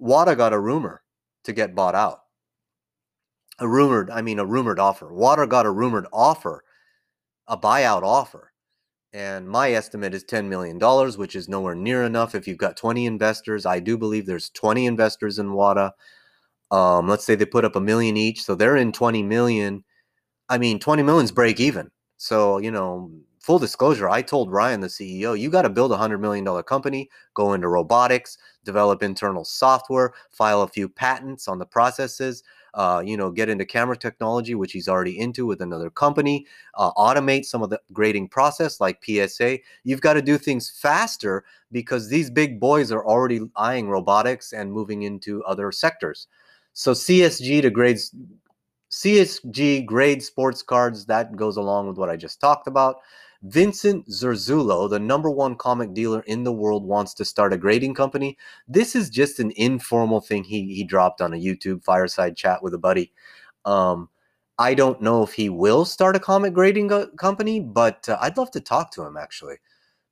WATA 0.00 0.36
got 0.36 0.52
a 0.52 0.58
rumor 0.58 1.02
to 1.44 1.52
get 1.52 1.76
bought 1.76 1.94
out 1.94 2.23
a 3.58 3.68
rumored, 3.68 4.10
I 4.10 4.22
mean, 4.22 4.38
a 4.38 4.44
rumored 4.44 4.78
offer. 4.78 5.08
WATA 5.12 5.46
got 5.48 5.66
a 5.66 5.70
rumored 5.70 6.06
offer, 6.12 6.64
a 7.46 7.56
buyout 7.56 8.02
offer. 8.02 8.52
And 9.12 9.48
my 9.48 9.70
estimate 9.70 10.12
is 10.12 10.24
$10 10.24 10.48
million, 10.48 10.78
which 11.16 11.36
is 11.36 11.48
nowhere 11.48 11.76
near 11.76 12.02
enough. 12.02 12.34
If 12.34 12.48
you've 12.48 12.58
got 12.58 12.76
20 12.76 13.06
investors, 13.06 13.64
I 13.64 13.78
do 13.78 13.96
believe 13.96 14.26
there's 14.26 14.50
20 14.50 14.86
investors 14.86 15.38
in 15.38 15.52
WATA. 15.52 15.92
Um, 16.72 17.06
let's 17.06 17.24
say 17.24 17.36
they 17.36 17.44
put 17.44 17.64
up 17.64 17.76
a 17.76 17.80
million 17.80 18.16
each. 18.16 18.42
So 18.42 18.56
they're 18.56 18.76
in 18.76 18.90
20 18.90 19.22
million. 19.22 19.84
I 20.48 20.58
mean, 20.58 20.80
20 20.80 21.04
million's 21.04 21.30
break 21.30 21.60
even. 21.60 21.92
So, 22.16 22.58
you 22.58 22.72
know, 22.72 23.12
full 23.44 23.58
disclosure, 23.58 24.08
I 24.08 24.22
told 24.22 24.50
Ryan, 24.50 24.80
the 24.80 24.86
CEO, 24.88 25.38
you 25.38 25.50
got 25.50 25.62
to 25.62 25.70
build 25.70 25.92
a 25.92 25.96
$100 25.96 26.20
million 26.20 26.62
company, 26.62 27.10
go 27.34 27.52
into 27.52 27.68
robotics, 27.68 28.38
develop 28.64 29.02
internal 29.02 29.44
software, 29.44 30.14
file 30.30 30.62
a 30.62 30.68
few 30.68 30.88
patents 30.88 31.48
on 31.48 31.58
the 31.58 31.66
processes 31.66 32.42
uh, 32.74 33.02
you 33.04 33.16
know, 33.16 33.30
get 33.30 33.48
into 33.48 33.64
camera 33.64 33.96
technology, 33.96 34.54
which 34.54 34.72
he's 34.72 34.88
already 34.88 35.18
into 35.18 35.46
with 35.46 35.60
another 35.60 35.90
company, 35.90 36.46
uh, 36.74 36.92
automate 36.92 37.44
some 37.44 37.62
of 37.62 37.70
the 37.70 37.80
grading 37.92 38.28
process 38.28 38.80
like 38.80 39.02
PSA. 39.04 39.58
You've 39.84 40.00
got 40.00 40.14
to 40.14 40.22
do 40.22 40.36
things 40.36 40.70
faster 40.70 41.44
because 41.70 42.08
these 42.08 42.30
big 42.30 42.58
boys 42.58 42.90
are 42.90 43.06
already 43.06 43.40
eyeing 43.56 43.88
robotics 43.88 44.52
and 44.52 44.72
moving 44.72 45.02
into 45.02 45.42
other 45.44 45.70
sectors. 45.70 46.26
So 46.72 46.92
CSG 46.92 47.62
to 47.62 47.70
grades, 47.70 48.12
CSG 48.90 49.86
grade 49.86 50.22
sports 50.22 50.62
cards, 50.62 51.06
that 51.06 51.36
goes 51.36 51.56
along 51.56 51.86
with 51.86 51.96
what 51.96 52.10
I 52.10 52.16
just 52.16 52.40
talked 52.40 52.66
about. 52.66 52.96
Vincent 53.44 54.08
Zurzolo, 54.08 54.88
the 54.88 54.98
number 54.98 55.30
one 55.30 55.54
comic 55.56 55.92
dealer 55.92 56.20
in 56.20 56.44
the 56.44 56.52
world, 56.52 56.84
wants 56.84 57.12
to 57.14 57.26
start 57.26 57.52
a 57.52 57.58
grading 57.58 57.92
company. 57.94 58.38
This 58.66 58.96
is 58.96 59.10
just 59.10 59.38
an 59.38 59.52
informal 59.56 60.20
thing 60.22 60.44
he 60.44 60.74
he 60.74 60.82
dropped 60.82 61.20
on 61.20 61.34
a 61.34 61.36
YouTube 61.36 61.84
fireside 61.84 62.36
chat 62.36 62.62
with 62.62 62.72
a 62.72 62.78
buddy. 62.78 63.12
Um, 63.66 64.08
I 64.58 64.74
don't 64.74 65.02
know 65.02 65.22
if 65.22 65.34
he 65.34 65.50
will 65.50 65.84
start 65.84 66.16
a 66.16 66.20
comic 66.20 66.54
grading 66.54 66.86
go- 66.86 67.08
company, 67.18 67.60
but 67.60 68.08
uh, 68.08 68.16
I'd 68.20 68.38
love 68.38 68.50
to 68.52 68.60
talk 68.60 68.92
to 68.92 69.02
him 69.04 69.16
actually 69.18 69.56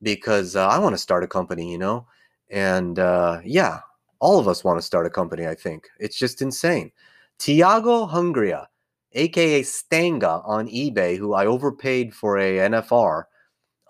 because 0.03 0.55
uh, 0.57 0.67
I 0.69 0.79
want 0.79 0.95
to 0.95 0.99
start 0.99 1.25
a 1.25 1.29
company, 1.29 1.73
you 1.73 1.79
know. 1.79 2.07
And 2.51 2.99
uh, 2.99 3.41
yeah, 3.45 3.81
all 4.21 4.39
of 4.39 4.47
us 4.49 4.63
want 4.65 4.79
to 4.79 4.87
start 4.87 5.07
a 5.07 5.11
company. 5.11 5.47
I 5.47 5.55
think 5.55 5.89
it's 5.99 6.19
just 6.19 6.43
insane. 6.43 6.93
Tiago 7.39 8.07
Hungria 8.07 8.67
aka 9.15 9.63
Stanga 9.63 10.43
on 10.47 10.69
eBay, 10.69 11.17
who 11.17 11.35
I 11.35 11.47
overpaid 11.47 12.15
for 12.15 12.39
a 12.39 12.59
NFR, 12.59 13.25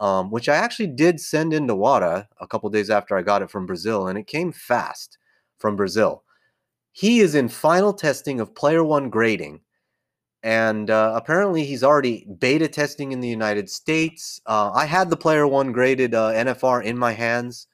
um, 0.00 0.30
which 0.30 0.48
I 0.48 0.56
actually 0.56 0.88
did 0.88 1.20
send 1.20 1.52
into 1.52 1.74
WATA 1.74 2.26
a 2.40 2.46
couple 2.46 2.68
days 2.70 2.90
after 2.90 3.16
I 3.16 3.22
got 3.22 3.42
it 3.42 3.50
from 3.50 3.66
Brazil, 3.66 4.08
and 4.08 4.18
it 4.18 4.26
came 4.26 4.52
fast 4.52 5.18
from 5.58 5.76
Brazil. 5.76 6.24
He 6.92 7.20
is 7.20 7.34
in 7.34 7.48
final 7.48 7.92
testing 7.92 8.40
of 8.40 8.54
Player 8.54 8.84
One 8.84 9.10
grading, 9.10 9.60
and 10.42 10.90
uh, 10.90 11.12
apparently 11.14 11.64
he's 11.64 11.84
already 11.84 12.26
beta 12.38 12.68
testing 12.68 13.12
in 13.12 13.20
the 13.20 13.28
United 13.28 13.70
States. 13.70 14.40
Uh, 14.46 14.72
I 14.74 14.86
had 14.86 15.08
the 15.08 15.16
Player 15.16 15.46
One 15.46 15.72
graded 15.72 16.14
uh, 16.14 16.32
NFR 16.32 16.84
in 16.84 16.98
my 16.98 17.12
hands. 17.12 17.68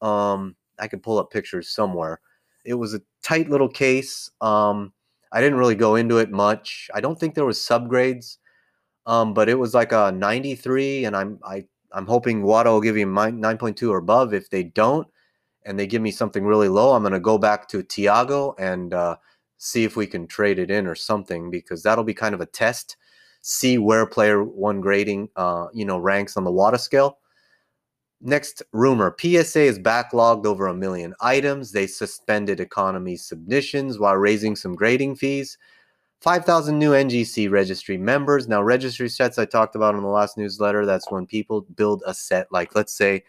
Um, 0.00 0.56
I 0.78 0.88
could 0.88 1.02
pull 1.02 1.18
up 1.18 1.30
pictures 1.30 1.68
somewhere. 1.68 2.20
It 2.64 2.74
was 2.74 2.94
a 2.94 3.02
tight 3.22 3.50
little 3.50 3.68
case. 3.68 4.30
Um, 4.40 4.92
I 5.36 5.40
didn't 5.42 5.58
really 5.58 5.74
go 5.74 5.96
into 5.96 6.16
it 6.16 6.30
much. 6.30 6.88
I 6.94 7.02
don't 7.02 7.20
think 7.20 7.34
there 7.34 7.44
was 7.44 7.58
subgrades, 7.58 8.38
um, 9.04 9.34
but 9.34 9.50
it 9.50 9.58
was 9.58 9.74
like 9.74 9.92
a 9.92 10.10
93, 10.10 11.04
and 11.04 11.14
I'm 11.14 11.38
I 11.44 11.66
I'm 11.92 12.06
hoping 12.06 12.42
WATA 12.42 12.70
will 12.70 12.80
give 12.80 12.96
you 12.96 13.04
9.2 13.06 13.90
or 13.90 13.98
above. 13.98 14.32
If 14.32 14.48
they 14.48 14.62
don't, 14.62 15.06
and 15.66 15.78
they 15.78 15.86
give 15.86 16.00
me 16.00 16.10
something 16.10 16.46
really 16.46 16.70
low, 16.70 16.94
I'm 16.94 17.02
gonna 17.02 17.20
go 17.20 17.36
back 17.36 17.68
to 17.68 17.82
Tiago 17.82 18.54
and 18.58 18.94
uh, 18.94 19.16
see 19.58 19.84
if 19.84 19.94
we 19.94 20.06
can 20.06 20.26
trade 20.26 20.58
it 20.58 20.70
in 20.70 20.86
or 20.86 20.94
something 20.94 21.50
because 21.50 21.82
that'll 21.82 22.02
be 22.02 22.14
kind 22.14 22.34
of 22.34 22.40
a 22.40 22.46
test. 22.46 22.96
See 23.42 23.76
where 23.76 24.06
player 24.06 24.42
one 24.42 24.80
grading, 24.80 25.28
uh, 25.36 25.66
you 25.74 25.84
know, 25.84 25.98
ranks 25.98 26.38
on 26.38 26.44
the 26.44 26.50
WATA 26.50 26.78
scale. 26.78 27.18
Next 28.20 28.62
rumor 28.72 29.14
PSA 29.18 29.60
is 29.60 29.78
backlogged 29.78 30.46
over 30.46 30.66
a 30.66 30.74
million 30.74 31.14
items. 31.20 31.72
They 31.72 31.86
suspended 31.86 32.60
economy 32.60 33.16
submissions 33.16 33.98
while 33.98 34.16
raising 34.16 34.56
some 34.56 34.74
grading 34.74 35.16
fees. 35.16 35.58
5,000 36.22 36.78
new 36.78 36.92
NGC 36.92 37.50
registry 37.50 37.98
members. 37.98 38.48
Now, 38.48 38.62
registry 38.62 39.10
sets 39.10 39.38
I 39.38 39.44
talked 39.44 39.76
about 39.76 39.94
in 39.94 40.00
the 40.00 40.08
last 40.08 40.38
newsletter, 40.38 40.86
that's 40.86 41.10
when 41.10 41.26
people 41.26 41.60
build 41.76 42.02
a 42.06 42.14
set, 42.14 42.50
like 42.50 42.74
let's 42.74 42.94
say 42.94 43.22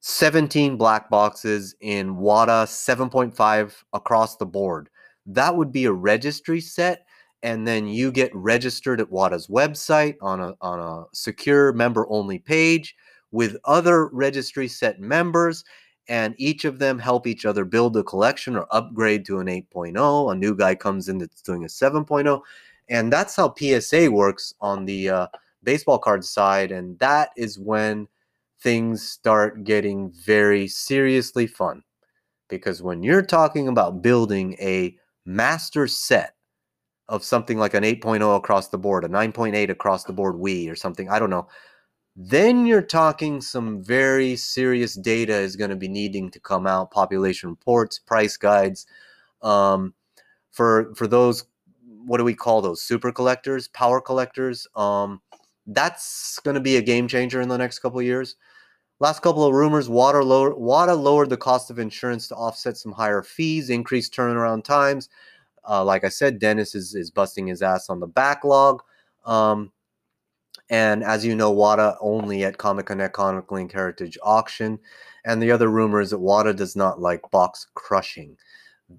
17 0.00 0.76
black 0.76 1.08
boxes 1.08 1.74
in 1.80 2.16
WATA 2.16 2.66
7.5 2.66 3.72
across 3.94 4.36
the 4.36 4.44
board. 4.44 4.90
That 5.24 5.56
would 5.56 5.72
be 5.72 5.86
a 5.86 5.92
registry 5.92 6.60
set. 6.60 7.06
And 7.42 7.66
then 7.66 7.86
you 7.86 8.12
get 8.12 8.34
registered 8.34 9.00
at 9.00 9.10
WATA's 9.10 9.48
website 9.48 10.16
on 10.20 10.40
a, 10.40 10.54
on 10.60 10.80
a 10.80 11.04
secure 11.14 11.72
member 11.72 12.06
only 12.10 12.38
page 12.38 12.94
with 13.34 13.56
other 13.64 14.06
registry 14.12 14.68
set 14.68 15.00
members 15.00 15.64
and 16.08 16.36
each 16.38 16.64
of 16.64 16.78
them 16.78 17.00
help 17.00 17.26
each 17.26 17.44
other 17.44 17.64
build 17.64 17.96
a 17.96 18.04
collection 18.04 18.54
or 18.54 18.68
upgrade 18.70 19.26
to 19.26 19.40
an 19.40 19.48
8.0 19.48 20.32
a 20.32 20.34
new 20.36 20.54
guy 20.54 20.72
comes 20.72 21.08
in 21.08 21.18
that's 21.18 21.42
doing 21.42 21.64
a 21.64 21.66
7.0 21.66 22.40
and 22.88 23.12
that's 23.12 23.34
how 23.34 23.52
psa 23.58 24.08
works 24.08 24.54
on 24.60 24.84
the 24.84 25.08
uh, 25.08 25.26
baseball 25.64 25.98
card 25.98 26.24
side 26.24 26.70
and 26.70 26.96
that 27.00 27.30
is 27.36 27.58
when 27.58 28.06
things 28.60 29.02
start 29.02 29.64
getting 29.64 30.12
very 30.24 30.68
seriously 30.68 31.48
fun 31.48 31.82
because 32.48 32.82
when 32.82 33.02
you're 33.02 33.20
talking 33.20 33.66
about 33.66 34.00
building 34.00 34.54
a 34.60 34.96
master 35.26 35.88
set 35.88 36.36
of 37.08 37.24
something 37.24 37.58
like 37.58 37.74
an 37.74 37.82
8.0 37.82 38.36
across 38.36 38.68
the 38.68 38.78
board 38.78 39.04
a 39.04 39.08
9.8 39.08 39.70
across 39.70 40.04
the 40.04 40.12
board 40.12 40.36
Wii 40.36 40.70
or 40.70 40.76
something 40.76 41.08
i 41.08 41.18
don't 41.18 41.30
know 41.30 41.48
then 42.16 42.64
you're 42.66 42.82
talking 42.82 43.40
some 43.40 43.82
very 43.82 44.36
serious 44.36 44.94
data 44.94 45.34
is 45.34 45.56
going 45.56 45.70
to 45.70 45.76
be 45.76 45.88
needing 45.88 46.30
to 46.30 46.38
come 46.38 46.66
out 46.66 46.90
population 46.90 47.50
reports 47.50 47.98
price 47.98 48.36
guides 48.36 48.86
um, 49.42 49.94
for 50.52 50.94
for 50.94 51.06
those 51.06 51.44
what 52.06 52.18
do 52.18 52.24
we 52.24 52.34
call 52.34 52.60
those 52.60 52.82
super 52.82 53.10
collectors 53.12 53.68
power 53.68 54.00
collectors? 54.00 54.66
Um, 54.76 55.20
that's 55.66 56.38
going 56.44 56.54
to 56.54 56.60
be 56.60 56.76
a 56.76 56.82
game 56.82 57.08
changer 57.08 57.40
in 57.40 57.48
the 57.48 57.56
next 57.56 57.78
couple 57.78 57.98
of 57.98 58.04
years. 58.04 58.36
Last 59.00 59.22
couple 59.22 59.44
of 59.44 59.54
rumors 59.54 59.88
WATA 59.88 60.22
lower, 60.22 60.54
lowered 60.94 61.30
the 61.30 61.36
cost 61.36 61.70
of 61.70 61.78
insurance 61.78 62.28
to 62.28 62.36
offset 62.36 62.76
some 62.76 62.92
higher 62.92 63.22
fees 63.22 63.70
increased 63.70 64.14
turnaround 64.14 64.64
times. 64.64 65.08
Uh, 65.66 65.82
like 65.82 66.04
i 66.04 66.10
said 66.10 66.38
dennis 66.38 66.74
is, 66.74 66.94
is 66.94 67.10
busting 67.10 67.46
his 67.46 67.62
ass 67.62 67.88
on 67.88 67.98
the 67.98 68.06
backlog. 68.06 68.82
Um, 69.24 69.72
and 70.70 71.04
as 71.04 71.24
you 71.24 71.34
know, 71.34 71.52
WATA 71.52 71.96
only 72.00 72.44
at 72.44 72.58
Comic 72.58 72.86
Connect 72.86 73.14
Comic 73.14 73.50
Link 73.52 73.72
Heritage 73.72 74.16
Auction. 74.22 74.78
And 75.24 75.42
the 75.42 75.50
other 75.50 75.68
rumor 75.68 76.00
is 76.00 76.10
that 76.10 76.20
WATA 76.20 76.54
does 76.54 76.76
not 76.76 77.00
like 77.00 77.30
box 77.30 77.66
crushing. 77.74 78.36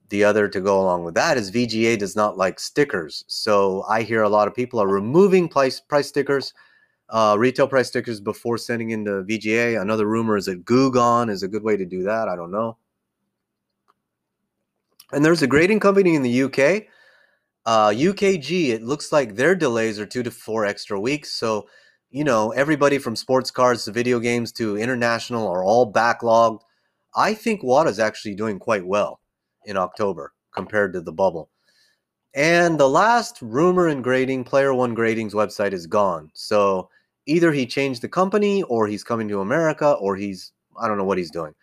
The 0.09 0.23
other 0.23 0.47
to 0.47 0.59
go 0.59 0.81
along 0.81 1.03
with 1.03 1.15
that 1.15 1.37
is 1.37 1.51
VGA 1.51 1.97
does 1.97 2.15
not 2.15 2.37
like 2.37 2.59
stickers. 2.59 3.23
So 3.27 3.83
I 3.87 4.01
hear 4.01 4.23
a 4.23 4.29
lot 4.29 4.47
of 4.47 4.55
people 4.55 4.81
are 4.81 4.87
removing 4.87 5.47
price 5.47 5.79
price 5.79 6.07
stickers, 6.07 6.53
uh, 7.09 7.35
retail 7.37 7.67
price 7.67 7.87
stickers 7.87 8.19
before 8.19 8.57
sending 8.57 8.89
into 8.89 9.23
VGA. 9.23 9.79
Another 9.79 10.07
rumor 10.07 10.37
is 10.37 10.45
that 10.45 10.65
Goo-Gone 10.65 11.29
is 11.29 11.43
a 11.43 11.47
good 11.47 11.63
way 11.63 11.77
to 11.77 11.85
do 11.85 12.03
that. 12.03 12.27
I 12.27 12.35
don't 12.35 12.51
know. 12.51 12.77
And 15.11 15.23
there's 15.23 15.43
a 15.43 15.47
grading 15.47 15.79
company 15.79 16.15
in 16.15 16.23
the 16.23 16.43
UK 16.43 16.87
uh, 17.65 17.89
UKG, 17.89 18.69
it 18.69 18.83
looks 18.83 19.11
like 19.11 19.35
their 19.35 19.55
delays 19.55 19.99
are 19.99 20.05
two 20.05 20.23
to 20.23 20.31
four 20.31 20.65
extra 20.65 20.99
weeks. 20.99 21.31
So, 21.31 21.67
you 22.11 22.23
know, 22.23 22.51
everybody 22.51 22.97
from 22.97 23.15
sports 23.15 23.49
cards 23.49 23.85
to 23.85 23.91
video 23.91 24.19
games 24.19 24.51
to 24.53 24.77
international 24.77 25.47
are 25.47 25.63
all 25.63 25.91
backlogged. 25.91 26.61
I 27.15 27.33
think 27.33 27.63
WATA's 27.63 27.99
actually 27.99 28.35
doing 28.35 28.59
quite 28.59 28.85
well 28.85 29.19
in 29.65 29.77
October 29.77 30.33
compared 30.53 30.93
to 30.93 31.01
the 31.01 31.11
bubble. 31.11 31.49
And 32.35 32.79
the 32.79 32.89
last 32.89 33.41
rumor 33.41 33.87
in 33.87 34.01
grading, 34.01 34.43
Player 34.43 34.73
One 34.73 34.93
Grading's 34.93 35.33
website 35.33 35.71
is 35.71 35.87
gone. 35.87 36.29
So 36.33 36.89
either 37.25 37.51
he 37.51 37.65
changed 37.65 38.01
the 38.01 38.09
company 38.09 38.61
or 38.63 38.87
he's 38.87 39.03
coming 39.03 39.27
to 39.29 39.39
America 39.39 39.93
or 39.93 40.15
he's, 40.15 40.51
I 40.79 40.87
don't 40.87 40.97
know 40.97 41.05
what 41.05 41.17
he's 41.17 41.31
doing. 41.31 41.55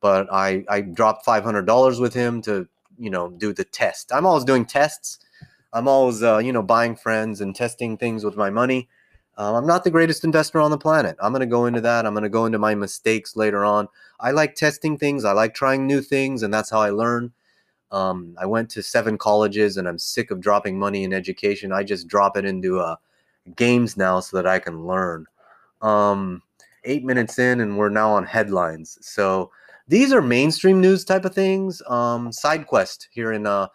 But 0.00 0.32
I, 0.32 0.64
I 0.68 0.80
dropped 0.80 1.26
$500 1.26 2.00
with 2.00 2.14
him 2.14 2.40
to, 2.42 2.66
you 2.96 3.10
know, 3.10 3.30
do 3.30 3.52
the 3.52 3.64
test. 3.64 4.12
I'm 4.14 4.24
always 4.24 4.44
doing 4.44 4.64
tests 4.64 5.18
I'm 5.72 5.88
always, 5.88 6.22
uh, 6.22 6.38
you 6.38 6.52
know, 6.52 6.62
buying 6.62 6.96
friends 6.96 7.40
and 7.40 7.54
testing 7.54 7.96
things 7.96 8.24
with 8.24 8.36
my 8.36 8.50
money. 8.50 8.88
Um, 9.36 9.54
I'm 9.54 9.66
not 9.66 9.84
the 9.84 9.90
greatest 9.90 10.24
investor 10.24 10.60
on 10.60 10.70
the 10.70 10.78
planet. 10.78 11.16
I'm 11.20 11.32
going 11.32 11.40
to 11.40 11.46
go 11.46 11.66
into 11.66 11.80
that. 11.80 12.04
I'm 12.04 12.12
going 12.12 12.24
to 12.24 12.28
go 12.28 12.46
into 12.46 12.58
my 12.58 12.74
mistakes 12.74 13.36
later 13.36 13.64
on. 13.64 13.88
I 14.18 14.32
like 14.32 14.54
testing 14.54 14.98
things. 14.98 15.24
I 15.24 15.32
like 15.32 15.54
trying 15.54 15.86
new 15.86 16.02
things, 16.02 16.42
and 16.42 16.52
that's 16.52 16.70
how 16.70 16.80
I 16.80 16.90
learn. 16.90 17.32
Um, 17.90 18.36
I 18.38 18.46
went 18.46 18.70
to 18.70 18.82
seven 18.82 19.16
colleges, 19.16 19.76
and 19.76 19.88
I'm 19.88 19.98
sick 19.98 20.30
of 20.30 20.40
dropping 20.40 20.78
money 20.78 21.04
in 21.04 21.12
education. 21.12 21.72
I 21.72 21.84
just 21.84 22.06
drop 22.06 22.36
it 22.36 22.44
into 22.44 22.80
uh, 22.80 22.96
games 23.56 23.96
now 23.96 24.20
so 24.20 24.36
that 24.36 24.46
I 24.46 24.58
can 24.58 24.86
learn. 24.86 25.26
Um, 25.80 26.42
eight 26.84 27.04
minutes 27.04 27.38
in, 27.38 27.60
and 27.60 27.78
we're 27.78 27.88
now 27.88 28.10
on 28.10 28.26
headlines. 28.26 28.98
So 29.00 29.50
these 29.88 30.12
are 30.12 30.22
mainstream 30.22 30.80
news 30.80 31.04
type 31.04 31.24
of 31.24 31.34
things. 31.34 31.82
Um, 31.88 32.30
SideQuest 32.30 33.08
here 33.10 33.32
in 33.32 33.46
uh, 33.46 33.68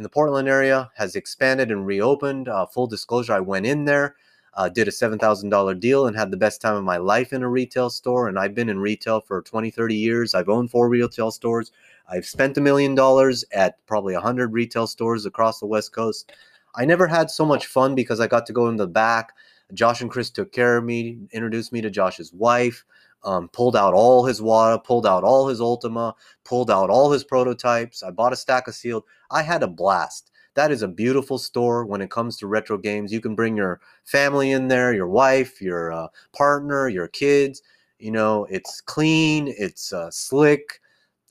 in 0.00 0.02
the 0.02 0.08
Portland 0.08 0.48
area 0.48 0.90
has 0.96 1.14
expanded 1.14 1.70
and 1.70 1.84
reopened. 1.84 2.48
Uh, 2.48 2.64
full 2.64 2.86
disclosure, 2.86 3.34
I 3.34 3.40
went 3.40 3.66
in 3.66 3.84
there, 3.84 4.16
uh, 4.54 4.70
did 4.70 4.88
a 4.88 4.90
$7,000 4.90 5.78
deal, 5.78 6.06
and 6.06 6.16
had 6.16 6.30
the 6.30 6.38
best 6.38 6.62
time 6.62 6.74
of 6.74 6.84
my 6.84 6.96
life 6.96 7.34
in 7.34 7.42
a 7.42 7.48
retail 7.50 7.90
store. 7.90 8.26
And 8.26 8.38
I've 8.38 8.54
been 8.54 8.70
in 8.70 8.78
retail 8.78 9.20
for 9.20 9.42
20, 9.42 9.70
30 9.70 9.94
years. 9.94 10.34
I've 10.34 10.48
owned 10.48 10.70
four 10.70 10.88
retail 10.88 11.30
stores. 11.30 11.70
I've 12.08 12.24
spent 12.24 12.56
a 12.56 12.62
million 12.62 12.94
dollars 12.94 13.44
at 13.52 13.76
probably 13.86 14.14
100 14.14 14.54
retail 14.54 14.86
stores 14.86 15.26
across 15.26 15.60
the 15.60 15.66
West 15.66 15.92
Coast. 15.92 16.32
I 16.74 16.86
never 16.86 17.06
had 17.06 17.30
so 17.30 17.44
much 17.44 17.66
fun 17.66 17.94
because 17.94 18.20
I 18.20 18.26
got 18.26 18.46
to 18.46 18.54
go 18.54 18.70
in 18.70 18.76
the 18.76 18.86
back. 18.86 19.34
Josh 19.74 20.00
and 20.00 20.10
Chris 20.10 20.30
took 20.30 20.50
care 20.50 20.78
of 20.78 20.84
me, 20.84 21.18
introduced 21.30 21.74
me 21.74 21.82
to 21.82 21.90
Josh's 21.90 22.32
wife 22.32 22.86
um, 23.24 23.48
pulled 23.48 23.76
out 23.76 23.94
all 23.94 24.24
his 24.24 24.40
WATA, 24.40 24.82
pulled 24.84 25.06
out 25.06 25.24
all 25.24 25.48
his 25.48 25.60
Ultima, 25.60 26.14
pulled 26.44 26.70
out 26.70 26.90
all 26.90 27.10
his 27.10 27.24
prototypes. 27.24 28.02
I 28.02 28.10
bought 28.10 28.32
a 28.32 28.36
stack 28.36 28.68
of 28.68 28.74
sealed. 28.74 29.04
I 29.30 29.42
had 29.42 29.62
a 29.62 29.68
blast. 29.68 30.30
That 30.54 30.70
is 30.70 30.82
a 30.82 30.88
beautiful 30.88 31.38
store 31.38 31.84
when 31.84 32.00
it 32.00 32.10
comes 32.10 32.36
to 32.38 32.46
retro 32.46 32.76
games. 32.76 33.12
You 33.12 33.20
can 33.20 33.34
bring 33.34 33.56
your 33.56 33.80
family 34.04 34.50
in 34.50 34.68
there, 34.68 34.92
your 34.92 35.08
wife, 35.08 35.60
your 35.62 35.92
uh, 35.92 36.08
partner, 36.36 36.88
your 36.88 37.08
kids. 37.08 37.62
You 37.98 38.10
know, 38.10 38.46
it's 38.50 38.80
clean, 38.80 39.54
it's 39.56 39.92
uh, 39.92 40.10
slick. 40.10 40.80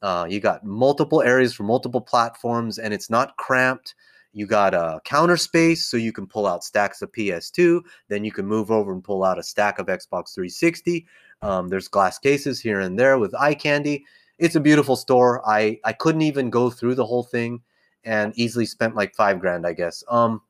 Uh, 0.02 0.26
you 0.30 0.40
got 0.40 0.64
multiple 0.64 1.22
areas 1.22 1.54
for 1.54 1.64
multiple 1.64 2.00
platforms, 2.00 2.80
and 2.80 2.94
it's 2.94 3.10
not 3.10 3.36
cramped. 3.38 3.96
You 4.32 4.46
got 4.46 4.74
a 4.74 5.02
counter 5.04 5.38
space 5.38 5.86
so 5.86 5.98
you 5.98 6.14
can 6.14 6.28
pull 6.28 6.46
out 6.46 6.64
stacks 6.64 7.02
of 7.02 7.12
PS2. 7.12 7.82
Then 8.08 8.24
you 8.24 8.32
can 8.32 8.46
move 8.46 8.72
over 8.72 8.94
and 8.94 9.04
pull 9.04 9.24
out 9.24 9.40
a 9.40 9.44
stack 9.44 9.80
of 9.80 9.88
Xbox 9.88 10.34
360. 10.34 11.06
Um, 11.42 11.68
there's 11.68 11.88
glass 11.88 12.20
cases 12.20 12.60
here 12.62 12.80
and 12.80 12.98
there 12.98 13.18
with 13.18 13.34
eye 13.36 13.56
candy. 13.56 14.06
It's 14.38 14.56
a 14.56 14.60
beautiful 14.60 14.96
store. 14.96 15.42
I 15.48 15.80
I 15.84 15.94
couldn't 15.94 16.22
even 16.22 16.50
go 16.50 16.70
through 16.70 16.96
the 16.96 17.06
whole 17.06 17.24
thing, 17.24 17.62
and 18.04 18.34
easily 18.38 18.66
spent 18.66 18.96
like 18.96 19.16
five 19.16 19.40
grand, 19.40 19.66
I 19.66 19.74
guess. 19.74 20.04
Um, 20.10 20.42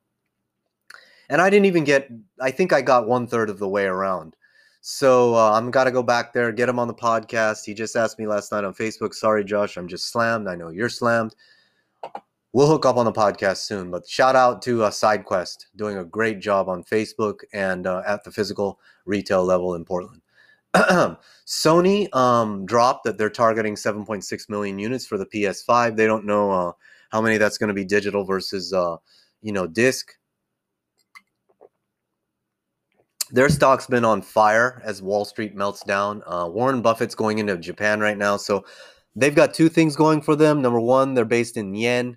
and 1.28 1.40
I 1.40 1.48
didn't 1.48 1.66
even 1.66 1.84
get. 1.84 2.10
I 2.40 2.50
think 2.50 2.72
I 2.72 2.82
got 2.82 3.06
one 3.06 3.26
third 3.26 3.50
of 3.50 3.58
the 3.58 3.68
way 3.68 3.84
around. 3.84 4.36
So 4.82 5.34
uh, 5.34 5.52
I'm 5.52 5.70
gotta 5.70 5.90
go 5.90 6.02
back 6.02 6.32
there, 6.32 6.52
get 6.52 6.68
him 6.68 6.78
on 6.78 6.88
the 6.88 6.94
podcast. 6.94 7.64
He 7.64 7.74
just 7.74 7.96
asked 7.96 8.18
me 8.18 8.26
last 8.26 8.50
night 8.50 8.64
on 8.64 8.74
Facebook. 8.74 9.14
Sorry, 9.14 9.44
Josh, 9.44 9.76
I'm 9.76 9.88
just 9.88 10.10
slammed. 10.10 10.48
I 10.48 10.54
know 10.54 10.70
you're 10.70 10.88
slammed. 10.88 11.34
We'll 12.52 12.66
hook 12.66 12.84
up 12.84 12.96
on 12.96 13.04
the 13.04 13.12
podcast 13.12 13.58
soon. 13.58 13.90
But 13.90 14.08
shout 14.08 14.34
out 14.34 14.62
to 14.62 14.84
uh, 14.84 14.90
SideQuest 14.90 15.66
doing 15.76 15.98
a 15.98 16.04
great 16.04 16.40
job 16.40 16.68
on 16.68 16.82
Facebook 16.82 17.40
and 17.52 17.86
uh, 17.86 18.02
at 18.06 18.24
the 18.24 18.32
physical 18.32 18.80
retail 19.04 19.44
level 19.44 19.74
in 19.74 19.84
Portland. 19.84 20.22
Sony 21.46 22.14
um, 22.14 22.64
dropped 22.64 23.04
that 23.04 23.18
they're 23.18 23.30
targeting 23.30 23.74
7.6 23.74 24.48
million 24.48 24.78
units 24.78 25.06
for 25.06 25.18
the 25.18 25.26
PS5. 25.26 25.96
They 25.96 26.06
don't 26.06 26.24
know 26.24 26.50
uh, 26.50 26.72
how 27.10 27.20
many 27.20 27.36
that's 27.36 27.58
going 27.58 27.68
to 27.68 27.74
be 27.74 27.84
digital 27.84 28.24
versus 28.24 28.72
uh, 28.72 28.96
you 29.42 29.52
know 29.52 29.66
disc. 29.66 30.12
Their 33.32 33.48
stock's 33.48 33.86
been 33.86 34.04
on 34.04 34.22
fire 34.22 34.82
as 34.84 35.02
Wall 35.02 35.24
Street 35.24 35.54
melts 35.54 35.84
down. 35.84 36.22
Uh, 36.26 36.48
Warren 36.48 36.82
Buffett's 36.82 37.14
going 37.14 37.38
into 37.38 37.56
Japan 37.56 38.00
right 38.00 38.18
now, 38.18 38.36
so 38.36 38.64
they've 39.14 39.34
got 39.34 39.54
two 39.54 39.68
things 39.68 39.94
going 39.94 40.20
for 40.20 40.34
them. 40.34 40.62
Number 40.62 40.80
one, 40.80 41.14
they're 41.14 41.24
based 41.24 41.56
in 41.56 41.74
yen. 41.74 42.16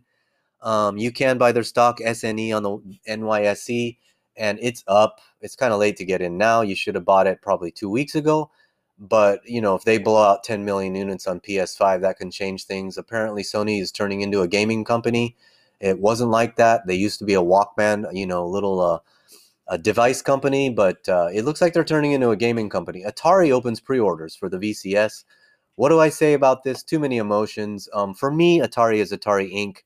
Um, 0.61 0.97
you 0.97 1.11
can 1.11 1.37
buy 1.37 1.51
their 1.51 1.63
stock 1.63 1.99
SNE 1.99 2.55
on 2.55 2.63
the 2.63 2.99
NYSE, 3.07 3.97
and 4.37 4.57
it's 4.61 4.83
up. 4.87 5.19
It's 5.41 5.55
kind 5.55 5.73
of 5.73 5.79
late 5.79 5.97
to 5.97 6.05
get 6.05 6.21
in 6.21 6.37
now. 6.37 6.61
You 6.61 6.75
should 6.75 6.95
have 6.95 7.05
bought 7.05 7.27
it 7.27 7.41
probably 7.41 7.69
two 7.69 7.89
weeks 7.89 8.15
ago. 8.15 8.49
But 8.99 9.41
you 9.47 9.61
know, 9.61 9.75
if 9.75 9.83
they 9.83 9.97
blow 9.97 10.23
out 10.23 10.43
10 10.43 10.65
million 10.65 10.95
units 10.95 11.27
on 11.27 11.39
PS5, 11.39 12.01
that 12.01 12.17
can 12.17 12.31
change 12.31 12.65
things. 12.65 12.97
Apparently, 12.97 13.43
Sony 13.43 13.81
is 13.81 13.91
turning 13.91 14.21
into 14.21 14.41
a 14.41 14.47
gaming 14.47 14.83
company. 14.83 15.35
It 15.79 15.99
wasn't 15.99 16.31
like 16.31 16.55
that. 16.55 16.87
They 16.87 16.95
used 16.95 17.19
to 17.19 17.25
be 17.25 17.33
a 17.33 17.41
Walkman, 17.41 18.05
you 18.13 18.25
know, 18.25 18.47
little 18.47 18.79
uh, 18.79 18.99
a 19.67 19.77
device 19.77 20.21
company, 20.21 20.69
but 20.69 21.07
uh, 21.09 21.29
it 21.33 21.43
looks 21.43 21.61
like 21.61 21.73
they're 21.73 21.83
turning 21.83 22.11
into 22.11 22.29
a 22.29 22.37
gaming 22.37 22.69
company. 22.69 23.03
Atari 23.03 23.51
opens 23.51 23.79
pre-orders 23.79 24.35
for 24.35 24.49
the 24.49 24.57
VCS. 24.57 25.23
What 25.75 25.89
do 25.89 25.99
I 25.99 26.09
say 26.09 26.33
about 26.33 26.63
this? 26.63 26.83
Too 26.83 26.99
many 26.99 27.17
emotions. 27.17 27.89
Um, 27.93 28.13
for 28.13 28.31
me, 28.31 28.59
Atari 28.59 28.97
is 28.97 29.11
Atari 29.11 29.53
Inc., 29.53 29.77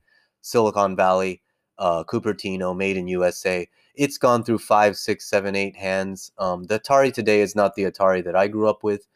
Silicon 0.41 0.95
Valley, 0.95 1.41
uh, 1.77 2.03
Cupertino, 2.03 2.75
made 2.75 2.97
in 2.97 3.07
USA. 3.07 3.67
It's 3.97 4.17
gone 4.17 4.43
through 4.43 4.59
five, 4.59 4.95
six, 4.95 5.25
seven, 5.25 5.55
eight 5.55 5.75
hands. 5.75 6.31
Um, 6.37 6.63
the 6.63 6.79
Atari 6.79 7.13
today 7.13 7.41
is 7.41 7.55
not 7.55 7.75
the 7.75 7.83
Atari 7.83 8.23
that 8.23 8.35
I 8.35 8.47
grew 8.47 8.69
up 8.69 8.83
with. 8.83 9.07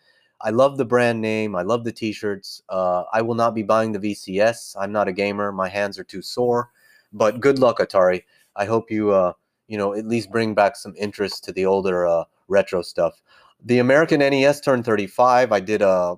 I 0.41 0.49
love 0.49 0.77
the 0.77 0.85
brand 0.85 1.21
name. 1.21 1.55
I 1.55 1.61
love 1.61 1.83
the 1.83 1.91
T-shirts. 1.91 2.63
Uh, 2.67 3.03
I 3.13 3.21
will 3.21 3.35
not 3.35 3.53
be 3.53 3.61
buying 3.61 3.91
the 3.91 3.99
VCS. 3.99 4.75
I'm 4.79 4.91
not 4.91 5.07
a 5.07 5.13
gamer. 5.13 5.51
My 5.51 5.69
hands 5.69 5.99
are 5.99 6.03
too 6.03 6.21
sore. 6.21 6.71
But 7.13 7.39
good 7.39 7.59
luck, 7.59 7.79
Atari. 7.79 8.23
I 8.55 8.65
hope 8.65 8.89
you 8.89 9.11
uh, 9.11 9.33
you 9.71 9.77
know, 9.77 9.93
at 9.93 10.05
least 10.05 10.29
bring 10.29 10.53
back 10.53 10.75
some 10.75 10.93
interest 10.97 11.45
to 11.45 11.53
the 11.53 11.65
older 11.65 12.05
uh, 12.05 12.25
retro 12.49 12.81
stuff. 12.81 13.21
The 13.63 13.79
American 13.79 14.19
NES 14.19 14.59
turned 14.59 14.83
35. 14.83 15.53
I 15.53 15.61
did 15.61 15.81
a 15.81 16.17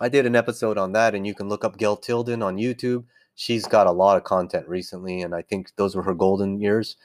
I 0.00 0.08
did 0.08 0.24
an 0.24 0.34
episode 0.34 0.78
on 0.78 0.92
that, 0.92 1.14
and 1.14 1.26
you 1.26 1.34
can 1.34 1.50
look 1.50 1.66
up 1.66 1.76
Gail 1.76 1.96
Tilden 1.96 2.42
on 2.42 2.56
YouTube. 2.56 3.04
She's 3.34 3.66
got 3.66 3.86
a 3.86 3.92
lot 3.92 4.16
of 4.16 4.24
content 4.24 4.66
recently, 4.68 5.20
and 5.20 5.34
I 5.34 5.42
think 5.42 5.76
those 5.76 5.94
were 5.94 6.02
her 6.02 6.14
golden 6.14 6.58
years. 6.58 6.96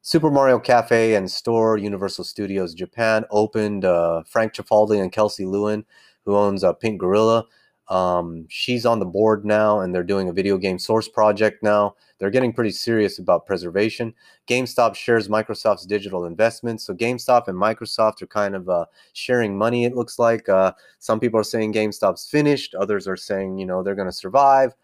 Super 0.00 0.30
Mario 0.30 0.58
Cafe 0.58 1.14
and 1.14 1.30
Store, 1.30 1.76
Universal 1.76 2.24
Studios 2.24 2.74
Japan 2.74 3.24
opened. 3.30 3.84
Uh, 3.84 4.22
Frank 4.26 4.54
Cifaldi 4.54 5.00
and 5.00 5.12
Kelsey 5.12 5.44
Lewin, 5.44 5.84
who 6.24 6.36
owns 6.36 6.64
uh, 6.64 6.72
Pink 6.72 7.00
Gorilla, 7.00 7.44
um, 7.88 8.44
she's 8.50 8.84
on 8.84 8.98
the 8.98 9.06
board 9.06 9.46
now, 9.46 9.80
and 9.80 9.94
they're 9.94 10.02
doing 10.02 10.28
a 10.28 10.32
video 10.32 10.58
game 10.58 10.78
source 10.78 11.08
project 11.08 11.62
now. 11.62 11.94
They're 12.18 12.30
getting 12.30 12.52
pretty 12.52 12.72
serious 12.72 13.18
about 13.18 13.46
preservation. 13.46 14.12
GameStop 14.46 14.94
shares 14.94 15.28
Microsoft's 15.28 15.86
digital 15.86 16.26
investments. 16.26 16.84
So 16.84 16.92
GameStop 16.92 17.48
and 17.48 17.56
Microsoft 17.56 18.20
are 18.20 18.26
kind 18.26 18.54
of 18.54 18.68
uh, 18.68 18.86
sharing 19.14 19.56
money, 19.56 19.84
it 19.84 19.94
looks 19.94 20.18
like. 20.18 20.48
Uh, 20.48 20.72
some 20.98 21.18
people 21.18 21.40
are 21.40 21.44
saying 21.44 21.72
GameStop's 21.72 22.28
finished, 22.28 22.74
others 22.74 23.08
are 23.08 23.16
saying, 23.16 23.58
you 23.58 23.64
know, 23.64 23.82
they're 23.82 23.94
going 23.94 24.08
to 24.08 24.12
survive. 24.12 24.74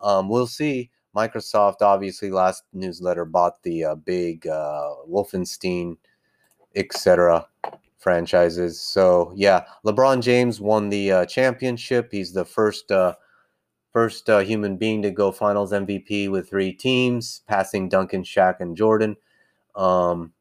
Um, 0.00 0.28
we'll 0.28 0.46
see. 0.46 0.90
Microsoft, 1.14 1.82
obviously, 1.82 2.30
last 2.30 2.64
newsletter 2.72 3.24
bought 3.24 3.62
the 3.62 3.84
uh, 3.84 3.94
big 3.94 4.46
uh, 4.46 4.90
Wolfenstein, 5.08 5.96
etc 6.74 7.46
franchises. 8.04 8.80
So 8.80 9.32
yeah, 9.34 9.64
LeBron 9.84 10.22
James 10.22 10.60
won 10.60 10.90
the 10.90 11.10
uh, 11.10 11.24
championship. 11.24 12.10
He's 12.12 12.34
the 12.34 12.44
first 12.44 12.92
uh, 12.92 13.14
first 13.92 14.28
uh, 14.28 14.40
human 14.40 14.76
being 14.76 15.02
to 15.02 15.10
go 15.10 15.32
Finals 15.32 15.72
MVP 15.72 16.30
with 16.30 16.50
three 16.50 16.72
teams, 16.72 17.40
passing 17.48 17.88
Duncan, 17.88 18.22
Shaq, 18.22 18.60
and 18.60 18.76
Jordan. 18.76 19.16
Um, 19.74 20.34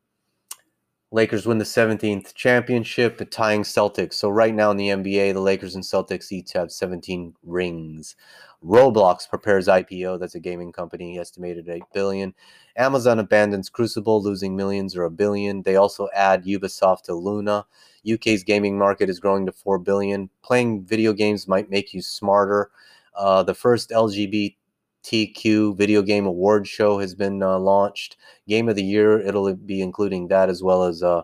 Lakers 1.11 1.45
win 1.45 1.59
the 1.59 1.63
17th 1.63 2.33
championship, 2.33 3.29
tying 3.29 3.61
Celtics. 3.61 4.15
So 4.15 4.29
right 4.29 4.53
now 4.53 4.71
in 4.71 4.77
the 4.77 4.89
NBA, 4.89 5.33
the 5.33 5.39
Lakers 5.39 5.75
and 5.75 5.83
Celtics 5.83 6.31
each 6.31 6.53
have 6.53 6.71
17 6.71 7.35
rings. 7.43 8.15
Roblox 8.63 9.27
prepares 9.27 9.67
IPO. 9.67 10.19
That's 10.19 10.35
a 10.35 10.39
gaming 10.39 10.71
company, 10.71 11.19
estimated 11.19 11.67
8 11.67 11.83
billion. 11.93 12.33
Amazon 12.77 13.19
abandons 13.19 13.69
Crucible, 13.69 14.23
losing 14.23 14.55
millions 14.55 14.95
or 14.95 15.03
a 15.03 15.11
billion. 15.11 15.63
They 15.63 15.75
also 15.75 16.07
add 16.15 16.45
Ubisoft 16.45 17.03
to 17.03 17.13
Luna. 17.13 17.65
UK's 18.11 18.43
gaming 18.43 18.77
market 18.77 19.09
is 19.09 19.19
growing 19.19 19.45
to 19.45 19.51
4 19.51 19.79
billion. 19.79 20.29
Playing 20.43 20.85
video 20.85 21.11
games 21.13 21.47
might 21.47 21.69
make 21.69 21.93
you 21.93 22.01
smarter. 22.01 22.71
Uh, 23.15 23.43
the 23.43 23.53
first 23.53 23.89
LGBTQ 23.89 25.77
video 25.77 26.01
game 26.01 26.25
award 26.25 26.65
show 26.65 26.99
has 26.99 27.15
been 27.15 27.43
uh, 27.43 27.59
launched. 27.59 28.15
Game 28.47 28.69
of 28.69 28.75
the 28.75 28.83
year, 28.83 29.19
it'll 29.19 29.53
be 29.55 29.81
including 29.81 30.29
that 30.29 30.49
as 30.49 30.63
well 30.63 30.83
as 30.83 31.03
uh, 31.03 31.23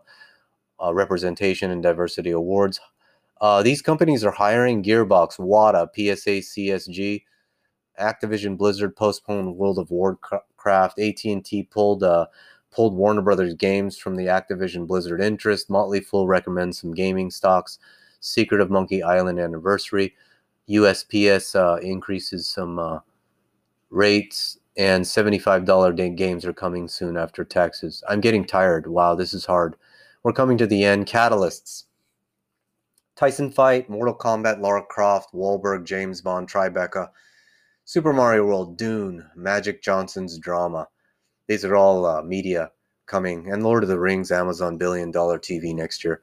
uh 0.81 0.93
representation 0.93 1.71
and 1.71 1.83
diversity 1.83 2.31
awards. 2.31 2.79
Uh, 3.41 3.63
these 3.63 3.81
companies 3.81 4.23
are 4.23 4.31
hiring 4.31 4.83
Gearbox, 4.83 5.39
WATA, 5.39 5.89
PSA, 5.95 6.41
CSG, 6.41 7.23
Activision 7.99 8.57
Blizzard 8.57 8.95
postponed 8.95 9.55
World 9.55 9.77
of 9.77 9.91
Warcraft. 9.91 10.99
AT&T 10.99 11.67
pulled 11.71 12.03
uh, 12.03 12.27
pulled 12.71 12.95
Warner 12.95 13.21
Brothers 13.21 13.53
games 13.55 13.97
from 13.97 14.15
the 14.15 14.25
Activision 14.25 14.87
Blizzard 14.87 15.21
interest. 15.21 15.69
Motley 15.69 15.99
Fool 15.99 16.27
recommends 16.27 16.79
some 16.79 16.93
gaming 16.93 17.31
stocks. 17.31 17.79
Secret 18.19 18.61
of 18.61 18.69
Monkey 18.69 19.01
Island 19.01 19.39
anniversary. 19.39 20.15
USPS 20.69 21.55
uh, 21.55 21.79
increases 21.81 22.47
some 22.47 22.77
uh, 22.77 22.99
rates, 23.89 24.59
and 24.77 25.03
$75 25.03 25.95
day 25.95 26.09
games 26.09 26.45
are 26.45 26.53
coming 26.53 26.87
soon 26.87 27.17
after 27.17 27.43
taxes. 27.43 28.03
I'm 28.07 28.21
getting 28.21 28.45
tired. 28.45 28.87
Wow, 28.87 29.15
this 29.15 29.33
is 29.33 29.45
hard. 29.45 29.75
We're 30.23 30.33
coming 30.33 30.57
to 30.57 30.67
the 30.67 30.83
end. 30.83 31.07
Catalysts. 31.07 31.85
Tyson 33.15 33.51
fight, 33.51 33.89
Mortal 33.89 34.15
Kombat, 34.15 34.61
Lara 34.61 34.83
Croft, 34.85 35.33
Wahlberg, 35.33 35.85
James 35.85 36.21
Bond, 36.21 36.49
Tribeca. 36.49 37.09
Super 37.89 38.13
Mario 38.13 38.45
World, 38.45 38.77
Dune, 38.77 39.25
Magic 39.35 39.81
Johnson's 39.81 40.37
drama. 40.37 40.87
These 41.47 41.65
are 41.65 41.75
all 41.75 42.05
uh, 42.05 42.21
media 42.21 42.69
coming, 43.07 43.51
and 43.51 43.63
Lord 43.63 43.81
of 43.81 43.89
the 43.89 43.97
Rings, 43.97 44.31
Amazon 44.31 44.77
billion 44.77 45.09
dollar 45.09 45.39
TV 45.39 45.73
next 45.73 46.03
year. 46.03 46.21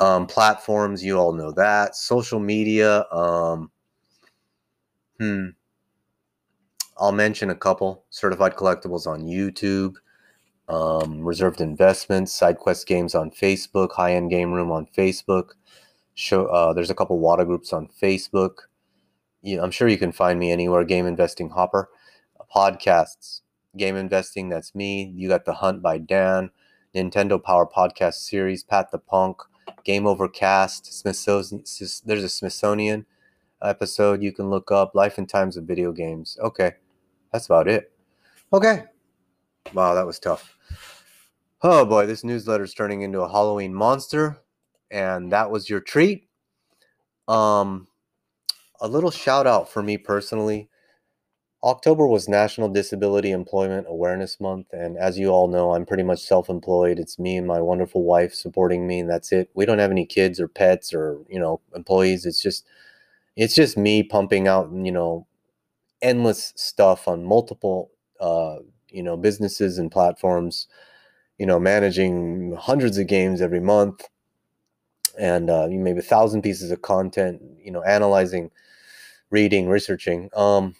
Um, 0.00 0.26
platforms, 0.26 1.04
you 1.04 1.16
all 1.16 1.32
know 1.32 1.52
that. 1.52 1.94
Social 1.94 2.40
media, 2.40 3.04
um, 3.12 3.70
hmm. 5.20 5.50
I'll 6.96 7.12
mention 7.12 7.50
a 7.50 7.54
couple 7.54 8.04
certified 8.10 8.56
collectibles 8.56 9.06
on 9.06 9.22
YouTube, 9.22 9.94
um, 10.68 11.20
reserved 11.20 11.60
investments, 11.60 12.36
SideQuest 12.36 12.86
games 12.86 13.14
on 13.14 13.30
Facebook, 13.30 13.92
high 13.92 14.14
end 14.14 14.30
game 14.30 14.50
room 14.50 14.72
on 14.72 14.84
Facebook. 14.86 15.50
Show 16.14 16.46
uh, 16.46 16.72
there's 16.72 16.90
a 16.90 16.94
couple 16.96 17.20
WATA 17.20 17.44
groups 17.44 17.72
on 17.72 17.86
Facebook 18.02 18.62
you, 19.42 19.60
I'm 19.62 19.70
sure 19.70 19.88
you 19.88 19.98
can 19.98 20.12
find 20.12 20.38
me 20.38 20.50
anywhere. 20.50 20.84
Game 20.84 21.06
Investing 21.06 21.50
Hopper, 21.50 21.88
podcasts, 22.54 23.42
Game 23.76 23.96
Investing. 23.96 24.48
That's 24.48 24.74
me. 24.74 25.12
You 25.14 25.28
got 25.28 25.44
the 25.44 25.54
Hunt 25.54 25.82
by 25.82 25.98
Dan, 25.98 26.50
Nintendo 26.94 27.42
Power 27.42 27.66
Podcast 27.66 28.14
Series, 28.14 28.62
Pat 28.62 28.90
the 28.90 28.98
Punk, 28.98 29.38
Game 29.84 30.06
Overcast, 30.06 30.92
Smithsonian. 30.92 31.64
There's 32.04 32.24
a 32.24 32.28
Smithsonian 32.28 33.06
episode 33.62 34.22
you 34.22 34.32
can 34.32 34.50
look 34.50 34.70
up. 34.70 34.94
Life 34.94 35.18
and 35.18 35.28
Times 35.28 35.56
of 35.56 35.64
Video 35.64 35.92
Games. 35.92 36.38
Okay, 36.40 36.72
that's 37.32 37.46
about 37.46 37.68
it. 37.68 37.92
Okay. 38.52 38.84
Wow, 39.74 39.94
that 39.94 40.06
was 40.06 40.18
tough. 40.18 40.56
Oh 41.60 41.84
boy, 41.84 42.06
this 42.06 42.22
newsletter 42.22 42.64
is 42.64 42.72
turning 42.72 43.02
into 43.02 43.20
a 43.20 43.28
Halloween 43.28 43.74
monster, 43.74 44.38
and 44.90 45.32
that 45.32 45.50
was 45.50 45.68
your 45.68 45.80
treat. 45.80 46.28
Um, 47.26 47.87
a 48.80 48.88
little 48.88 49.10
shout 49.10 49.46
out 49.46 49.70
for 49.70 49.82
me 49.82 49.98
personally. 49.98 50.68
October 51.64 52.06
was 52.06 52.28
National 52.28 52.68
Disability 52.68 53.32
Employment 53.32 53.86
Awareness 53.88 54.38
Month, 54.40 54.68
and 54.72 54.96
as 54.96 55.18
you 55.18 55.28
all 55.30 55.48
know, 55.48 55.74
I'm 55.74 55.86
pretty 55.86 56.04
much 56.04 56.20
self-employed. 56.20 56.98
It's 57.00 57.18
me 57.18 57.36
and 57.36 57.46
my 57.48 57.60
wonderful 57.60 58.04
wife 58.04 58.32
supporting 58.34 58.86
me, 58.86 59.00
and 59.00 59.10
that's 59.10 59.32
it. 59.32 59.50
We 59.54 59.66
don't 59.66 59.80
have 59.80 59.90
any 59.90 60.06
kids 60.06 60.38
or 60.40 60.48
pets 60.48 60.94
or 60.94 61.18
you 61.28 61.40
know 61.40 61.60
employees. 61.74 62.26
It's 62.26 62.40
just 62.42 62.64
it's 63.36 63.54
just 63.54 63.76
me 63.78 64.02
pumping 64.02 64.48
out 64.48 64.70
you 64.72 64.92
know 64.92 65.26
endless 66.02 66.52
stuff 66.56 67.08
on 67.08 67.24
multiple 67.24 67.90
uh, 68.20 68.58
you 68.90 69.02
know 69.02 69.16
businesses 69.16 69.78
and 69.78 69.90
platforms. 69.92 70.68
You 71.38 71.46
know, 71.46 71.60
managing 71.60 72.56
hundreds 72.58 72.98
of 72.98 73.06
games 73.08 73.40
every 73.42 73.60
month, 73.60 74.08
and 75.18 75.50
uh, 75.50 75.66
maybe 75.70 75.98
a 75.98 76.02
thousand 76.02 76.42
pieces 76.42 76.70
of 76.70 76.82
content. 76.82 77.40
You 77.62 77.70
know, 77.72 77.82
analyzing, 77.82 78.50
reading, 79.30 79.68
researching. 79.68 80.30
Um, 80.34 80.74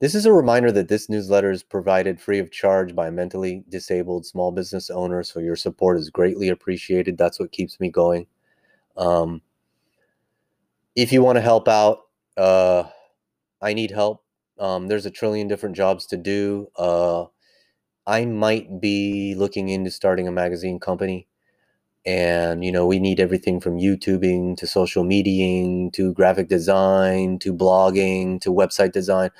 this 0.00 0.14
is 0.14 0.26
a 0.26 0.32
reminder 0.32 0.70
that 0.72 0.88
this 0.88 1.08
newsletter 1.08 1.50
is 1.50 1.62
provided 1.62 2.20
free 2.20 2.38
of 2.38 2.50
charge 2.50 2.94
by 2.94 3.10
mentally 3.10 3.64
disabled 3.68 4.26
small 4.26 4.50
business 4.52 4.90
owners, 4.90 5.32
so 5.32 5.40
your 5.40 5.56
support 5.56 5.98
is 5.98 6.10
greatly 6.10 6.48
appreciated. 6.48 7.16
That's 7.16 7.40
what 7.40 7.52
keeps 7.52 7.80
me 7.80 7.90
going. 7.90 8.26
Um, 8.96 9.40
if 10.94 11.12
you 11.12 11.22
want 11.22 11.36
to 11.36 11.42
help 11.42 11.68
out, 11.68 12.00
uh, 12.36 12.84
I 13.62 13.72
need 13.72 13.90
help. 13.90 14.22
Um, 14.58 14.88
there's 14.88 15.06
a 15.06 15.10
trillion 15.10 15.48
different 15.48 15.76
jobs 15.76 16.06
to 16.06 16.16
do. 16.16 16.68
Uh, 16.76 17.24
I 18.06 18.24
might 18.26 18.80
be 18.80 19.34
looking 19.36 19.68
into 19.68 19.90
starting 19.90 20.28
a 20.28 20.32
magazine 20.32 20.78
company. 20.78 21.26
And, 22.06 22.64
you 22.64 22.70
know, 22.70 22.86
we 22.86 22.98
need 22.98 23.18
everything 23.20 23.60
from 23.60 23.78
YouTubing 23.78 24.58
to 24.58 24.66
social 24.66 25.04
mediaing 25.04 25.92
to 25.94 26.12
graphic 26.12 26.48
design 26.48 27.38
to 27.40 27.54
blogging 27.54 28.40
to 28.42 28.50
website 28.52 28.92
design. 28.92 29.30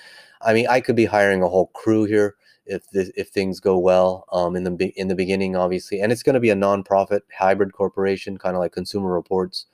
I 0.40 0.54
mean, 0.54 0.66
I 0.68 0.80
could 0.80 0.96
be 0.96 1.04
hiring 1.06 1.42
a 1.42 1.48
whole 1.48 1.66
crew 1.68 2.04
here 2.04 2.36
if 2.66 2.88
this, 2.90 3.10
if 3.16 3.28
things 3.28 3.60
go 3.60 3.78
well 3.78 4.24
um, 4.32 4.56
in 4.56 4.64
the 4.64 4.92
in 4.96 5.08
the 5.08 5.14
beginning, 5.14 5.56
obviously, 5.56 6.00
and 6.00 6.10
it's 6.12 6.22
going 6.22 6.34
to 6.34 6.40
be 6.40 6.50
a 6.50 6.56
nonprofit 6.56 7.20
hybrid 7.38 7.72
corporation, 7.72 8.38
kind 8.38 8.56
of 8.56 8.60
like 8.60 8.72
Consumer 8.72 9.12
Reports. 9.12 9.66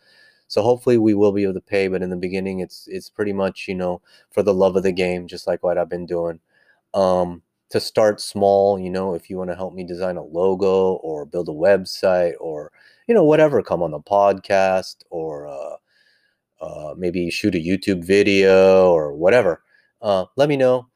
So 0.49 0.63
hopefully 0.63 0.99
we 0.99 1.15
will 1.15 1.33
be 1.33 1.45
able 1.45 1.55
to 1.55 1.61
pay, 1.61 1.89
but 1.89 2.03
in 2.03 2.11
the 2.11 2.17
beginning, 2.17 2.61
it's 2.61 2.89
it's 2.89 3.09
pretty 3.09 3.33
much 3.33 3.67
you 3.69 3.75
know 3.75 4.03
for 4.33 4.43
the 4.43 4.55
love 4.55 4.77
of 4.77 4.83
the 4.83 4.93
game, 4.93 5.29
just 5.29 5.47
like 5.47 5.63
what 5.63 5.79
I've 5.79 5.89
been 5.89 6.07
doing. 6.07 6.41
Um, 6.95 7.43
to 7.71 7.81
start 7.81 8.21
small, 8.21 8.79
you 8.79 8.91
know, 8.91 9.15
if 9.15 9.31
you 9.31 9.37
want 9.39 9.51
to 9.51 9.57
help 9.57 9.75
me 9.75 9.85
design 9.85 10.17
a 10.17 10.23
logo 10.25 10.95
or 10.97 11.25
build 11.27 11.49
a 11.49 11.53
website 11.53 12.35
or 12.41 12.73
you 13.09 13.15
know 13.15 13.25
whatever, 13.25 13.63
come 13.63 13.83
on 13.83 13.91
the 13.93 14.01
podcast 14.01 14.97
or 15.11 15.47
uh, 15.49 15.77
uh, 16.61 16.95
maybe 16.97 17.31
shoot 17.31 17.55
a 17.55 17.59
YouTube 17.59 18.05
video 18.05 18.91
or 18.91 19.15
whatever 19.15 19.63
uh, 20.03 20.25
let 20.37 20.49
me 20.49 20.57
know. 20.57 20.89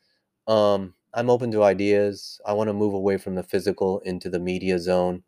Um, 0.49 0.95
I'm 1.15 1.31
open 1.31 1.51
to 1.53 1.63
ideas. 1.63 2.41
I 2.47 2.55
want 2.55 2.69
to 2.69 2.75
move 2.75 2.95
away 2.95 3.19
from 3.19 3.35
the 3.35 3.43
physical 3.43 4.01
into 4.01 4.31
the 4.31 4.41
media 4.41 4.79
zone, 4.79 5.23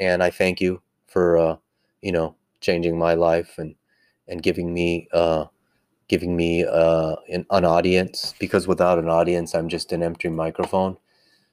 and 0.00 0.22
I 0.22 0.30
thank 0.30 0.60
you 0.60 0.82
for 1.08 1.38
uh, 1.38 1.56
you 2.02 2.12
know 2.12 2.36
changing 2.60 2.98
my 2.98 3.14
life 3.14 3.58
and 3.58 3.74
and 4.28 4.42
giving 4.42 4.74
me 4.74 5.08
uh, 5.12 5.46
giving 6.08 6.36
me 6.36 6.64
uh, 6.64 7.16
an, 7.28 7.46
an 7.50 7.64
audience 7.64 8.34
because 8.38 8.66
without 8.66 8.98
an 8.98 9.08
audience, 9.08 9.54
I'm 9.54 9.68
just 9.68 9.92
an 9.92 10.02
empty 10.02 10.28
microphone. 10.28 10.96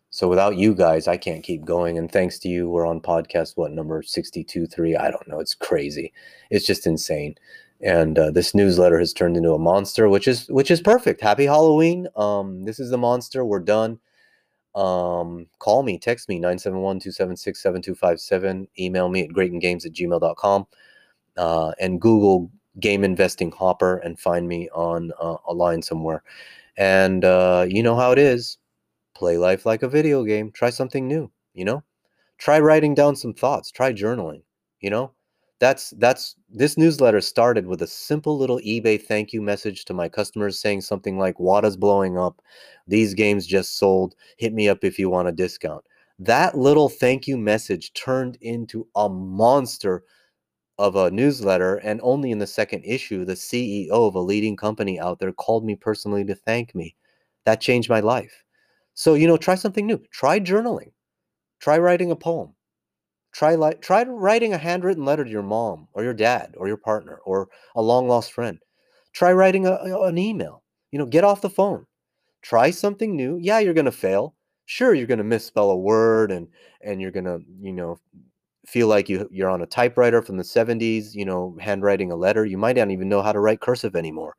So 0.09 0.27
without 0.27 0.57
you 0.57 0.75
guys, 0.75 1.07
I 1.07 1.17
can't 1.17 1.43
keep 1.43 1.65
going. 1.65 1.97
And 1.97 2.11
thanks 2.11 2.37
to 2.39 2.47
you, 2.47 2.69
we're 2.69 2.85
on 2.85 3.01
podcast 3.01 3.57
what 3.57 3.71
number 3.71 4.03
sixty 4.03 4.43
two 4.43 4.67
three? 4.67 4.95
I 4.95 5.09
don't 5.09 5.27
know. 5.27 5.39
It's 5.39 5.55
crazy. 5.55 6.13
It's 6.51 6.65
just 6.65 6.85
insane 6.85 7.35
and 7.83 8.17
uh, 8.17 8.31
this 8.31 8.55
newsletter 8.55 8.97
has 8.97 9.13
turned 9.13 9.37
into 9.37 9.53
a 9.53 9.59
monster 9.59 10.09
which 10.09 10.27
is 10.27 10.47
which 10.47 10.71
is 10.71 10.81
perfect 10.81 11.21
happy 11.21 11.45
halloween 11.45 12.07
um 12.15 12.63
this 12.63 12.79
is 12.79 12.89
the 12.89 12.97
monster 12.97 13.45
we're 13.45 13.59
done 13.59 13.99
um 14.75 15.45
call 15.59 15.83
me 15.83 15.99
text 15.99 16.27
me 16.29 16.39
971-276-7257 16.39 18.67
email 18.79 19.09
me 19.09 19.25
at 19.25 19.29
greatengames 19.29 19.85
at 19.85 19.93
gmail.com 19.93 20.65
uh, 21.37 21.71
and 21.79 22.01
google 22.01 22.49
game 22.79 23.03
investing 23.03 23.51
hopper 23.51 23.97
and 23.97 24.19
find 24.19 24.47
me 24.47 24.69
on 24.69 25.11
uh, 25.19 25.37
a 25.47 25.53
line 25.53 25.81
somewhere. 25.81 26.23
And 26.77 27.23
uh, 27.23 27.65
you 27.67 27.83
know 27.83 27.95
how 27.95 28.11
it 28.11 28.19
is. 28.19 28.57
Play 29.15 29.37
life 29.37 29.65
like 29.65 29.83
a 29.83 29.87
video 29.87 30.23
game. 30.23 30.51
Try 30.51 30.69
something 30.69 31.07
new 31.07 31.31
you 31.53 31.65
know? 31.65 31.83
Try 32.37 32.59
writing 32.59 32.95
down 32.95 33.15
some 33.15 33.33
thoughts. 33.33 33.71
Try 33.71 33.93
journaling 33.93 34.41
you 34.79 34.89
know? 34.89 35.11
That's 35.59 35.91
that's 35.91 36.35
this 36.49 36.77
newsletter 36.77 37.21
started 37.21 37.67
with 37.67 37.81
a 37.81 37.87
simple 37.87 38.37
little 38.37 38.59
eBay 38.59 39.01
thank 39.01 39.31
you 39.31 39.41
message 39.41 39.85
to 39.85 39.93
my 39.93 40.09
customers 40.09 40.59
saying 40.59 40.81
something 40.81 41.17
like 41.17 41.37
WATA's 41.37 41.77
blowing 41.77 42.17
up, 42.17 42.41
these 42.85 43.13
games 43.13 43.47
just 43.47 43.77
sold, 43.77 44.13
hit 44.37 44.51
me 44.51 44.67
up 44.67 44.83
if 44.83 44.99
you 44.99 45.09
want 45.09 45.29
a 45.29 45.31
discount. 45.31 45.85
That 46.19 46.57
little 46.57 46.89
thank 46.89 47.27
you 47.27 47.37
message 47.37 47.93
turned 47.93 48.37
into 48.41 48.87
a 48.95 49.07
monster 49.07 50.03
of 50.83 50.95
a 50.95 51.11
newsletter 51.11 51.77
and 51.77 51.99
only 52.03 52.31
in 52.31 52.39
the 52.39 52.47
second 52.47 52.83
issue 52.83 53.25
the 53.25 53.33
CEO 53.35 53.89
of 53.89 54.15
a 54.15 54.19
leading 54.19 54.55
company 54.57 54.99
out 54.99 55.19
there 55.19 55.31
called 55.31 55.65
me 55.65 55.75
personally 55.75 56.25
to 56.25 56.35
thank 56.35 56.75
me. 56.75 56.95
That 57.45 57.61
changed 57.61 57.89
my 57.89 58.01
life. 58.01 58.43
So, 58.93 59.15
you 59.15 59.27
know, 59.27 59.37
try 59.37 59.55
something 59.55 59.87
new. 59.87 59.99
Try 60.11 60.39
journaling. 60.39 60.91
Try 61.59 61.77
writing 61.77 62.11
a 62.11 62.15
poem 62.15 62.53
Try 63.33 63.55
like 63.55 63.81
try 63.81 64.03
writing 64.03 64.53
a 64.53 64.59
handwritten 64.59 65.05
letter 65.05 65.25
to 65.25 65.29
your 65.31 65.41
mom 65.43 65.87
or 65.93 66.03
your 66.03 66.13
dad 66.13 66.53
or 66.55 66.67
your 66.67 66.77
partner 66.77 67.19
or 67.25 67.49
a 67.75 67.81
long 67.81 68.07
lost 68.07 68.31
friend. 68.31 68.59
Try 69.11 69.33
writing 69.33 69.65
a, 69.65 69.79
an 70.03 70.17
email. 70.19 70.63
You 70.91 70.99
know, 70.99 71.07
get 71.07 71.23
off 71.23 71.41
the 71.41 71.49
phone. 71.49 71.87
Try 72.43 72.69
something 72.69 73.15
new. 73.15 73.37
Yeah, 73.41 73.59
you're 73.59 73.73
going 73.73 73.85
to 73.85 73.91
fail. 73.91 74.35
Sure, 74.65 74.93
you're 74.93 75.07
going 75.07 75.17
to 75.17 75.23
misspell 75.23 75.71
a 75.71 75.77
word 75.77 76.31
and 76.31 76.47
and 76.81 77.01
you're 77.01 77.11
going 77.11 77.25
to, 77.25 77.41
you 77.59 77.73
know, 77.73 77.99
feel 78.65 78.87
like 78.87 79.09
you 79.09 79.27
you're 79.31 79.49
on 79.49 79.61
a 79.61 79.65
typewriter 79.67 80.21
from 80.21 80.37
the 80.37 80.43
70s, 80.43 81.13
you 81.15 81.25
know, 81.25 81.57
handwriting 81.59 82.11
a 82.11 82.15
letter. 82.15 82.45
You 82.45 82.57
might 82.57 82.77
not 82.77 82.91
even 82.91 83.09
know 83.09 83.21
how 83.21 83.31
to 83.31 83.39
write 83.39 83.61
cursive 83.61 83.95
anymore. 83.95 84.35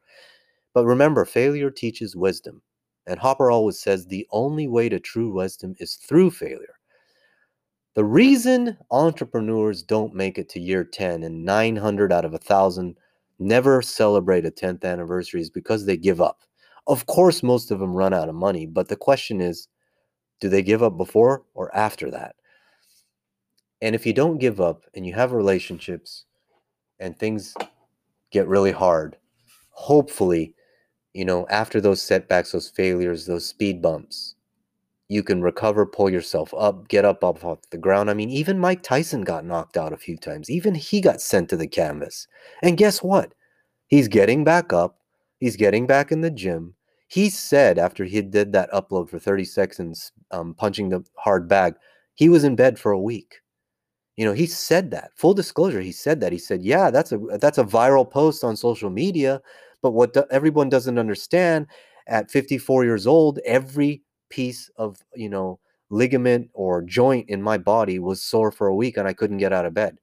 But 0.75 0.87
remember, 0.87 1.25
failure 1.25 1.70
teaches 1.70 2.16
wisdom. 2.16 2.62
And 3.07 3.18
Hopper 3.18 3.51
always 3.51 3.79
says 3.81 4.07
the 4.07 4.27
only 4.33 4.68
way 4.68 4.89
to 4.89 4.99
true 5.01 5.33
wisdom 5.33 5.75
is 5.79 5.97
through 5.97 6.31
failure. 6.33 6.77
The 7.95 8.05
reason 8.05 8.77
entrepreneurs 8.91 9.83
don't 9.83 10.14
make 10.14 10.37
it 10.39 10.49
to 10.51 10.61
year 10.61 10.85
10 10.85 11.22
and 11.22 11.45
900 11.45 12.12
out 12.12 12.25
of 12.25 12.33
a 12.33 12.35
1,000 12.35 12.97
never 13.39 13.83
celebrate 13.83 14.45
a 14.47 14.51
10th 14.51 14.85
anniversary 14.85 15.41
is 15.41 15.51
because 15.51 15.87
they 15.87 15.97
give 15.97 16.20
up. 16.20 16.43
Of 16.87 17.07
course, 17.07 17.43
most 17.43 17.70
of 17.70 17.79
them 17.79 17.95
run 17.95 18.12
out 18.12 18.29
of 18.29 18.35
money, 18.35 18.66
but 18.66 18.89
the 18.89 18.97
question 18.97 19.41
is 19.41 19.68
do 20.41 20.49
they 20.49 20.62
give 20.62 20.83
up 20.83 20.97
before 20.97 21.45
or 21.55 21.75
after 21.75 22.11
that? 22.11 22.37
And 23.85 23.95
if 23.95 24.07
you 24.07 24.14
don't 24.14 24.39
give 24.39 24.62
up 24.62 24.85
and 24.95 25.05
you 25.07 25.12
have 25.12 25.32
relationships 25.32 26.24
and 26.99 27.14
things 27.14 27.55
get 28.30 28.49
really 28.49 28.72
hard, 28.72 29.18
hopefully, 29.72 30.55
you 31.12 31.26
know, 31.26 31.47
after 31.51 31.82
those 31.82 32.01
setbacks, 32.01 32.53
those 32.53 32.70
failures, 32.70 33.26
those 33.26 33.45
speed 33.45 33.82
bumps, 33.82 34.37
you 35.09 35.22
can 35.22 35.43
recover, 35.43 35.85
pull 35.85 36.09
yourself 36.09 36.55
up, 36.57 36.89
get 36.89 37.05
up 37.05 37.22
off 37.22 37.59
the 37.70 37.76
ground. 37.76 38.09
I 38.09 38.14
mean, 38.14 38.30
even 38.30 38.59
Mike 38.59 38.82
Tyson 38.82 39.20
got 39.20 39.45
knocked 39.45 39.76
out 39.76 39.93
a 39.93 39.99
few 39.99 40.16
times. 40.16 40.49
Even 40.49 40.74
he 40.74 41.03
got 41.03 41.20
sent 41.20 41.51
to 41.51 41.57
the 41.59 41.68
canvas. 41.68 42.26
And 42.62 42.78
guess 42.78 43.03
what? 43.03 43.35
He's 43.89 44.09
getting 44.09 44.45
back 44.45 44.72
up. 44.72 44.97
He's 45.41 45.57
getting 45.57 45.87
back 45.87 46.11
in 46.11 46.22
the 46.22 46.30
gym. 46.30 46.72
He 47.07 47.28
said 47.28 47.78
after 47.78 48.05
he 48.05 48.22
did 48.22 48.51
that 48.55 48.72
upload 48.72 49.11
for 49.11 49.18
30 49.18 49.45
seconds, 49.45 50.11
um, 50.30 50.55
punching 50.55 50.89
the 50.89 51.05
hard 51.16 51.49
bag, 51.49 51.74
he 52.14 52.30
was 52.30 52.45
in 52.45 52.57
bed 52.57 52.78
for 52.78 52.91
a 52.91 52.99
week. 52.99 53.43
You 54.17 54.25
know, 54.25 54.33
he 54.33 54.47
said 54.47 54.91
that. 54.93 55.11
Full 55.17 55.35
disclosure, 55.35 55.81
he 55.81 55.93
said 55.93 56.21
that. 56.21 56.33
He 56.33 56.39
said, 56.39 56.62
"Yeah, 56.62 56.91
that's 56.91 57.12
a 57.12 57.19
that's 57.41 57.59
a 57.59 57.65
viral 57.65 58.09
post 58.09 58.45
on 58.45 58.57
social 58.57 58.91
media, 58.91 59.41
but 59.83 59.93
what 59.93 60.15
do, 60.15 60.25
everyone 60.31 60.69
doesn't 60.69 60.99
understand 60.99 61.67
at 62.07 62.31
54 62.31 62.85
years 62.85 63.07
old, 63.07 63.39
every 63.45 64.03
piece 64.31 64.71
of, 64.77 64.99
you 65.15 65.29
know, 65.29 65.59
ligament 65.91 66.51
or 66.55 66.83
joint 66.83 67.29
in 67.29 67.43
my 67.43 67.59
body 67.59 67.99
was 67.99 68.23
sore 68.23 68.51
for 68.51 68.67
a 68.67 68.75
week 68.75 68.97
and 68.97 69.07
I 69.07 69.12
couldn't 69.12 69.39
get 69.39 69.53
out 69.53 69.67
of 69.67 69.75
bed. 69.75 69.99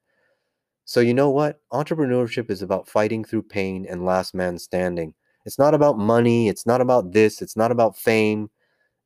So, 0.86 1.00
you 1.00 1.14
know 1.14 1.30
what? 1.30 1.62
Entrepreneurship 1.74 2.50
is 2.52 2.62
about 2.62 2.88
fighting 2.88 3.24
through 3.24 3.44
pain 3.44 3.86
and 3.90 4.06
last 4.06 4.34
man 4.34 4.58
standing. 4.60 5.14
It's 5.46 5.58
not 5.60 5.74
about 5.74 5.98
money. 5.98 6.50
It's 6.50 6.66
not 6.66 6.82
about 6.82 7.14
this. 7.14 7.42
It's 7.42 7.56
not 7.56 7.72
about 7.72 7.98
fame. 7.98 8.50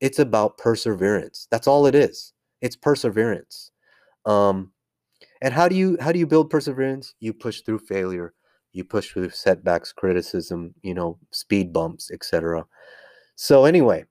It's 0.01 0.19
about 0.19 0.57
perseverance. 0.57 1.47
That's 1.51 1.67
all 1.67 1.85
it 1.85 1.95
is. 1.95 2.33
It's 2.61 2.75
perseverance. 2.75 3.71
Um, 4.25 4.71
and 5.45 5.53
how 5.53 5.69
do 5.69 5.75
you 5.75 5.95
how 6.01 6.11
do 6.11 6.17
you 6.17 6.25
build 6.25 6.49
perseverance? 6.49 7.13
You 7.19 7.31
push 7.31 7.61
through 7.61 7.77
failure. 7.77 8.33
You 8.73 8.83
push 8.83 9.11
through 9.11 9.29
setbacks, 9.29 9.93
criticism, 9.93 10.73
you 10.81 10.95
know, 10.95 11.19
speed 11.31 11.71
bumps, 11.71 12.09
etc. 12.09 12.65
So 13.35 13.65
anyway, 13.65 14.05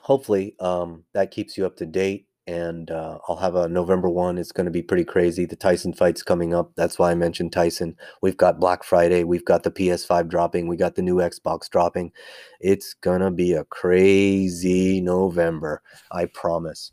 hopefully 0.00 0.56
um, 0.58 1.04
that 1.12 1.30
keeps 1.30 1.58
you 1.58 1.66
up 1.66 1.76
to 1.76 1.84
date 1.84 2.26
and 2.46 2.90
uh, 2.90 3.18
I'll 3.28 3.36
have 3.36 3.54
a 3.54 3.68
November 3.68 4.08
one. 4.08 4.38
It's 4.38 4.50
going 4.50 4.64
to 4.64 4.70
be 4.70 4.82
pretty 4.82 5.04
crazy. 5.04 5.44
The 5.44 5.56
Tyson 5.56 5.92
fight's 5.92 6.22
coming 6.22 6.54
up. 6.54 6.72
That's 6.74 6.98
why 6.98 7.10
I 7.10 7.14
mentioned 7.14 7.52
Tyson. 7.52 7.94
We've 8.22 8.38
got 8.38 8.58
Black 8.58 8.82
Friday. 8.82 9.24
We've 9.24 9.44
got 9.44 9.62
the 9.62 9.70
PS5 9.70 10.26
dropping. 10.28 10.68
We 10.68 10.76
got 10.76 10.94
the 10.94 11.02
new 11.02 11.16
Xbox 11.16 11.68
dropping. 11.68 12.12
It's 12.60 12.94
gonna 12.94 13.30
be 13.30 13.52
a 13.52 13.64
crazy 13.64 15.02
November. 15.02 15.82
I 16.10 16.24
promise. 16.24 16.92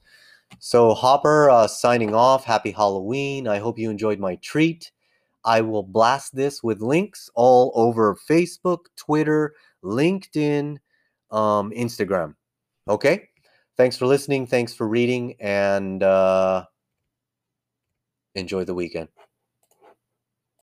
So 0.60 0.93
Hopper 0.93 1.49
uh, 1.49 1.68
signing 1.68 2.14
off. 2.14 2.45
Happy 2.45 2.72
Halloween. 2.72 3.47
I 3.47 3.60
hope 3.60 3.78
you 3.78 3.89
enjoyed 3.89 4.20
my 4.20 4.36
treat. 4.38 4.91
I 5.45 5.62
will 5.62 5.84
blast 5.84 6.36
this 6.36 6.62
with 6.62 6.82
links 6.82 7.30
all 7.36 7.72
over 7.76 8.18
Facebook, 8.30 8.80
Twitter, 8.97 9.53
LinkedIn, 9.84 10.78
um, 11.32 11.72
Instagram. 11.72 12.36
Okay. 12.89 13.30
Thanks 13.78 13.95
for 13.95 14.08
listening. 14.08 14.47
Thanks 14.47 14.74
for 14.74 14.88
reading, 14.88 15.36
and 15.39 16.01
uh, 16.01 16.66
enjoy 18.34 18.66
the 18.66 18.74
weekend. 18.74 19.10